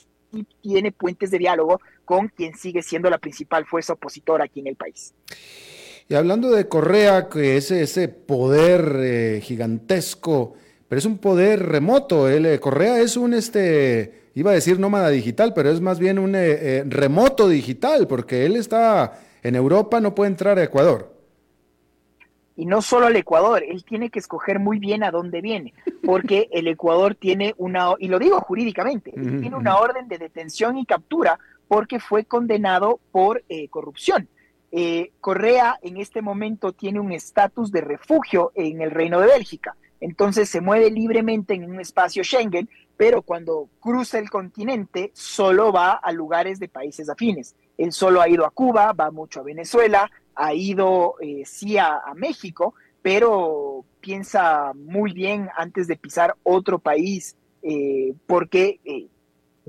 tiene 0.63 0.93
puentes 0.93 1.31
de 1.31 1.37
diálogo 1.37 1.79
con 2.07 2.29
quien 2.29 2.57
sigue 2.57 2.81
siendo 2.81 3.11
la 3.11 3.19
principal 3.19 3.67
fuerza 3.67 3.93
opositora 3.93 4.45
aquí 4.45 4.61
en 4.61 4.69
el 4.69 4.77
país. 4.77 5.13
Y 6.09 6.15
hablando 6.15 6.51
de 6.51 6.69
Correa, 6.69 7.29
que 7.29 7.59
es 7.59 7.71
ese 7.71 8.09
poder 8.09 8.97
eh, 8.97 9.41
gigantesco, 9.43 10.55
pero 10.89 10.99
es 10.99 11.05
un 11.05 11.19
poder 11.19 11.67
remoto. 11.67 12.31
El, 12.31 12.47
eh, 12.47 12.59
Correa 12.59 12.99
es 12.99 13.19
un, 13.19 13.35
este, 13.35 14.31
iba 14.35 14.53
a 14.53 14.55
decir 14.55 14.79
nómada 14.79 15.11
digital, 15.11 15.53
pero 15.53 15.71
es 15.71 15.83
más 15.83 15.99
bien 15.99 16.19
un 16.19 16.33
remoto 16.33 17.47
digital, 17.47 18.07
porque 18.07 18.47
él 18.47 18.57
está 18.57 19.21
en 19.43 19.55
Europa, 19.55 20.01
no 20.01 20.15
puede 20.15 20.31
entrar 20.31 20.59
a 20.59 20.65
Ecuador 20.65 21.20
y 22.61 22.67
no 22.67 22.83
solo 22.83 23.07
al 23.07 23.17
Ecuador, 23.17 23.65
él 23.67 23.85
tiene 23.85 24.11
que 24.11 24.19
escoger 24.19 24.59
muy 24.59 24.79
bien 24.79 25.03
a 25.03 25.11
dónde 25.11 25.41
viene, 25.41 25.73
porque 26.05 26.47
el 26.53 26.69
Ecuador 26.69 27.15
tiene 27.15 27.55
una, 27.57 27.95
y 27.99 28.09
lo 28.09 28.19
digo 28.19 28.39
jurídicamente, 28.43 29.13
tiene 29.13 29.57
una 29.57 29.79
orden 29.79 30.09
de 30.09 30.19
detención 30.19 30.77
y 30.77 30.85
captura 30.85 31.39
porque 31.69 32.01
fue 32.01 32.27
condenado 32.27 33.01
por 33.13 33.43
eh, 33.49 33.69
corrupción. 33.69 34.29
Eh, 34.73 35.11
Correa 35.23 35.79
en 35.81 35.97
este 35.97 36.21
momento 36.21 36.73
tiene 36.73 37.01
un 37.01 37.13
estatus 37.13 37.73
de 37.73 37.81
refugio 37.81 38.53
en 38.55 38.83
el 38.83 38.91
Reino 38.91 39.21
de 39.21 39.29
Bélgica, 39.29 39.75
entonces 39.99 40.51
se 40.51 40.61
mueve 40.61 40.91
libremente 40.91 41.55
en 41.55 41.65
un 41.65 41.81
espacio 41.81 42.23
Schengen, 42.23 42.69
pero 43.01 43.23
cuando 43.23 43.71
cruza 43.81 44.19
el 44.19 44.29
continente 44.29 45.11
solo 45.15 45.73
va 45.73 45.93
a 45.93 46.13
lugares 46.13 46.61
de 46.61 46.69
países 46.69 47.09
afines. 47.09 47.57
Él 47.79 47.93
solo 47.93 48.21
ha 48.21 48.29
ido 48.29 48.45
a 48.45 48.51
Cuba, 48.51 48.93
va 48.93 49.11
mucho 49.11 49.41
a 49.41 49.43
Venezuela, 49.43 50.11
ha 50.35 50.53
ido 50.53 51.15
eh, 51.23 51.45
sí 51.47 51.79
a, 51.79 52.03
México, 52.15 52.75
pero 53.01 53.87
piensa 54.03 54.75
muy 54.75 55.15
bien 55.15 55.49
antes 55.57 55.87
de 55.87 55.97
pisar 55.97 56.37
otro 56.43 56.79
país, 56.79 57.39
eh, 57.63 58.13
porque 58.27 58.81
eh, 58.85 59.07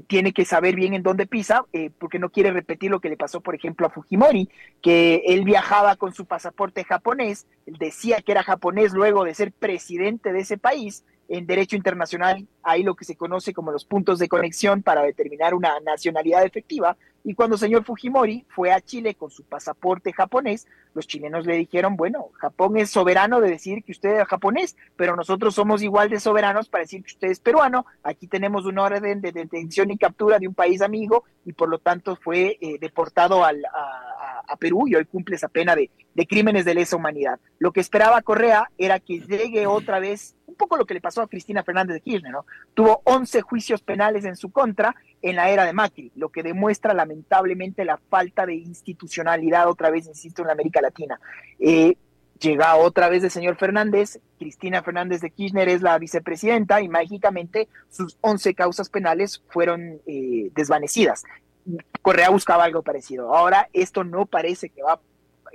tiene 0.08 0.34
que 0.34 0.44
saber 0.44 0.76
bien 0.76 0.94
en 0.94 1.02
dónde 1.02 1.26
pisa, 1.26 1.64
porque 2.00 2.20
no 2.20 2.32
quiere 2.32 2.52
repetir 2.52 2.92
lo 2.92 3.00
que 3.00 3.08
le 3.08 3.16
pasó, 3.16 3.40
por 3.40 3.56
ejemplo, 3.56 3.88
a 3.88 3.92
Fujimori, 3.92 4.50
que 4.82 5.24
él 5.28 5.46
viajaba 5.46 5.96
con 5.96 6.14
su 6.14 6.26
pasaporte 6.26 6.84
japonés, 6.84 7.48
decía 7.66 8.22
que 8.22 8.34
era 8.34 8.44
japonés 8.44 8.92
luego 8.92 9.24
de 9.24 9.36
ser 9.36 9.54
presidente 9.54 10.34
de 10.34 10.42
ese 10.42 10.58
país, 10.58 11.06
en 11.32 11.48
derecho 11.48 11.78
internacional 11.78 12.46
hay 12.62 12.84
lo 12.84 12.94
que 12.94 13.06
se 13.06 13.16
conoce 13.16 13.54
como 13.54 13.72
los 13.72 13.86
puntos 13.86 14.20
de 14.20 14.28
conexión 14.28 14.84
para 14.84 15.02
determinar 15.02 15.54
una 15.54 15.80
nacionalidad 15.80 16.44
efectiva. 16.44 16.98
Y 17.24 17.36
cuando 17.36 17.56
el 17.56 17.60
señor 17.62 17.86
Fujimori 17.86 18.46
fue 18.50 18.74
a 18.74 18.82
Chile 18.82 19.16
con 19.16 19.32
su 19.32 19.44
pasaporte 19.44 20.12
japonés, 20.12 20.68
los 20.94 21.08
chilenos 21.08 21.46
le 21.46 21.56
dijeron, 21.56 21.96
bueno, 21.96 22.32
Japón 22.34 22.76
es 22.78 22.90
soberano 22.90 23.40
de 23.40 23.50
decir 23.50 23.82
que 23.86 23.94
usted 23.94 24.20
es 24.20 24.28
japonés, 24.28 24.76
pero 24.98 25.16
nosotros 25.16 25.56
somos 25.56 25.82
igual 25.82 26.10
de 26.10 26.20
soberanos 26.20 26.68
para 26.68 26.82
decir 26.82 27.02
que 27.02 27.14
usted 27.14 27.30
es 27.30 27.40
peruano. 27.40 27.86
Aquí 28.04 28.28
tenemos 28.28 28.66
una 28.66 28.84
orden 28.84 29.22
de 29.22 29.32
detención 29.32 29.90
y 29.90 29.98
captura 29.98 30.38
de 30.38 30.50
un 30.50 30.54
país 30.54 30.82
amigo 30.82 31.24
y 31.46 31.54
por 31.54 31.70
lo 31.70 31.80
tanto 31.80 32.18
fue 32.18 32.58
eh, 32.60 32.78
deportado 32.78 33.46
al, 33.46 33.64
a, 34.48 34.58
Perú 34.58 34.88
y 34.88 34.96
hoy 34.96 35.06
cumple 35.06 35.36
esa 35.36 35.48
pena 35.48 35.76
de, 35.76 35.90
crímenes 36.28 36.66
de 36.66 36.76
lesa 36.76 36.96
humanidad. 36.96 37.40
Lo 37.60 37.72
que 37.72 37.80
esperaba 37.80 38.22
Correa 38.22 38.70
era 38.78 39.00
que 39.00 39.20
llegue 39.20 39.68
otra 39.68 40.00
vez 40.00 40.36
un 40.46 40.56
poco 40.56 40.78
lo 40.78 40.86
que 40.86 40.94
le 40.94 41.02
pasó 41.02 41.22
a 41.22 41.28
Cristina 41.28 41.64
Fernández 41.64 41.96
de 41.96 42.02
Kirchner, 42.02 42.32
¿no? 42.32 42.46
Tuvo 42.74 43.02
11 43.06 43.42
juicios 43.42 43.82
penales 43.82 44.26
en 44.26 44.36
su 44.36 44.52
contra 44.52 44.96
en 45.22 45.36
la 45.36 45.50
era 45.50 45.66
de 45.66 45.74
Macri, 45.74 46.12
lo 46.16 46.30
que 46.30 46.44
demuestra 46.44 46.94
lamentablemente 46.94 47.86
la 47.86 47.98
falta 47.98 48.46
de 48.46 48.56
institucionalidad, 48.56 49.70
otra 49.70 49.90
vez, 49.90 50.08
insisto, 50.08 50.42
en 50.42 50.48
la 50.48 50.54
América 50.54 50.82
Latina. 50.82 51.20
Eh, 51.60 51.96
llega 52.42 52.76
otra 52.76 53.08
vez 53.08 53.24
el 53.24 53.32
señor 53.32 53.56
Fernández, 53.56 54.20
Cristina 54.40 54.82
Fernández 54.82 55.22
de 55.22 55.30
Kirchner 55.30 55.70
es 55.70 55.82
la 55.82 55.98
vicepresidenta 56.00 56.82
y 56.82 56.90
mágicamente 56.90 57.68
sus 57.90 58.18
11 58.22 58.56
causas 58.56 58.90
penales 58.90 59.44
fueron 59.50 60.02
eh, 60.08 60.50
desvanecidas. 60.54 61.24
Correa 62.02 62.30
buscaba 62.30 62.64
algo 62.64 62.82
parecido. 62.82 63.36
Ahora 63.36 63.70
esto 63.74 64.04
no 64.04 64.26
parece 64.26 64.70
que 64.70 64.82
va, 64.82 65.00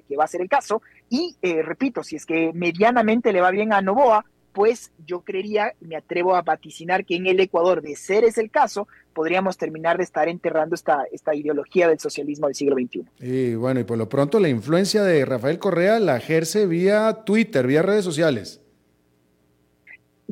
que 0.09 0.17
va 0.17 0.25
a 0.25 0.29
ser 0.29 0.41
el 0.41 0.49
caso 0.49 0.83
y 1.09 1.37
eh, 1.43 1.63
repito, 1.63 2.03
si 2.03 2.17
es 2.17 2.27
que 2.27 2.53
medianamente 2.55 3.33
le 3.33 3.41
va 3.41 3.51
bien 3.51 3.73
a 3.73 3.83
Novoa, 3.83 4.25
pues 4.57 4.91
yo 5.07 5.21
creería, 5.21 5.75
me 5.81 5.97
atrevo 5.97 6.35
a 6.35 6.41
vaticinar 6.41 7.05
que 7.05 7.17
en 7.17 7.27
el 7.27 7.39
Ecuador, 7.41 7.83
de 7.83 7.95
ser 7.95 8.25
ese 8.25 8.41
el 8.41 8.51
caso, 8.51 8.89
podríamos 9.13 9.59
terminar 9.59 9.99
de 9.99 10.05
estar 10.05 10.29
enterrando 10.29 10.75
esta, 10.75 11.05
esta 11.13 11.35
ideología 11.35 11.89
del 11.89 11.99
socialismo 11.99 12.47
del 12.47 12.57
siglo 12.57 12.75
XXI. 12.75 13.05
Y 13.21 13.55
bueno, 13.55 13.81
y 13.81 13.85
por 13.85 13.99
lo 13.99 14.09
pronto 14.09 14.41
la 14.41 14.49
influencia 14.49 15.03
de 15.03 15.27
Rafael 15.27 15.59
Correa 15.59 16.01
la 16.01 16.17
ejerce 16.17 16.67
vía 16.67 17.25
Twitter, 17.27 17.67
vía 17.67 17.83
redes 17.83 18.05
sociales. 18.05 18.63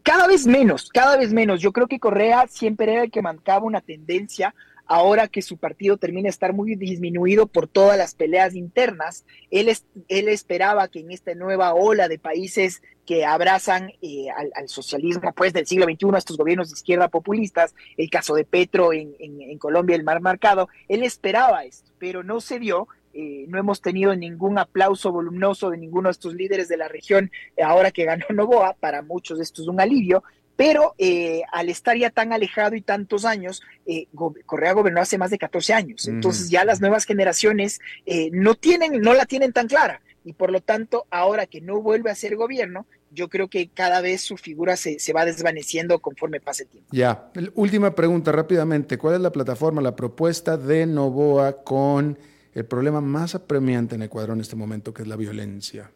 Cada 0.03 0.27
vez 0.27 0.47
menos, 0.47 0.89
cada 0.89 1.19
vez 1.19 1.33
menos. 1.35 1.61
Yo 1.61 1.73
creo 1.73 1.87
que 1.87 2.01
Correa 2.01 2.47
siempre 2.49 2.95
era 2.95 3.03
el 3.05 3.11
que 3.11 3.21
marcaba 3.21 3.67
una 3.67 3.83
tendencia 3.83 4.55
ahora 4.87 5.29
que 5.29 5.43
su 5.43 5.57
partido 5.57 5.97
termina 5.97 6.27
de 6.27 6.31
estar 6.31 6.53
muy 6.53 6.77
disminuido 6.77 7.47
por 7.47 7.69
todas 7.69 7.97
las 7.97 8.15
peleas 8.15 8.55
internas, 8.55 9.25
él, 9.51 9.75
él 10.09 10.29
esperaba 10.29 10.89
que 10.89 11.01
en 11.01 11.11
esta 11.11 11.35
nueva 11.35 11.75
ola 11.75 12.09
de 12.09 12.19
países 12.19 12.83
que 13.07 13.25
abrazan 13.25 13.91
eh, 14.03 14.27
al, 14.31 14.69
socialismo 14.69 15.33
pues 15.35 15.53
del 15.53 15.67
siglo 15.67 15.85
XXI, 15.85 16.17
estos 16.17 16.37
gobiernos 16.37 16.71
de 16.71 16.75
izquierda 16.75 17.09
populistas, 17.09 17.75
el 17.97 18.11
caso 18.11 18.35
de 18.35 18.45
Petro 18.45 18.93
en, 18.93 19.59
Colombia, 19.59 19.97
el 19.97 20.05
mar 20.05 20.21
marcado, 20.21 20.69
él 20.89 21.03
esperaba 21.03 21.65
esto, 21.65 21.91
pero 21.99 22.23
no 22.23 22.41
se 22.41 22.59
dio, 22.59 22.89
eh, 23.13 23.45
no 23.49 23.59
hemos 23.59 23.81
tenido 23.81 24.15
ningún 24.17 24.59
aplauso 24.59 25.13
voluminoso 25.13 25.71
de 25.71 25.79
ninguno 25.79 26.09
de 26.09 26.13
estos 26.13 26.35
líderes 26.35 26.69
de 26.69 26.77
la 26.77 26.89
región 26.89 27.31
ahora 27.63 27.91
que 27.91 28.05
ganó 28.05 28.27
Novoa, 28.31 28.75
para 28.81 29.03
muchos 29.03 29.41
esto 29.41 29.63
es 29.63 29.69
un 29.69 29.81
alivio, 29.81 30.25
pero 30.57 30.95
eh, 30.99 31.43
al 31.53 31.69
estar 31.69 31.97
ya 31.97 32.11
tan 32.11 32.33
alejado 32.33 32.77
y 32.77 32.81
tantos 32.81 33.25
años, 33.25 33.63
eh, 33.87 34.07
Correa 34.47 34.73
gobernó 34.73 35.01
hace 35.01 35.19
más 35.19 35.31
de 35.31 35.39
14 35.39 35.75
años, 35.75 36.07
entonces 36.09 36.51
ya 36.51 36.65
las 36.65 36.81
nuevas 36.81 37.05
generaciones 37.05 37.81
eh, 38.07 38.31
no 38.33 38.55
tienen, 38.55 39.01
no 39.01 39.15
la 39.15 39.27
tienen 39.27 39.53
tan 39.53 39.69
clara. 39.69 40.01
Y 40.27 40.33
por 40.33 40.51
lo 40.51 40.63
tanto 40.63 41.07
ahora 41.11 41.45
que 41.45 41.61
no 41.61 41.83
vuelve 41.83 42.11
a 42.11 42.15
ser 42.15 42.35
gobierno, 42.37 42.87
yo 43.11 43.29
creo 43.29 43.49
que 43.49 43.69
cada 43.69 44.01
vez 44.01 44.23
su 44.23 44.39
figura 44.39 44.75
se, 44.77 44.99
se, 44.99 45.13
va 45.13 45.27
desvaneciendo 45.27 45.99
conforme 45.99 46.41
pase 46.41 46.63
el 46.63 46.71
tiempo. 46.71 46.89
Ya, 46.93 47.31
última 47.55 47.95
pregunta 47.95 48.33
rápidamente, 48.33 48.97
¿cuál 48.97 49.17
es 49.17 49.21
la 49.21 49.31
plataforma, 49.31 49.83
la 49.83 49.95
propuesta 49.95 50.57
de 50.57 50.87
Novoa 50.87 51.63
con 51.63 52.19
el 52.55 52.65
problema 52.65 53.03
más 53.03 53.35
apremiante 53.35 53.97
en 53.97 54.03
Ecuador 54.03 54.31
en 54.31 54.41
este 54.41 54.57
momento, 54.57 54.95
que 54.95 55.03
es 55.03 55.09
la 55.09 55.17
violencia? 55.17 55.91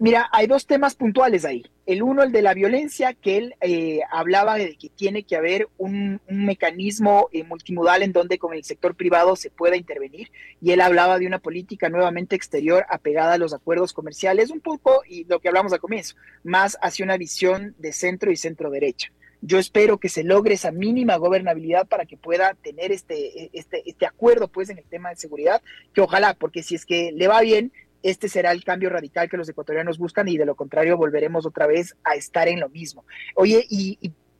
Mira, 0.00 0.30
hay 0.32 0.46
dos 0.46 0.66
temas 0.66 0.94
puntuales 0.94 1.44
ahí. 1.44 1.62
El 1.84 2.02
uno, 2.02 2.22
el 2.22 2.32
de 2.32 2.40
la 2.40 2.54
violencia, 2.54 3.12
que 3.12 3.36
él 3.36 3.54
eh, 3.60 4.00
hablaba 4.10 4.56
de 4.56 4.74
que 4.76 4.88
tiene 4.88 5.24
que 5.24 5.36
haber 5.36 5.68
un, 5.76 6.22
mecanismo 6.26 7.28
eh, 7.32 7.44
multimodal 7.44 8.02
en 8.02 8.12
donde 8.12 8.38
con 8.38 8.54
el 8.54 8.64
sector 8.64 8.94
privado 8.94 9.36
se 9.36 9.50
pueda 9.50 9.76
intervenir. 9.76 10.32
Y 10.62 10.70
él 10.70 10.80
hablaba 10.80 11.18
de 11.18 11.26
una 11.26 11.38
política 11.38 11.90
nuevamente 11.90 12.34
exterior 12.34 12.86
apegada 12.88 13.34
a 13.34 13.38
los 13.38 13.52
acuerdos 13.52 13.92
comerciales, 13.92 14.48
un 14.48 14.60
poco, 14.60 15.02
y 15.06 15.24
lo 15.24 15.38
que 15.38 15.48
hablamos 15.48 15.74
al 15.74 15.80
comienzo, 15.80 16.16
más 16.44 16.78
hacia 16.80 17.04
una 17.04 17.18
visión 17.18 17.74
de 17.76 17.92
centro 17.92 18.32
y 18.32 18.36
centro 18.36 18.70
derecha. 18.70 19.12
Yo 19.42 19.58
espero 19.58 19.98
que 19.98 20.08
se 20.08 20.24
logre 20.24 20.54
esa 20.54 20.70
mínima 20.70 21.16
gobernabilidad 21.16 21.86
para 21.86 22.06
que 22.06 22.16
pueda 22.16 22.54
tener 22.54 22.90
este, 22.90 23.50
este, 23.52 23.82
este 23.84 24.06
acuerdo 24.06 24.48
pues 24.48 24.70
en 24.70 24.78
el 24.78 24.84
tema 24.84 25.10
de 25.10 25.16
seguridad, 25.16 25.60
que 25.92 26.00
ojalá, 26.00 26.32
porque 26.32 26.62
si 26.62 26.74
es 26.74 26.86
que 26.86 27.12
le 27.12 27.28
va 27.28 27.42
bien, 27.42 27.70
este 28.02 28.28
será 28.28 28.52
el 28.52 28.64
cambio 28.64 28.90
radical 28.90 29.28
que 29.28 29.36
los 29.36 29.48
ecuatorianos 29.48 29.98
buscan 29.98 30.28
y 30.28 30.36
de 30.36 30.46
lo 30.46 30.54
contrario 30.54 30.96
volveremos 30.96 31.46
otra 31.46 31.66
vez 31.66 31.96
a 32.04 32.14
estar 32.14 32.48
en 32.48 32.60
lo 32.60 32.68
mismo. 32.68 33.04
Oye, 33.34 33.66
y, 33.68 33.98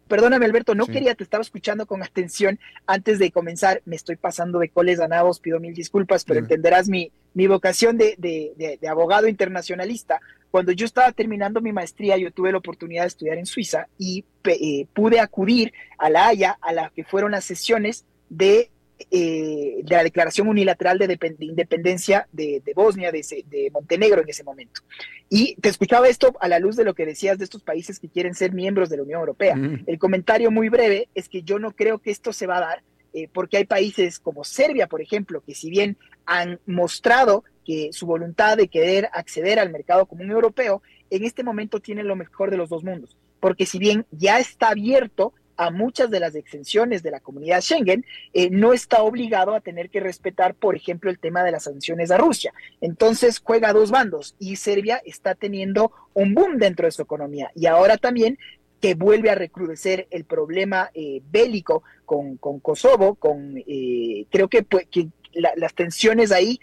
perdóname 0.08 0.44
Alberto, 0.44 0.74
no 0.74 0.86
quería, 0.86 1.14
te 1.14 1.24
estaba 1.24 1.42
escuchando 1.42 1.86
con 1.86 2.02
atención 2.02 2.58
antes 2.86 3.18
de 3.18 3.30
comenzar, 3.30 3.82
me 3.84 3.96
estoy 3.96 4.16
pasando 4.16 4.58
de 4.58 4.68
coles 4.68 4.98
ganados, 4.98 5.40
pido 5.40 5.61
mil 5.61 5.74
disculpas, 5.74 6.24
pero 6.24 6.40
entenderás 6.40 6.88
mi, 6.88 7.12
mi 7.34 7.46
vocación 7.46 7.96
de, 7.96 8.16
de, 8.18 8.78
de, 8.80 8.88
abogado 8.88 9.28
internacionalista. 9.28 10.20
Cuando 10.50 10.72
yo 10.72 10.84
estaba 10.84 11.12
terminando 11.12 11.61
mi 11.61 11.72
maestría, 11.72 12.16
yo 12.16 12.32
tuve 12.32 12.50
la 12.50 12.58
oportunidad 12.58 13.04
de 13.04 13.08
estudiar 13.08 13.38
en 13.38 13.46
Suiza 13.46 13.86
y 13.98 14.24
eh, 14.44 14.86
pude 14.92 15.20
acudir 15.20 15.72
a 15.96 16.11
La 16.11 16.26
Haya, 16.26 16.58
a 16.61 16.72
las 16.72 16.90
que 16.90 17.04
fueron 17.04 17.30
las 17.30 17.44
sesiones 17.44 18.04
de 18.28 18.70
eh, 19.11 19.80
de 19.82 19.96
la 19.96 20.03
declaración 20.03 20.48
unilateral 20.48 20.98
de, 20.98 21.18
independencia 21.40 22.28
de, 22.32 22.62
Bosnia, 22.74 23.11
de, 23.11 23.70
Montenegro 23.72 24.22
en 24.22 24.28
ese 24.28 24.44
momento. 24.44 24.82
Y 25.28 25.55
te 25.57 25.68
escuchaba 25.68 26.09
esto 26.09 26.36
a 26.40 26.48
la 26.48 26.59
luz 26.59 26.76
de 26.76 26.84
lo 26.84 26.94
que 26.94 27.07
decías 27.07 27.38
de 27.38 27.44
estos 27.44 27.62
países 27.62 27.98
que 27.98 28.09
quieren 28.09 28.34
ser 28.34 28.53
miembros 28.53 28.88
de 28.88 28.96
la 28.96 29.03
Unión 29.03 29.20
Europea. 29.20 29.57
El 29.86 29.98
comentario 29.98 30.51
muy 30.51 30.68
breve 30.68 31.09
es 31.14 31.28
que 31.28 31.42
yo 31.42 31.59
no 31.59 31.72
creo 31.72 31.98
que 31.98 32.11
esto 32.11 32.32
se 32.32 32.46
va 32.46 32.59
a 32.59 32.61
dar 32.61 32.82
eh, 33.12 33.28
porque 33.32 33.57
hay 33.57 33.64
países 33.64 34.18
como 34.18 34.44
Serbia, 34.44 34.86
por 34.86 35.01
ejemplo, 35.01 35.42
que 35.44 35.55
si 35.55 35.70
bien 35.70 35.96
han 36.26 36.61
mostrado 36.66 37.44
que 37.64 37.90
su 37.92 38.07
voluntad 38.07 38.57
de 38.57 38.68
querer 38.68 39.09
acceder 39.12 39.59
al 39.59 39.70
mercado 39.70 40.07
común 40.07 40.30
europeo, 40.30 40.82
en 41.11 41.24
este 41.24 41.42
momento 41.42 41.80
tienen 41.80 42.07
lo 42.07 42.16
mejor 42.16 42.51
de 42.51 42.57
los 42.57 42.68
dos 42.68 42.84
mundos. 42.84 43.16
Porque 43.40 43.66
si 43.66 43.78
bien 43.78 44.07
ya 44.11 44.38
está 44.38 44.68
abierto 44.68 45.32
a 45.61 45.70
muchas 45.70 46.11
de 46.11 46.20
las 46.20 46.34
exenciones 46.36 47.02
de 47.02 47.11
la 47.11 47.20
comunidad 47.20 47.61
Schengen, 47.61 48.06
eh, 48.32 48.48
no 48.48 48.72
está 48.72 49.02
obligado 49.02 49.54
a 49.54 49.61
tener 49.61 49.90
que 49.90 50.00
respetar, 50.00 50.54
por 50.54 50.74
ejemplo, 50.74 51.11
el 51.11 51.18
tema 51.18 51.44
de 51.44 51.52
las 51.52 51.64
sanciones 51.64 52.11
a 52.11 52.16
Rusia. 52.16 52.54
Entonces 52.80 53.42
juega 53.44 53.68
a 53.68 53.72
dos 53.74 53.90
bandos 53.90 54.34
y 54.38 54.56
Serbia 54.56 55.02
está 55.04 55.34
teniendo 55.34 55.92
un 56.14 56.32
boom 56.32 56.56
dentro 56.56 56.86
de 56.86 56.92
su 56.92 57.02
economía. 57.02 57.50
Y 57.54 57.66
ahora 57.66 57.98
también 57.98 58.38
que 58.80 58.94
vuelve 58.94 59.28
a 59.28 59.34
recrudecer 59.34 60.06
el 60.11 60.24
problema 60.24 60.90
eh, 60.94 61.20
bélico 61.30 61.82
con, 62.06 62.38
Kosovo, 62.38 63.16
con 63.16 63.62
eh, 63.66 64.24
creo 64.30 64.48
que, 64.48 64.62
pues, 64.62 64.86
que 64.90 65.08
las 65.34 65.74
tensiones 65.74 66.32
ahí 66.32 66.58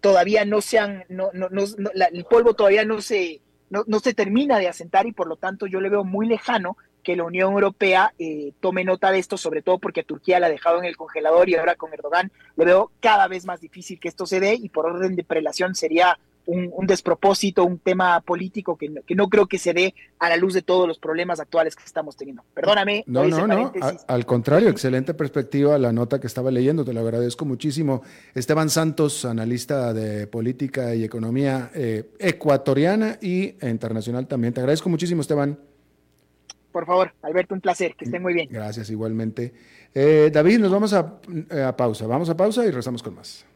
todavía 0.00 0.44
no 0.44 0.60
se 0.60 0.78
han, 0.78 1.04
no, 1.08 1.30
no, 1.34 1.48
no, 1.50 1.64
el 2.12 2.24
polvo 2.24 2.54
todavía 2.54 2.84
no 2.84 3.00
se, 3.00 3.42
no, 3.70 3.84
no 3.86 4.00
se 4.00 4.14
termina 4.14 4.58
de 4.58 4.68
asentar 4.68 5.06
y 5.06 5.12
por 5.12 5.28
lo 5.28 5.36
tanto 5.36 5.66
yo 5.66 5.80
le 5.80 5.88
veo 5.88 6.02
muy 6.02 6.26
lejano 6.26 6.76
que 7.02 7.16
la 7.16 7.24
Unión 7.24 7.52
Europea 7.52 8.12
eh, 8.18 8.52
tome 8.60 8.84
nota 8.84 9.10
de 9.10 9.18
esto, 9.18 9.36
sobre 9.36 9.62
todo 9.62 9.78
porque 9.78 10.02
Turquía 10.02 10.40
la 10.40 10.46
ha 10.46 10.50
dejado 10.50 10.78
en 10.78 10.84
el 10.84 10.96
congelador 10.96 11.48
y 11.48 11.54
ahora 11.54 11.74
con 11.74 11.92
Erdogan 11.92 12.30
le 12.56 12.64
veo 12.64 12.90
cada 13.00 13.28
vez 13.28 13.44
más 13.44 13.60
difícil 13.60 13.98
que 13.98 14.08
esto 14.08 14.26
se 14.26 14.40
dé 14.40 14.54
y 14.54 14.68
por 14.68 14.86
orden 14.86 15.16
de 15.16 15.24
prelación 15.24 15.74
sería 15.74 16.18
un, 16.48 16.86
despropósito, 16.86 17.64
un 17.64 17.78
tema 17.78 18.20
político 18.22 18.76
que 18.76 18.88
no, 18.88 19.02
que 19.02 19.14
no, 19.14 19.28
creo 19.28 19.46
que 19.46 19.58
se 19.58 19.74
dé 19.74 19.94
a 20.18 20.30
la 20.30 20.36
luz 20.36 20.54
de 20.54 20.62
todos 20.62 20.88
los 20.88 20.98
problemas 20.98 21.40
actuales 21.40 21.76
que 21.76 21.84
estamos 21.84 22.16
teniendo. 22.16 22.42
Perdóname. 22.54 23.04
No, 23.06 23.24
no, 23.26 23.46
no. 23.46 23.72
al 24.06 24.26
contrario, 24.26 24.70
excelente 24.70 25.12
perspectiva 25.12 25.78
la 25.78 25.92
nota 25.92 26.18
que 26.18 26.26
estaba 26.26 26.50
leyendo, 26.50 26.86
te 26.86 26.94
lo 26.94 27.00
agradezco 27.00 27.44
muchísimo. 27.44 28.02
Esteban 28.34 28.70
Santos, 28.70 29.26
analista 29.26 29.92
de 29.92 30.26
política 30.26 30.94
y 30.94 31.04
economía 31.04 31.70
eh, 31.74 32.10
ecuatoriana 32.18 33.18
y 33.20 33.54
internacional 33.66 34.26
también. 34.26 34.54
Te 34.54 34.60
agradezco 34.60 34.88
muchísimo, 34.88 35.20
Esteban 35.20 35.58
por 36.72 36.86
favor. 36.86 37.12
Alberto, 37.22 37.54
un 37.54 37.60
placer, 37.60 37.94
que 37.96 38.04
estén 38.04 38.22
muy 38.22 38.34
bien. 38.34 38.48
Gracias, 38.50 38.90
igualmente. 38.90 39.52
Eh, 39.94 40.30
David, 40.32 40.58
nos 40.58 40.70
vamos 40.70 40.92
a, 40.92 41.18
eh, 41.50 41.62
a 41.62 41.76
pausa. 41.76 42.06
Vamos 42.06 42.28
a 42.28 42.36
pausa 42.36 42.64
y 42.66 42.70
rezamos 42.70 43.02
con 43.02 43.14
más. 43.14 43.46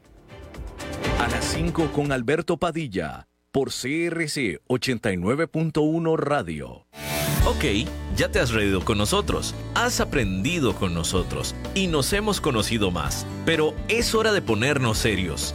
A 1.18 1.28
las 1.28 1.44
5 1.44 1.92
con 1.92 2.10
Alberto 2.12 2.56
Padilla, 2.56 3.28
por 3.50 3.68
CRC 3.68 4.60
89.1 4.68 6.16
Radio. 6.16 6.86
Ok, 7.44 7.64
ya 8.16 8.30
te 8.30 8.38
has 8.38 8.52
reído 8.52 8.84
con 8.84 8.98
nosotros, 8.98 9.54
has 9.74 10.00
aprendido 10.00 10.76
con 10.76 10.94
nosotros 10.94 11.56
y 11.74 11.88
nos 11.88 12.12
hemos 12.12 12.40
conocido 12.40 12.92
más, 12.92 13.26
pero 13.44 13.74
es 13.88 14.14
hora 14.14 14.32
de 14.32 14.42
ponernos 14.42 14.98
serios. 14.98 15.54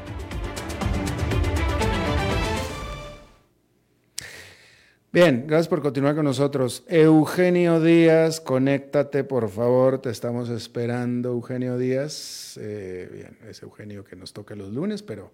Bien, 5.13 5.43
gracias 5.45 5.67
por 5.67 5.81
continuar 5.81 6.15
con 6.15 6.23
nosotros. 6.23 6.85
Eugenio 6.87 7.81
Díaz, 7.81 8.39
conéctate, 8.39 9.25
por 9.25 9.49
favor, 9.49 10.01
te 10.01 10.09
estamos 10.09 10.47
esperando, 10.47 11.31
Eugenio 11.31 11.77
Díaz. 11.77 12.57
Eh, 12.61 13.09
bien, 13.11 13.37
es 13.49 13.61
Eugenio 13.61 14.05
que 14.05 14.15
nos 14.15 14.31
toca 14.31 14.55
los 14.55 14.71
lunes, 14.71 15.03
pero 15.03 15.33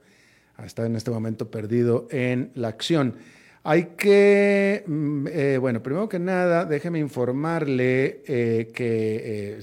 está 0.66 0.84
en 0.88 0.96
este 0.96 1.12
momento 1.12 1.52
perdido 1.52 2.08
en 2.10 2.50
la 2.56 2.70
acción. 2.70 3.18
Hay 3.62 3.90
que, 3.96 4.84
mm, 4.88 5.28
eh, 5.28 5.58
bueno, 5.60 5.84
primero 5.84 6.10
que 6.10 6.18
nada, 6.18 6.66
déjeme 6.66 6.98
informarle 6.98 8.24
eh, 8.26 8.72
que 8.74 9.60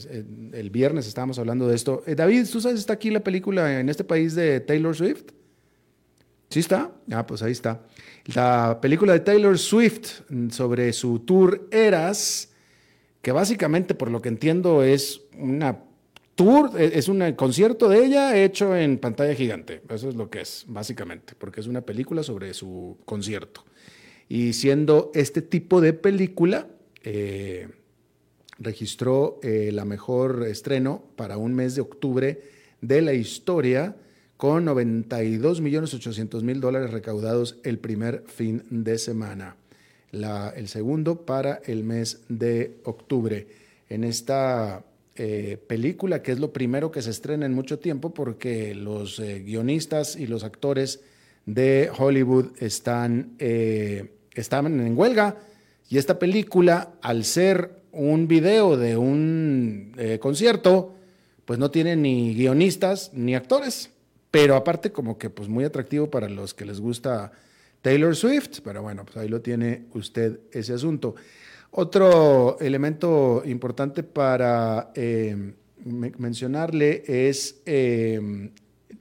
el 0.53 0.71
viernes 0.71 1.09
estábamos 1.09 1.41
hablando 1.41 1.67
de 1.67 1.75
esto. 1.75 2.05
David, 2.07 2.47
¿tú 2.53 2.61
sabes, 2.61 2.79
está 2.79 2.93
aquí 2.93 3.11
la 3.11 3.25
película 3.25 3.81
en 3.81 3.89
este 3.89 4.05
país 4.05 4.37
de 4.37 4.61
Taylor 4.61 4.95
Swift? 4.95 5.25
¿Sí 6.55 6.61
está? 6.61 6.93
Ah, 7.11 7.27
pues 7.27 7.43
ahí 7.43 7.51
está. 7.51 7.81
La 8.33 8.79
película 8.81 9.13
de 9.13 9.19
Taylor 9.19 9.59
Swift 9.59 10.21
sobre 10.53 10.93
su 10.93 11.19
tour 11.19 11.67
Eras, 11.73 12.53
que 13.21 13.33
básicamente, 13.33 13.97
por 13.97 14.09
lo 14.09 14.23
que 14.23 14.29
entiendo, 14.29 14.85
es 14.85 15.23
una 15.37 15.81
tour, 16.37 16.71
es 16.81 17.09
un 17.09 17.33
concierto 17.33 17.89
de 17.89 18.07
ella 18.07 18.37
hecho 18.37 18.77
en 18.77 18.99
pantalla 18.99 19.35
gigante. 19.35 19.83
Eso 19.89 20.09
es 20.09 20.15
lo 20.15 20.31
que 20.31 20.43
es, 20.43 20.65
básicamente, 20.69 21.35
porque 21.37 21.61
es 21.61 21.67
una 21.67 21.81
película 21.81 22.23
sobre 22.23 22.55
su 22.55 22.99
concierto. 23.05 23.65
Y 24.29 24.53
siendo 24.53 25.11
este 25.13 25.43
tipo 25.43 25.81
de 25.81 25.93
película, 25.93 26.69
eh, 27.03 27.67
registró 28.61 29.41
eh, 29.43 29.71
la 29.73 29.85
mejor 29.85 30.47
estreno 30.47 31.03
para 31.17 31.37
un 31.37 31.53
mes 31.53 31.75
de 31.75 31.81
octubre 31.81 32.43
de 32.81 33.03
la 33.03 33.13
historia 33.13 33.97
con 34.37 34.65
92 34.65 35.61
millones 35.61 35.95
800 35.95 36.43
mil 36.43 36.61
dólares 36.61 36.91
recaudados 36.91 37.57
el 37.63 37.79
primer 37.79 38.25
fin 38.27 38.63
de 38.71 38.99
semana. 38.99 39.57
El 40.13 40.69
segundo 40.69 41.23
para 41.23 41.61
el 41.67 41.83
mes 41.83 42.21
de 42.29 42.77
octubre. 42.85 43.47
En 43.89 44.05
esta 44.05 44.85
eh, 45.17 45.59
película, 45.67 46.23
que 46.23 46.33
es 46.33 46.39
lo 46.39 46.53
primero 46.53 46.91
que 46.91 47.03
se 47.03 47.11
estrena 47.11 47.47
en 47.47 47.53
mucho 47.53 47.79
tiempo, 47.79 48.15
porque 48.15 48.75
los 48.75 49.19
eh, 49.19 49.41
guionistas 49.41 50.17
y 50.17 50.27
los 50.27 50.45
actores 50.45 51.01
de 51.47 51.91
Hollywood 51.97 52.53
están, 52.61 53.35
eh, 53.39 54.13
estaban 54.35 54.81
en 54.81 54.97
huelga. 54.97 55.37
Y 55.89 55.99
esta 55.99 56.19
película, 56.19 56.95
al 57.03 57.25
ser 57.25 57.83
un 57.93 58.27
video 58.27 58.77
de 58.77 58.97
un 58.97 59.93
concierto, 60.21 60.95
pues 61.45 61.59
no 61.59 61.71
tiene 61.71 61.95
ni 61.95 62.35
guionistas 62.35 63.13
ni 63.15 63.35
actores 63.35 63.94
pero 64.35 64.57
aparte 64.57 64.91
como 64.91 65.17
que 65.17 65.31
pues 65.31 65.49
muy 65.49 65.63
atractivo 65.63 66.11
para 66.11 66.29
los 66.29 66.55
que 66.55 66.65
les 66.65 66.81
gusta 66.81 67.31
Taylor 67.83 68.17
Swift, 68.17 68.63
pero 68.65 68.83
bueno, 68.83 69.05
pues 69.05 69.17
ahí 69.17 69.29
lo 69.29 69.41
tiene 69.41 69.85
usted 69.93 70.41
ese 70.51 70.73
asunto. 70.73 71.15
Otro 71.71 72.59
elemento 72.59 73.45
importante 73.45 74.03
para 74.03 74.91
eh, 74.97 75.55
mencionarle 76.19 77.05
es 77.07 77.61
eh, 77.65 78.51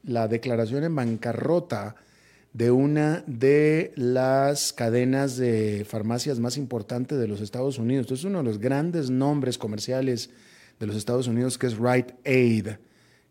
la 0.03 0.27
declaración 0.27 0.83
en 0.83 0.95
bancarrota 0.95 1.95
de 2.53 2.69
una 2.69 3.23
de 3.25 3.91
las 3.95 4.71
cadenas 4.71 5.35
de 5.35 5.83
farmacias 5.83 6.39
más 6.39 6.57
importantes 6.57 7.17
de 7.17 7.27
los 7.27 7.41
Estados 7.41 7.79
Unidos. 7.79 8.11
Es 8.11 8.23
uno 8.23 8.37
de 8.37 8.43
los 8.43 8.59
grandes 8.59 9.09
nombres 9.09 9.57
comerciales 9.57 10.29
de 10.79 10.85
los 10.85 10.95
Estados 10.95 11.25
Unidos, 11.25 11.57
que 11.57 11.65
es 11.65 11.79
Rite 11.79 12.13
Aid 12.23 12.67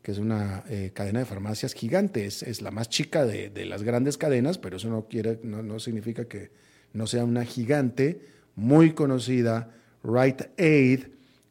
que 0.02 0.10
es 0.10 0.18
una 0.18 0.64
eh, 0.68 0.90
cadena 0.92 1.20
de 1.20 1.24
farmacias 1.24 1.74
gigante, 1.74 2.26
es, 2.26 2.60
la 2.60 2.70
más 2.70 2.88
chica 2.88 3.24
de, 3.24 3.50
las 3.64 3.84
grandes 3.84 4.18
cadenas, 4.18 4.58
pero 4.58 4.76
eso 4.76 4.88
no, 4.88 5.06
quiere, 5.06 5.38
no, 5.44 5.78
significa 5.78 6.24
que 6.24 6.50
no 6.92 7.06
sea 7.06 7.24
una 7.24 7.44
gigante, 7.44 8.20
muy 8.56 8.92
conocida, 8.92 9.70
Right 10.02 10.42
Aid, 10.58 11.04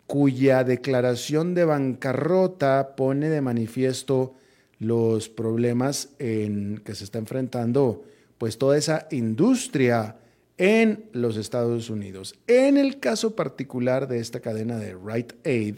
cuya 0.06 0.66
declaración 0.66 1.56
de 1.56 1.64
bancarrota 1.64 2.96
pone 2.98 3.30
de 3.30 3.40
manifiesto 3.40 4.36
los 4.78 5.30
problemas 5.30 6.10
en 6.20 6.82
que 6.84 6.96
se 6.96 7.06
está 7.06 7.20
enfrentando 7.20 8.04
pues 8.38 8.58
toda 8.58 8.78
esa 8.78 9.08
industria 9.12 10.18
en 10.58 11.06
los 11.14 11.38
Estados 11.38 11.90
Unidos. 11.90 12.36
En 12.48 12.78
el 12.78 13.00
caso 13.00 13.36
particular 13.36 14.08
de 14.08 14.20
esta 14.20 14.42
cadena 14.42 14.78
de 14.78 14.96
Right 14.96 15.34
Aid, 15.46 15.76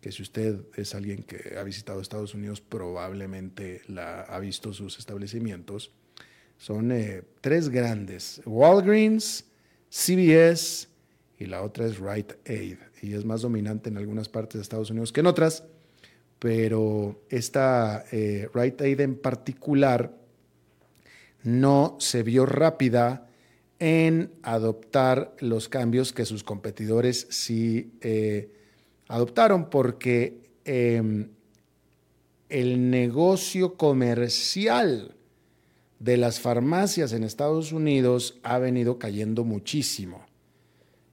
que 0.00 0.12
si 0.12 0.22
usted 0.22 0.62
es 0.76 0.94
alguien 0.94 1.22
que 1.22 1.58
ha 1.58 1.62
visitado 1.62 2.00
Estados 2.00 2.34
Unidos, 2.34 2.60
probablemente 2.60 3.82
la, 3.86 4.22
ha 4.22 4.38
visto 4.38 4.72
sus 4.72 4.98
establecimientos. 4.98 5.92
Son 6.56 6.90
eh, 6.92 7.22
tres 7.40 7.68
grandes, 7.68 8.40
Walgreens, 8.46 9.44
CVS 9.90 10.88
y 11.38 11.46
la 11.46 11.62
otra 11.62 11.86
es 11.86 11.98
Rite 11.98 12.36
Aid. 12.46 12.78
Y 13.02 13.14
es 13.14 13.24
más 13.24 13.42
dominante 13.42 13.88
en 13.88 13.96
algunas 13.96 14.28
partes 14.28 14.58
de 14.58 14.62
Estados 14.62 14.90
Unidos 14.90 15.12
que 15.12 15.20
en 15.20 15.26
otras, 15.26 15.64
pero 16.38 17.22
esta 17.28 18.04
eh, 18.12 18.48
Rite 18.54 18.84
Aid 18.84 19.00
en 19.00 19.16
particular 19.16 20.16
no 21.42 21.96
se 21.98 22.22
vio 22.22 22.46
rápida 22.46 23.26
en 23.78 24.32
adoptar 24.42 25.34
los 25.40 25.68
cambios 25.70 26.12
que 26.12 26.26
sus 26.26 26.44
competidores 26.44 27.26
sí 27.30 27.94
eh, 28.02 28.50
adoptaron 29.10 29.70
porque 29.70 30.40
em, 30.64 31.30
el 32.48 32.90
negocio 32.90 33.74
comercial 33.74 35.16
de 35.98 36.16
las 36.16 36.38
farmacias 36.38 37.12
en 37.12 37.24
Estados 37.24 37.72
Unidos 37.72 38.38
ha 38.44 38.58
venido 38.58 39.00
cayendo 39.00 39.42
muchísimo. 39.42 40.24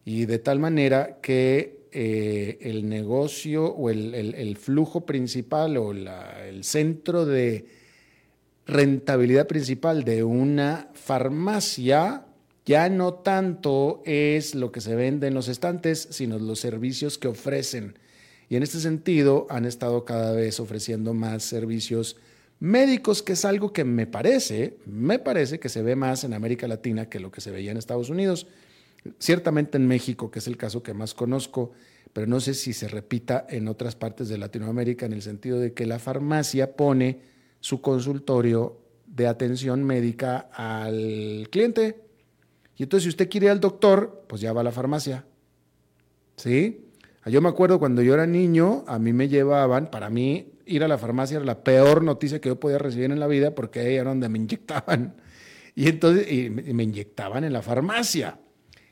Y 0.05 0.25
de 0.25 0.37
tal 0.37 0.59
manera 0.59 1.17
que 1.21 1.87
eh, 1.91 2.59
el 2.61 2.87
negocio 2.87 3.65
o 3.65 3.89
el, 3.89 4.57
flujo 4.57 5.07
principal 5.07 5.75
o 5.77 5.91
el 5.91 6.63
centro 6.63 7.25
de 7.25 7.65
rentabilidad 8.67 9.47
principal 9.47 10.03
de 10.03 10.23
una 10.23 10.91
farmacia 10.93 12.26
ya 12.68 12.89
no 12.89 13.13
tanto 13.13 14.03
es 14.05 14.53
lo 14.53 14.74
que 14.74 14.82
se 14.82 14.93
vende 14.93 15.28
en 15.28 15.34
los 15.34 15.47
estantes, 15.47 16.09
sino 16.11 16.38
los 16.38 16.59
servicios 16.59 17.18
que 17.18 17.30
ofrecen. 17.30 17.97
Y 18.49 18.57
en 18.57 18.63
este 18.63 18.82
sentido 18.82 19.47
han 19.49 19.65
estado 19.65 20.03
cada 20.03 20.34
vez 20.34 20.59
ofreciendo 20.59 21.13
más 21.13 21.43
servicios 21.43 22.18
médicos, 22.59 23.24
que 23.24 23.34
es 23.34 23.45
algo 23.45 23.72
que 23.72 23.86
me 23.86 24.05
parece, 24.05 24.78
me 24.86 25.18
parece 25.18 25.61
que 25.61 25.70
se 25.70 25.82
ve 25.82 25.95
más 25.95 26.26
en 26.26 26.34
América 26.34 26.68
Latina 26.68 27.07
que 27.07 27.22
lo 27.22 27.32
que 27.32 27.39
se 27.39 27.51
veía 27.51 27.72
en 27.72 27.78
Estados 27.78 28.09
Unidos. 28.09 28.47
Ciertamente 29.18 29.78
en 29.78 29.88
México, 29.88 30.30
que 30.30 30.39
es 30.39 30.47
el 30.47 30.57
caso 30.57 30.84
que 30.84 30.93
más 30.93 31.13
conozco, 31.13 31.72
pero 32.11 32.28
no 32.28 32.41
sé 32.41 32.53
si 32.53 32.74
se 32.74 32.89
repita 32.89 33.47
en 33.49 33.70
otras 33.70 33.95
partes 33.95 34.28
de 34.28 34.38
Latinoamérica 34.38 35.05
en 35.05 35.13
el 35.13 35.22
sentido 35.22 35.57
de 35.57 35.72
que 35.72 35.86
la 35.86 35.99
farmacia 35.99 36.76
pone 36.76 37.22
su 37.61 37.80
consultorio 37.80 38.82
de 39.05 39.28
atención 39.28 39.86
médica 39.86 40.49
al 40.51 41.47
cliente 41.49 42.07
y 42.78 42.84
entonces 42.84 43.03
si 43.03 43.09
usted 43.09 43.30
quiere 43.30 43.47
ir 43.47 43.51
al 43.51 43.59
doctor, 43.59 44.23
pues 44.28 44.39
ya 44.39 44.53
va 44.53 44.61
a 44.61 44.63
la 44.63 44.71
farmacia. 44.71 45.25
¿Sí? 46.36 46.86
Ah, 47.23 47.32
yo 47.32 47.41
me 47.41 47.49
acuerdo 47.49 47.80
cuando 47.80 48.03
yo 48.03 48.13
era 48.13 48.28
niño, 48.28 48.86
a 48.88 48.99
mí 48.99 49.13
me 49.13 49.28
llevaban, 49.28 49.89
para 49.89 50.11
mí 50.11 50.53
ir 50.65 50.84
a 50.84 50.88
la 50.88 50.99
farmacia 50.99 51.38
era 51.38 51.45
la 51.45 51.63
peor 51.63 52.03
noticia 52.03 52.39
que 52.39 52.49
yo 52.49 52.59
podía 52.59 52.78
recibir 52.78 53.11
en 53.11 53.19
la 53.19 53.25
vida 53.25 53.55
porque 53.55 53.80
ahí 53.80 53.95
era 53.95 54.11
donde 54.11 54.30
me 54.30 54.38
inyectaban. 54.38 55.15
Y 55.73 55.88
entonces 55.88 56.32
y 56.32 56.49
me 56.49 56.84
inyectaban 56.84 57.43
en 57.43 57.53
la 57.53 57.63
farmacia. 57.63 58.39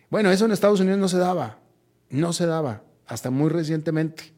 Bueno, 0.10 0.32
eso 0.32 0.46
en 0.46 0.52
Estados 0.52 0.80
Unidos 0.80 1.00
no 1.00 1.08
se 1.08 1.18
daba, 1.18 1.60
no 2.10 2.34
se 2.34 2.48
daba, 2.48 2.84
hasta 3.06 3.30
muy 3.30 3.50
recientemente. 3.50 4.34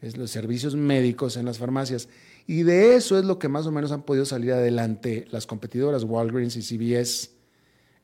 Es 0.00 0.16
los 0.16 0.30
servicios 0.30 0.74
médicos 0.74 1.36
en 1.36 1.44
las 1.44 1.58
farmacias. 1.58 2.08
Y 2.46 2.62
de 2.62 2.94
eso 2.94 3.18
es 3.18 3.26
lo 3.26 3.38
que 3.38 3.48
más 3.48 3.66
o 3.66 3.72
menos 3.72 3.92
han 3.92 4.02
podido 4.02 4.24
salir 4.24 4.52
adelante 4.52 5.26
las 5.30 5.46
competidoras 5.46 6.04
Walgreens 6.04 6.56
y 6.56 6.62
CVS 6.62 7.39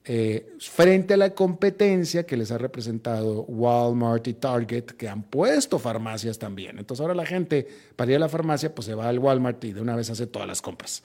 eh, 0.09 0.55
frente 0.61 1.15
a 1.15 1.17
la 1.17 1.35
competencia 1.35 2.25
que 2.25 2.37
les 2.37 2.53
ha 2.53 2.59
representado 2.59 3.43
Walmart 3.43 4.29
y 4.29 4.35
Target, 4.35 4.85
que 4.85 5.09
han 5.09 5.25
puesto 5.25 5.81
farmacias 5.81 6.39
también. 6.39 6.79
Entonces 6.79 7.01
ahora 7.01 7.15
la 7.15 7.27
gente, 7.27 7.67
para 7.97 8.13
ir 8.13 8.17
a 8.17 8.21
la 8.21 8.29
farmacia, 8.29 8.73
pues 8.73 8.87
se 8.87 8.95
va 8.95 9.09
al 9.09 9.19
Walmart 9.19 9.65
y 9.65 9.73
de 9.73 9.81
una 9.81 9.97
vez 9.97 10.09
hace 10.09 10.29
todas 10.29 10.47
las 10.47 10.63
compras, 10.63 11.03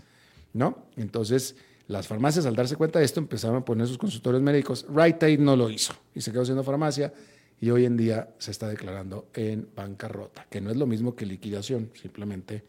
¿no? 0.54 0.86
Entonces 0.98 1.56
las 1.88 2.08
farmacias 2.08 2.46
al 2.46 2.56
darse 2.56 2.76
cuenta 2.76 3.00
de 3.00 3.06
esto 3.06 3.20
empezaron 3.20 3.58
a 3.58 3.66
poner 3.66 3.88
sus 3.88 3.98
consultorios 3.98 4.44
médicos. 4.44 4.86
Right 4.88 5.22
Aid 5.24 5.40
no 5.40 5.56
lo 5.56 5.72
hizo 5.72 5.94
y 6.14 6.22
se 6.22 6.32
quedó 6.32 6.46
siendo 6.46 6.64
farmacia 6.64 7.12
y 7.60 7.72
hoy 7.72 7.86
en 7.86 7.98
día 7.98 8.30
se 8.38 8.52
está 8.52 8.68
declarando 8.68 9.30
en 9.34 9.68
bancarrota, 9.76 10.46
que 10.48 10.62
no 10.62 10.70
es 10.70 10.78
lo 10.78 10.86
mismo 10.86 11.16
que 11.16 11.26
liquidación, 11.26 11.90
simplemente 12.00 12.64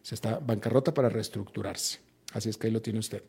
se 0.00 0.14
está 0.14 0.38
bancarrota 0.38 0.94
para 0.94 1.10
reestructurarse. 1.10 1.98
Así 2.32 2.48
es 2.48 2.56
que 2.56 2.68
ahí 2.68 2.72
lo 2.72 2.80
tiene 2.80 3.00
usted. 3.00 3.22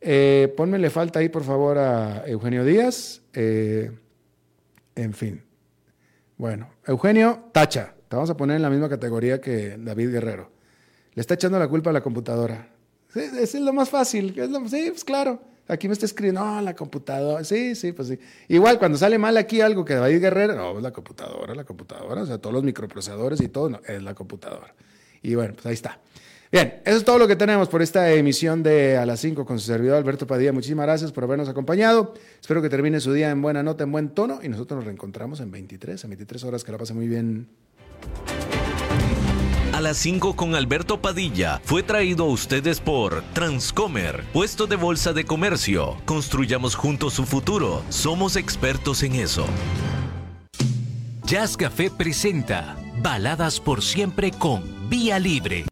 Eh, 0.00 0.54
le 0.78 0.90
falta 0.90 1.18
ahí, 1.18 1.28
por 1.28 1.44
favor, 1.44 1.78
a 1.78 2.26
Eugenio 2.26 2.64
Díaz. 2.64 3.22
Eh, 3.32 3.90
en 4.94 5.12
fin. 5.14 5.42
Bueno, 6.36 6.70
Eugenio, 6.86 7.50
tacha. 7.52 7.94
Te 8.08 8.16
vamos 8.16 8.30
a 8.30 8.36
poner 8.36 8.56
en 8.56 8.62
la 8.62 8.70
misma 8.70 8.88
categoría 8.88 9.40
que 9.40 9.76
David 9.78 10.12
Guerrero. 10.12 10.50
Le 11.14 11.20
está 11.20 11.34
echando 11.34 11.58
la 11.58 11.68
culpa 11.68 11.90
a 11.90 11.92
la 11.92 12.02
computadora. 12.02 12.68
Sí, 13.12 13.20
es 13.20 13.54
lo 13.54 13.72
más 13.72 13.88
fácil. 13.88 14.34
sí, 14.68 14.90
pues 14.90 15.04
claro. 15.04 15.40
Aquí 15.68 15.88
me 15.88 15.94
está 15.94 16.06
escribiendo, 16.06 16.44
no, 16.44 16.60
la 16.60 16.76
computadora. 16.76 17.42
Sí, 17.42 17.74
sí, 17.74 17.92
pues 17.92 18.08
sí. 18.08 18.18
Igual 18.48 18.78
cuando 18.78 18.96
sale 18.98 19.18
mal 19.18 19.36
aquí 19.36 19.60
algo 19.60 19.84
que 19.84 19.94
David 19.94 20.20
Guerrero, 20.20 20.54
no, 20.54 20.76
es 20.76 20.82
la 20.82 20.92
computadora, 20.92 21.54
la 21.54 21.64
computadora. 21.64 22.22
O 22.22 22.26
sea, 22.26 22.38
todos 22.38 22.54
los 22.54 22.62
microprocesadores 22.62 23.40
y 23.40 23.48
todo, 23.48 23.70
no, 23.70 23.80
es 23.86 24.00
la 24.02 24.14
computadora. 24.14 24.72
Y 25.22 25.34
bueno, 25.34 25.54
pues 25.54 25.66
ahí 25.66 25.74
está. 25.74 25.98
Bien, 26.56 26.80
eso 26.86 26.96
es 26.96 27.04
todo 27.04 27.18
lo 27.18 27.28
que 27.28 27.36
tenemos 27.36 27.68
por 27.68 27.82
esta 27.82 28.10
emisión 28.12 28.62
de 28.62 28.96
A 28.96 29.04
las 29.04 29.20
5 29.20 29.44
con 29.44 29.58
su 29.58 29.66
servidor 29.66 29.98
Alberto 29.98 30.26
Padilla. 30.26 30.54
Muchísimas 30.54 30.86
gracias 30.86 31.12
por 31.12 31.22
habernos 31.22 31.50
acompañado. 31.50 32.14
Espero 32.40 32.62
que 32.62 32.70
termine 32.70 32.98
su 32.98 33.12
día 33.12 33.28
en 33.28 33.42
buena 33.42 33.62
nota, 33.62 33.84
en 33.84 33.92
buen 33.92 34.08
tono 34.08 34.38
y 34.42 34.48
nosotros 34.48 34.76
nos 34.76 34.86
reencontramos 34.86 35.40
en 35.40 35.50
23, 35.50 36.02
en 36.04 36.08
23 36.08 36.44
horas. 36.44 36.64
Que 36.64 36.72
la 36.72 36.78
pase 36.78 36.94
muy 36.94 37.08
bien. 37.08 37.46
A 39.74 39.82
las 39.82 39.98
5 39.98 40.34
con 40.34 40.54
Alberto 40.54 41.02
Padilla 41.02 41.60
fue 41.62 41.82
traído 41.82 42.24
a 42.24 42.28
ustedes 42.28 42.80
por 42.80 43.20
Transcomer, 43.34 44.24
puesto 44.32 44.66
de 44.66 44.76
bolsa 44.76 45.12
de 45.12 45.24
comercio. 45.26 45.98
Construyamos 46.06 46.74
juntos 46.74 47.12
su 47.12 47.26
futuro. 47.26 47.82
Somos 47.90 48.34
expertos 48.34 49.02
en 49.02 49.16
eso. 49.16 49.44
Jazz 51.26 51.58
Café 51.58 51.90
presenta 51.90 52.78
Baladas 53.02 53.60
por 53.60 53.82
siempre 53.82 54.30
con 54.30 54.88
Vía 54.88 55.18
Libre. 55.18 55.64